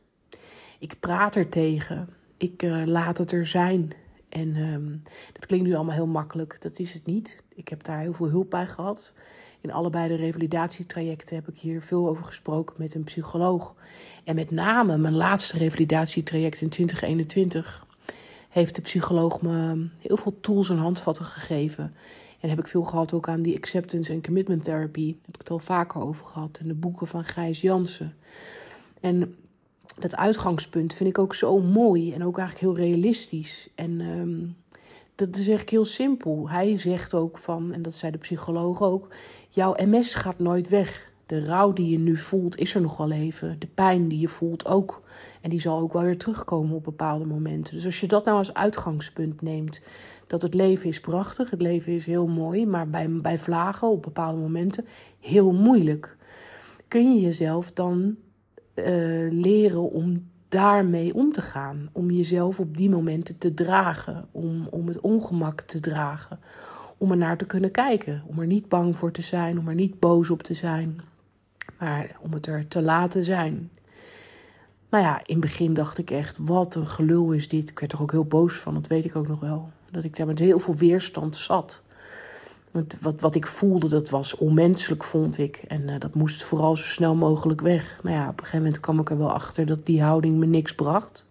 Ik 0.79 0.97
praat 1.01 1.37
er 1.37 1.49
tegen. 1.49 2.09
Ik 2.37 2.63
uh, 2.63 2.83
laat 2.87 3.19
het 3.19 3.33
er 3.33 3.47
zijn. 3.47 3.93
En 4.29 4.57
um, 4.57 5.03
dat 5.33 5.47
klinkt 5.47 5.67
nu 5.67 5.75
allemaal 5.75 5.95
heel 5.95 6.07
makkelijk. 6.07 6.63
Dat 6.63 6.79
is 6.79 6.93
het 6.93 7.07
niet. 7.07 7.43
Ik 7.55 7.69
heb 7.69 7.85
daar 7.85 8.01
heel 8.01 8.15
veel 8.15 8.29
hulp 8.29 8.51
bij 8.51 8.67
gehad. 8.67 9.13
In 9.61 9.73
allebei 9.73 10.09
de 10.09 10.15
revalidatietrajecten 10.15 11.37
heb 11.37 11.49
ik 11.49 11.59
hier 11.59 11.83
veel 11.83 12.09
over 12.09 12.25
gesproken 12.25 12.75
met 12.79 12.95
een 12.95 13.05
psycholoog. 13.05 13.75
En 14.25 14.35
met 14.35 14.51
name 14.51 14.99
mijn 14.99 15.17
laatste 15.17 15.59
revalidatietraject 15.59 16.61
in 16.61 16.69
2021 16.69 17.86
heeft 18.57 18.75
de 18.75 18.83
psycholoog 18.83 19.43
me 19.43 19.87
heel 19.99 20.17
veel 20.17 20.41
tools 20.41 20.71
en 20.71 20.77
handvatten 20.77 21.25
gegeven. 21.25 21.95
En 22.41 22.49
heb 22.49 22.59
ik 22.59 22.69
veel 22.69 22.83
gehad 22.83 23.13
ook 23.13 23.29
aan 23.29 23.43
die 23.43 23.57
acceptance 23.57 24.13
en 24.13 24.23
commitment 24.23 24.65
therapy. 24.65 25.07
Daar 25.07 25.21
heb 25.25 25.35
ik 25.35 25.41
het 25.41 25.51
al 25.51 25.59
vaker 25.59 26.01
over 26.01 26.27
gehad. 26.27 26.59
En 26.61 26.69
de 26.69 26.75
boeken 26.75 27.07
van 27.07 27.25
Gijs 27.25 27.61
Jansen. 27.61 28.15
En 29.01 29.37
dat 29.99 30.17
uitgangspunt 30.17 30.95
vind 30.95 31.09
ik 31.09 31.19
ook 31.19 31.35
zo 31.35 31.59
mooi 31.59 32.13
en 32.13 32.25
ook 32.25 32.39
eigenlijk 32.39 32.79
heel 32.79 32.87
realistisch. 32.87 33.69
En 33.75 34.01
um, 34.01 34.57
dat 35.15 35.29
is 35.29 35.37
eigenlijk 35.37 35.71
heel 35.71 35.85
simpel. 35.85 36.49
Hij 36.49 36.79
zegt 36.79 37.15
ook 37.15 37.39
van, 37.39 37.73
en 37.73 37.83
dat 37.83 37.95
zei 37.95 38.13
de 38.13 38.19
psycholoog 38.19 38.83
ook, 38.83 39.09
jouw 39.49 39.75
MS 39.85 40.15
gaat 40.15 40.39
nooit 40.39 40.69
weg. 40.69 41.13
De 41.27 41.45
rouw 41.45 41.73
die 41.73 41.89
je 41.89 41.99
nu 41.99 42.17
voelt 42.17 42.59
is 42.59 42.75
er 42.75 42.81
nog 42.81 42.97
wel 42.97 43.11
even. 43.11 43.59
De 43.59 43.69
pijn 43.75 44.09
die 44.09 44.21
je 44.21 44.29
voelt 44.29 44.67
ook. 44.67 45.03
En 45.47 45.53
die 45.53 45.61
zal 45.61 45.81
ook 45.81 45.93
wel 45.93 46.03
weer 46.03 46.19
terugkomen 46.19 46.77
op 46.77 46.85
bepaalde 46.85 47.25
momenten. 47.25 47.75
Dus 47.75 47.85
als 47.85 48.01
je 48.01 48.07
dat 48.07 48.25
nou 48.25 48.37
als 48.37 48.55
uitgangspunt 48.55 49.43
neemt, 49.43 49.81
dat 50.27 50.43
het 50.43 50.55
leven 50.55 50.89
is 50.89 51.01
prachtig, 51.01 51.51
het 51.51 51.61
leven 51.61 51.93
is 51.93 52.07
heel 52.07 52.27
mooi, 52.27 52.67
maar 52.67 52.89
bij, 52.89 53.11
bij 53.11 53.39
vlagen 53.39 53.89
op 53.89 54.03
bepaalde 54.03 54.41
momenten 54.41 54.85
heel 55.21 55.53
moeilijk. 55.53 56.17
Kun 56.89 57.15
je 57.15 57.21
jezelf 57.21 57.73
dan 57.73 58.17
uh, 58.75 58.85
leren 59.31 59.91
om 59.91 60.29
daarmee 60.49 61.15
om 61.15 61.33
te 61.33 61.43
gaan. 61.43 61.89
Om 61.93 62.11
jezelf 62.11 62.61
op 62.61 62.77
die 62.77 62.91
momenten 62.91 63.39
te 63.39 63.55
dragen. 63.55 64.29
Om, 64.31 64.67
om 64.71 64.89
het 64.89 65.01
ongemak 65.01 65.61
te 65.61 65.81
dragen. 65.81 66.41
Om 66.99 67.11
er 67.11 67.17
naar 67.17 67.37
te 67.37 67.47
kunnen 67.47 67.71
kijken. 67.71 68.23
Om 68.27 68.39
er 68.39 68.47
niet 68.47 68.69
bang 68.69 68.97
voor 68.97 69.13
te 69.13 69.23
zijn. 69.23 69.59
Om 69.59 69.69
er 69.69 69.75
niet 69.75 70.01
boos 70.01 70.31
op 70.31 70.43
te 70.43 70.55
zijn. 70.55 71.01
Maar 71.79 72.17
om 72.21 72.33
het 72.33 72.47
er 72.47 72.69
te 72.69 72.83
laten 72.83 73.25
zijn. 73.25 73.71
Nou 74.91 75.05
ja, 75.05 75.19
in 75.19 75.25
het 75.35 75.41
begin 75.41 75.75
dacht 75.75 75.99
ik 75.99 76.11
echt, 76.11 76.37
wat 76.41 76.75
een 76.75 76.87
gelul 76.87 77.33
is 77.33 77.49
dit. 77.49 77.71
Ik 77.71 77.79
werd 77.79 77.93
er 77.93 78.03
ook 78.03 78.11
heel 78.11 78.25
boos 78.25 78.55
van, 78.55 78.75
dat 78.75 78.87
weet 78.87 79.05
ik 79.05 79.17
ook 79.17 79.29
nog 79.29 79.41
wel. 79.41 79.71
Dat 79.91 80.05
ik 80.05 80.17
daar 80.17 80.27
met 80.27 80.39
heel 80.39 80.59
veel 80.59 80.75
weerstand 80.75 81.37
zat. 81.37 81.85
Wat, 83.01 83.21
wat 83.21 83.35
ik 83.35 83.47
voelde, 83.47 83.89
dat 83.89 84.11
was 84.11 84.37
onmenselijk, 84.37 85.05
vond 85.05 85.39
ik. 85.39 85.57
En 85.69 85.89
uh, 85.89 85.99
dat 85.99 86.15
moest 86.15 86.45
vooral 86.45 86.77
zo 86.77 86.85
snel 86.85 87.15
mogelijk 87.15 87.61
weg. 87.61 88.01
Nou 88.03 88.17
ja, 88.17 88.23
op 88.23 88.31
een 88.31 88.39
gegeven 88.39 88.59
moment 88.59 88.81
kwam 88.81 88.99
ik 88.99 89.11
er 89.11 89.19
wel 89.19 89.33
achter 89.33 89.67
dat 89.67 89.87
die 89.87 90.03
houding 90.03 90.37
me 90.37 90.47
niks 90.47 90.75
bracht. 90.75 91.27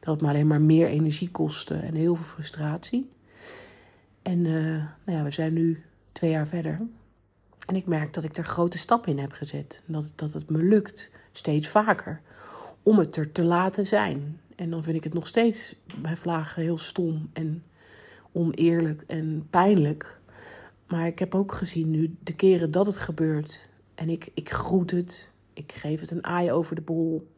Dat 0.00 0.14
het 0.14 0.22
me 0.22 0.28
alleen 0.28 0.46
maar 0.46 0.60
meer 0.60 0.86
energie 0.86 1.30
kostte 1.30 1.74
en 1.74 1.94
heel 1.94 2.14
veel 2.14 2.24
frustratie. 2.24 3.10
En 4.22 4.44
uh, 4.44 4.84
nou 5.04 5.18
ja, 5.18 5.22
we 5.22 5.30
zijn 5.30 5.52
nu 5.52 5.84
twee 6.12 6.30
jaar 6.30 6.46
verder. 6.46 6.80
En 7.66 7.76
ik 7.76 7.86
merk 7.86 8.14
dat 8.14 8.24
ik 8.24 8.36
er 8.36 8.44
grote 8.44 8.78
stappen 8.78 9.12
in 9.12 9.18
heb 9.18 9.32
gezet. 9.32 9.82
Dat, 9.86 10.12
dat 10.14 10.32
het 10.32 10.50
me 10.50 10.62
lukt, 10.62 11.10
steeds 11.32 11.68
vaker, 11.68 12.20
om 12.88 12.98
het 12.98 13.16
er 13.16 13.32
te 13.32 13.44
laten 13.44 13.86
zijn. 13.86 14.40
En 14.56 14.70
dan 14.70 14.84
vind 14.84 14.96
ik 14.96 15.04
het 15.04 15.14
nog 15.14 15.26
steeds 15.26 15.74
bij 16.00 16.16
vlagen 16.16 16.62
heel 16.62 16.78
stom 16.78 17.30
en 17.32 17.64
oneerlijk 18.32 19.04
en 19.06 19.46
pijnlijk. 19.50 20.20
Maar 20.86 21.06
ik 21.06 21.18
heb 21.18 21.34
ook 21.34 21.52
gezien 21.52 21.90
nu 21.90 22.16
de 22.22 22.34
keren 22.34 22.70
dat 22.70 22.86
het 22.86 22.98
gebeurt. 22.98 23.68
En 23.94 24.08
ik, 24.08 24.30
ik 24.34 24.50
groet 24.50 24.90
het. 24.90 25.30
Ik 25.52 25.72
geef 25.72 26.00
het 26.00 26.10
een 26.10 26.24
aai 26.24 26.52
over 26.52 26.74
de 26.74 26.80
bol. 26.80 27.32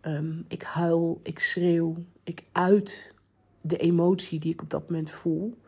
Ehm, 0.00 0.32
ik 0.48 0.62
huil, 0.62 1.20
ik 1.22 1.38
schreeuw. 1.38 1.96
Ik 2.22 2.44
uit 2.52 3.14
de 3.60 3.76
emotie 3.76 4.40
die 4.40 4.52
ik 4.52 4.62
op 4.62 4.70
dat 4.70 4.90
moment 4.90 5.10
voel. 5.10 5.58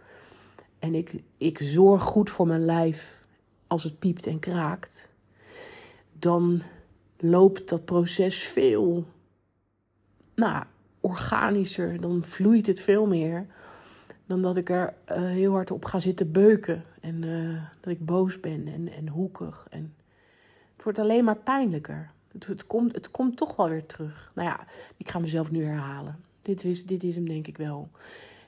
En 0.79 0.95
ik, 0.95 1.15
ik 1.37 1.59
zorg 1.59 2.03
goed 2.03 2.31
voor 2.31 2.47
mijn 2.47 2.65
lijf 2.65 3.21
als 3.67 3.85
het 3.85 3.99
piept 3.99 4.27
en 4.27 4.39
kraakt. 4.39 5.11
Dan 6.19 6.63
loopt 7.19 7.69
dat 7.69 7.85
proces 7.85 8.43
veel 8.43 9.13
nou, 10.35 10.65
organischer. 11.01 12.01
Dan 12.01 12.23
vloeit 12.23 12.67
het 12.67 12.81
veel 12.81 13.07
meer 13.07 13.47
dan 14.27 14.43
dat 14.43 14.57
ik 14.57 14.71
er 14.71 14.95
uh, 15.09 15.17
heel 15.17 15.53
hard 15.53 15.71
op 15.71 15.85
ga 15.85 16.01
zitten 16.01 16.33
beuken. 16.33 16.85
En 17.01 17.23
uh, 17.23 17.63
dat 17.81 17.93
ik 17.93 18.07
boos 18.07 18.41
ben 18.41 18.69
en, 18.69 18.93
en 18.93 19.09
hoekig. 19.09 19.67
En 19.71 19.95
het 20.75 20.85
wordt 20.85 20.99
alleen 20.99 21.25
maar 21.25 21.37
pijnlijker. 21.37 22.11
Het, 22.33 22.47
het, 22.47 22.67
komt, 22.67 22.95
het 22.95 23.11
komt 23.11 23.37
toch 23.37 23.57
wel 23.57 23.69
weer 23.69 23.87
terug. 23.87 24.33
Nou 24.35 24.49
ja, 24.49 24.67
ik 24.97 25.11
ga 25.11 25.19
mezelf 25.19 25.51
nu 25.51 25.65
herhalen. 25.65 26.17
Dit 26.43 26.65
is, 26.65 26.87
dit 26.87 27.03
is 27.03 27.15
hem 27.15 27.29
denk 27.29 27.47
ik 27.47 27.57
wel. 27.57 27.89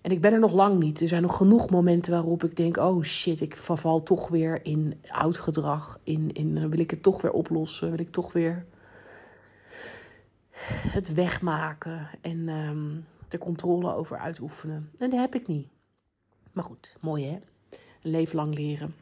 En 0.01 0.13
ik 0.13 0.21
ben 0.21 0.33
er 0.33 0.39
nog 0.39 0.53
lang 0.53 0.79
niet. 0.79 1.01
Er 1.01 1.09
zijn 1.09 1.23
nog 1.23 1.37
genoeg 1.37 1.71
momenten 1.71 2.13
waarop 2.13 2.45
ik 2.45 2.57
denk: 2.57 2.77
oh 2.77 3.03
shit, 3.03 3.41
ik 3.41 3.57
verval 3.57 4.03
toch 4.03 4.29
weer 4.29 4.65
in 4.65 5.01
oud 5.09 5.39
gedrag. 5.39 5.99
In, 6.03 6.31
in, 6.33 6.69
wil 6.69 6.79
ik 6.79 6.91
het 6.91 7.03
toch 7.03 7.23
weer 7.23 7.33
oplossen? 7.33 7.91
Wil 7.91 7.99
ik 7.99 8.11
toch 8.11 8.33
weer 8.33 8.67
het 10.69 11.15
wegmaken? 11.15 12.09
En 12.21 12.49
um, 12.49 13.05
de 13.29 13.39
controle 13.39 13.95
over 13.95 14.19
uitoefenen. 14.19 14.91
En 14.99 15.11
dat 15.11 15.21
heb 15.21 15.35
ik 15.35 15.47
niet. 15.47 15.69
Maar 16.53 16.65
goed, 16.65 16.97
mooi 17.01 17.25
hè? 17.25 17.39
Een 18.03 18.11
leven 18.11 18.37
lang 18.37 18.55
leren. 18.55 18.95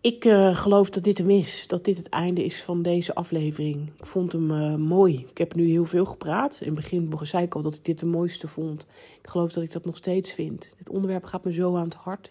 Ik 0.00 0.24
uh, 0.24 0.56
geloof 0.56 0.90
dat 0.90 1.04
dit 1.04 1.18
hem 1.18 1.30
is. 1.30 1.66
Dat 1.66 1.84
dit 1.84 1.96
het 1.96 2.08
einde 2.08 2.44
is 2.44 2.62
van 2.62 2.82
deze 2.82 3.14
aflevering. 3.14 3.88
Ik 3.98 4.06
vond 4.06 4.32
hem 4.32 4.50
uh, 4.50 4.74
mooi. 4.74 5.26
Ik 5.30 5.38
heb 5.38 5.54
nu 5.54 5.68
heel 5.68 5.84
veel 5.84 6.04
gepraat. 6.04 6.58
In 6.60 6.66
het 6.66 6.74
begin 6.74 7.18
zei 7.22 7.44
ik 7.44 7.54
al 7.54 7.62
dat 7.62 7.74
ik 7.74 7.84
dit 7.84 7.98
de 7.98 8.06
mooiste 8.06 8.48
vond. 8.48 8.86
Ik 9.22 9.28
geloof 9.28 9.52
dat 9.52 9.62
ik 9.62 9.72
dat 9.72 9.84
nog 9.84 9.96
steeds 9.96 10.32
vind. 10.32 10.74
Dit 10.78 10.88
onderwerp 10.88 11.24
gaat 11.24 11.44
me 11.44 11.52
zo 11.52 11.76
aan 11.76 11.84
het 11.84 11.94
hart. 11.94 12.30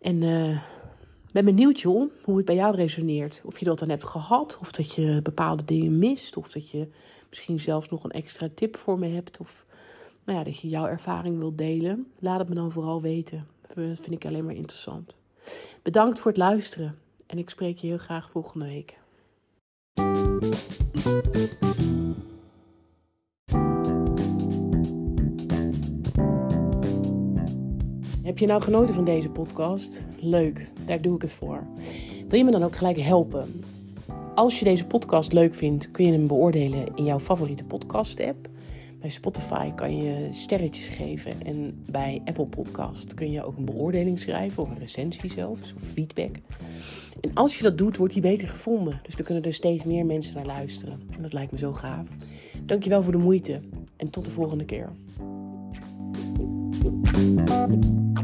En 0.00 0.22
uh, 0.22 0.60
ben 1.34 1.44
benieuwd, 1.44 1.80
joh, 1.80 2.12
hoe 2.22 2.36
het 2.36 2.46
bij 2.46 2.54
jou 2.54 2.76
resoneert. 2.76 3.42
Of 3.44 3.58
je 3.58 3.64
dat 3.64 3.78
dan 3.78 3.88
hebt 3.88 4.04
gehad. 4.04 4.58
Of 4.60 4.72
dat 4.72 4.94
je 4.94 5.20
bepaalde 5.22 5.64
dingen 5.64 5.98
mist. 5.98 6.36
Of 6.36 6.52
dat 6.52 6.70
je 6.70 6.88
misschien 7.28 7.60
zelfs 7.60 7.88
nog 7.88 8.04
een 8.04 8.10
extra 8.10 8.48
tip 8.54 8.76
voor 8.76 8.98
me 8.98 9.08
hebt. 9.08 9.38
Of 9.38 9.66
nou 10.24 10.38
ja, 10.38 10.44
dat 10.44 10.58
je 10.58 10.68
jouw 10.68 10.86
ervaring 10.86 11.38
wilt 11.38 11.58
delen. 11.58 12.06
Laat 12.18 12.38
het 12.38 12.48
me 12.48 12.54
dan 12.54 12.72
vooral 12.72 13.00
weten. 13.00 13.46
Dat 13.66 13.74
vind 13.76 14.10
ik 14.10 14.24
alleen 14.24 14.44
maar 14.44 14.54
interessant. 14.54 15.16
Bedankt 15.82 16.18
voor 16.18 16.30
het 16.30 16.40
luisteren. 16.40 16.98
En 17.26 17.38
ik 17.38 17.50
spreek 17.50 17.78
je 17.78 17.86
heel 17.86 17.98
graag 17.98 18.30
volgende 18.30 18.64
week. 18.64 18.98
Heb 28.24 28.38
je 28.38 28.46
nou 28.46 28.62
genoten 28.62 28.94
van 28.94 29.04
deze 29.04 29.28
podcast? 29.28 30.04
Leuk, 30.18 30.68
daar 30.86 31.02
doe 31.02 31.14
ik 31.14 31.22
het 31.22 31.32
voor. 31.32 31.66
Wil 32.28 32.38
je 32.38 32.44
me 32.44 32.50
dan 32.50 32.62
ook 32.62 32.76
gelijk 32.76 33.00
helpen? 33.00 33.64
Als 34.34 34.58
je 34.58 34.64
deze 34.64 34.86
podcast 34.86 35.32
leuk 35.32 35.54
vindt, 35.54 35.90
kun 35.90 36.04
je 36.04 36.12
hem 36.12 36.26
beoordelen 36.26 36.86
in 36.94 37.04
jouw 37.04 37.18
favoriete 37.18 37.64
podcast-app. 37.64 38.48
Bij 39.00 39.08
Spotify 39.08 39.72
kan 39.72 39.96
je 39.96 40.28
sterretjes 40.30 40.86
geven 40.88 41.42
en 41.46 41.84
bij 41.90 42.22
Apple 42.24 42.46
Podcast 42.46 43.14
kun 43.14 43.30
je 43.30 43.44
ook 43.44 43.56
een 43.56 43.64
beoordeling 43.64 44.18
schrijven 44.18 44.62
of 44.62 44.70
een 44.70 44.78
recensie 44.78 45.32
zelfs, 45.32 45.74
of 45.74 45.82
feedback. 45.82 46.36
En 47.20 47.34
als 47.34 47.56
je 47.56 47.62
dat 47.62 47.78
doet, 47.78 47.96
wordt 47.96 48.12
die 48.12 48.22
beter 48.22 48.48
gevonden. 48.48 49.00
Dus 49.02 49.14
dan 49.14 49.24
kunnen 49.24 49.44
er 49.44 49.52
steeds 49.52 49.84
meer 49.84 50.06
mensen 50.06 50.34
naar 50.34 50.46
luisteren. 50.46 51.00
En 51.16 51.22
dat 51.22 51.32
lijkt 51.32 51.52
me 51.52 51.58
zo 51.58 51.72
gaaf. 51.72 52.08
Dankjewel 52.62 53.02
voor 53.02 53.12
de 53.12 53.18
moeite 53.18 53.60
en 53.96 54.10
tot 54.10 54.24
de 54.24 54.30
volgende 54.30 54.64
keer. 54.64 54.92
Thank 56.84 58.18
you. 58.18 58.23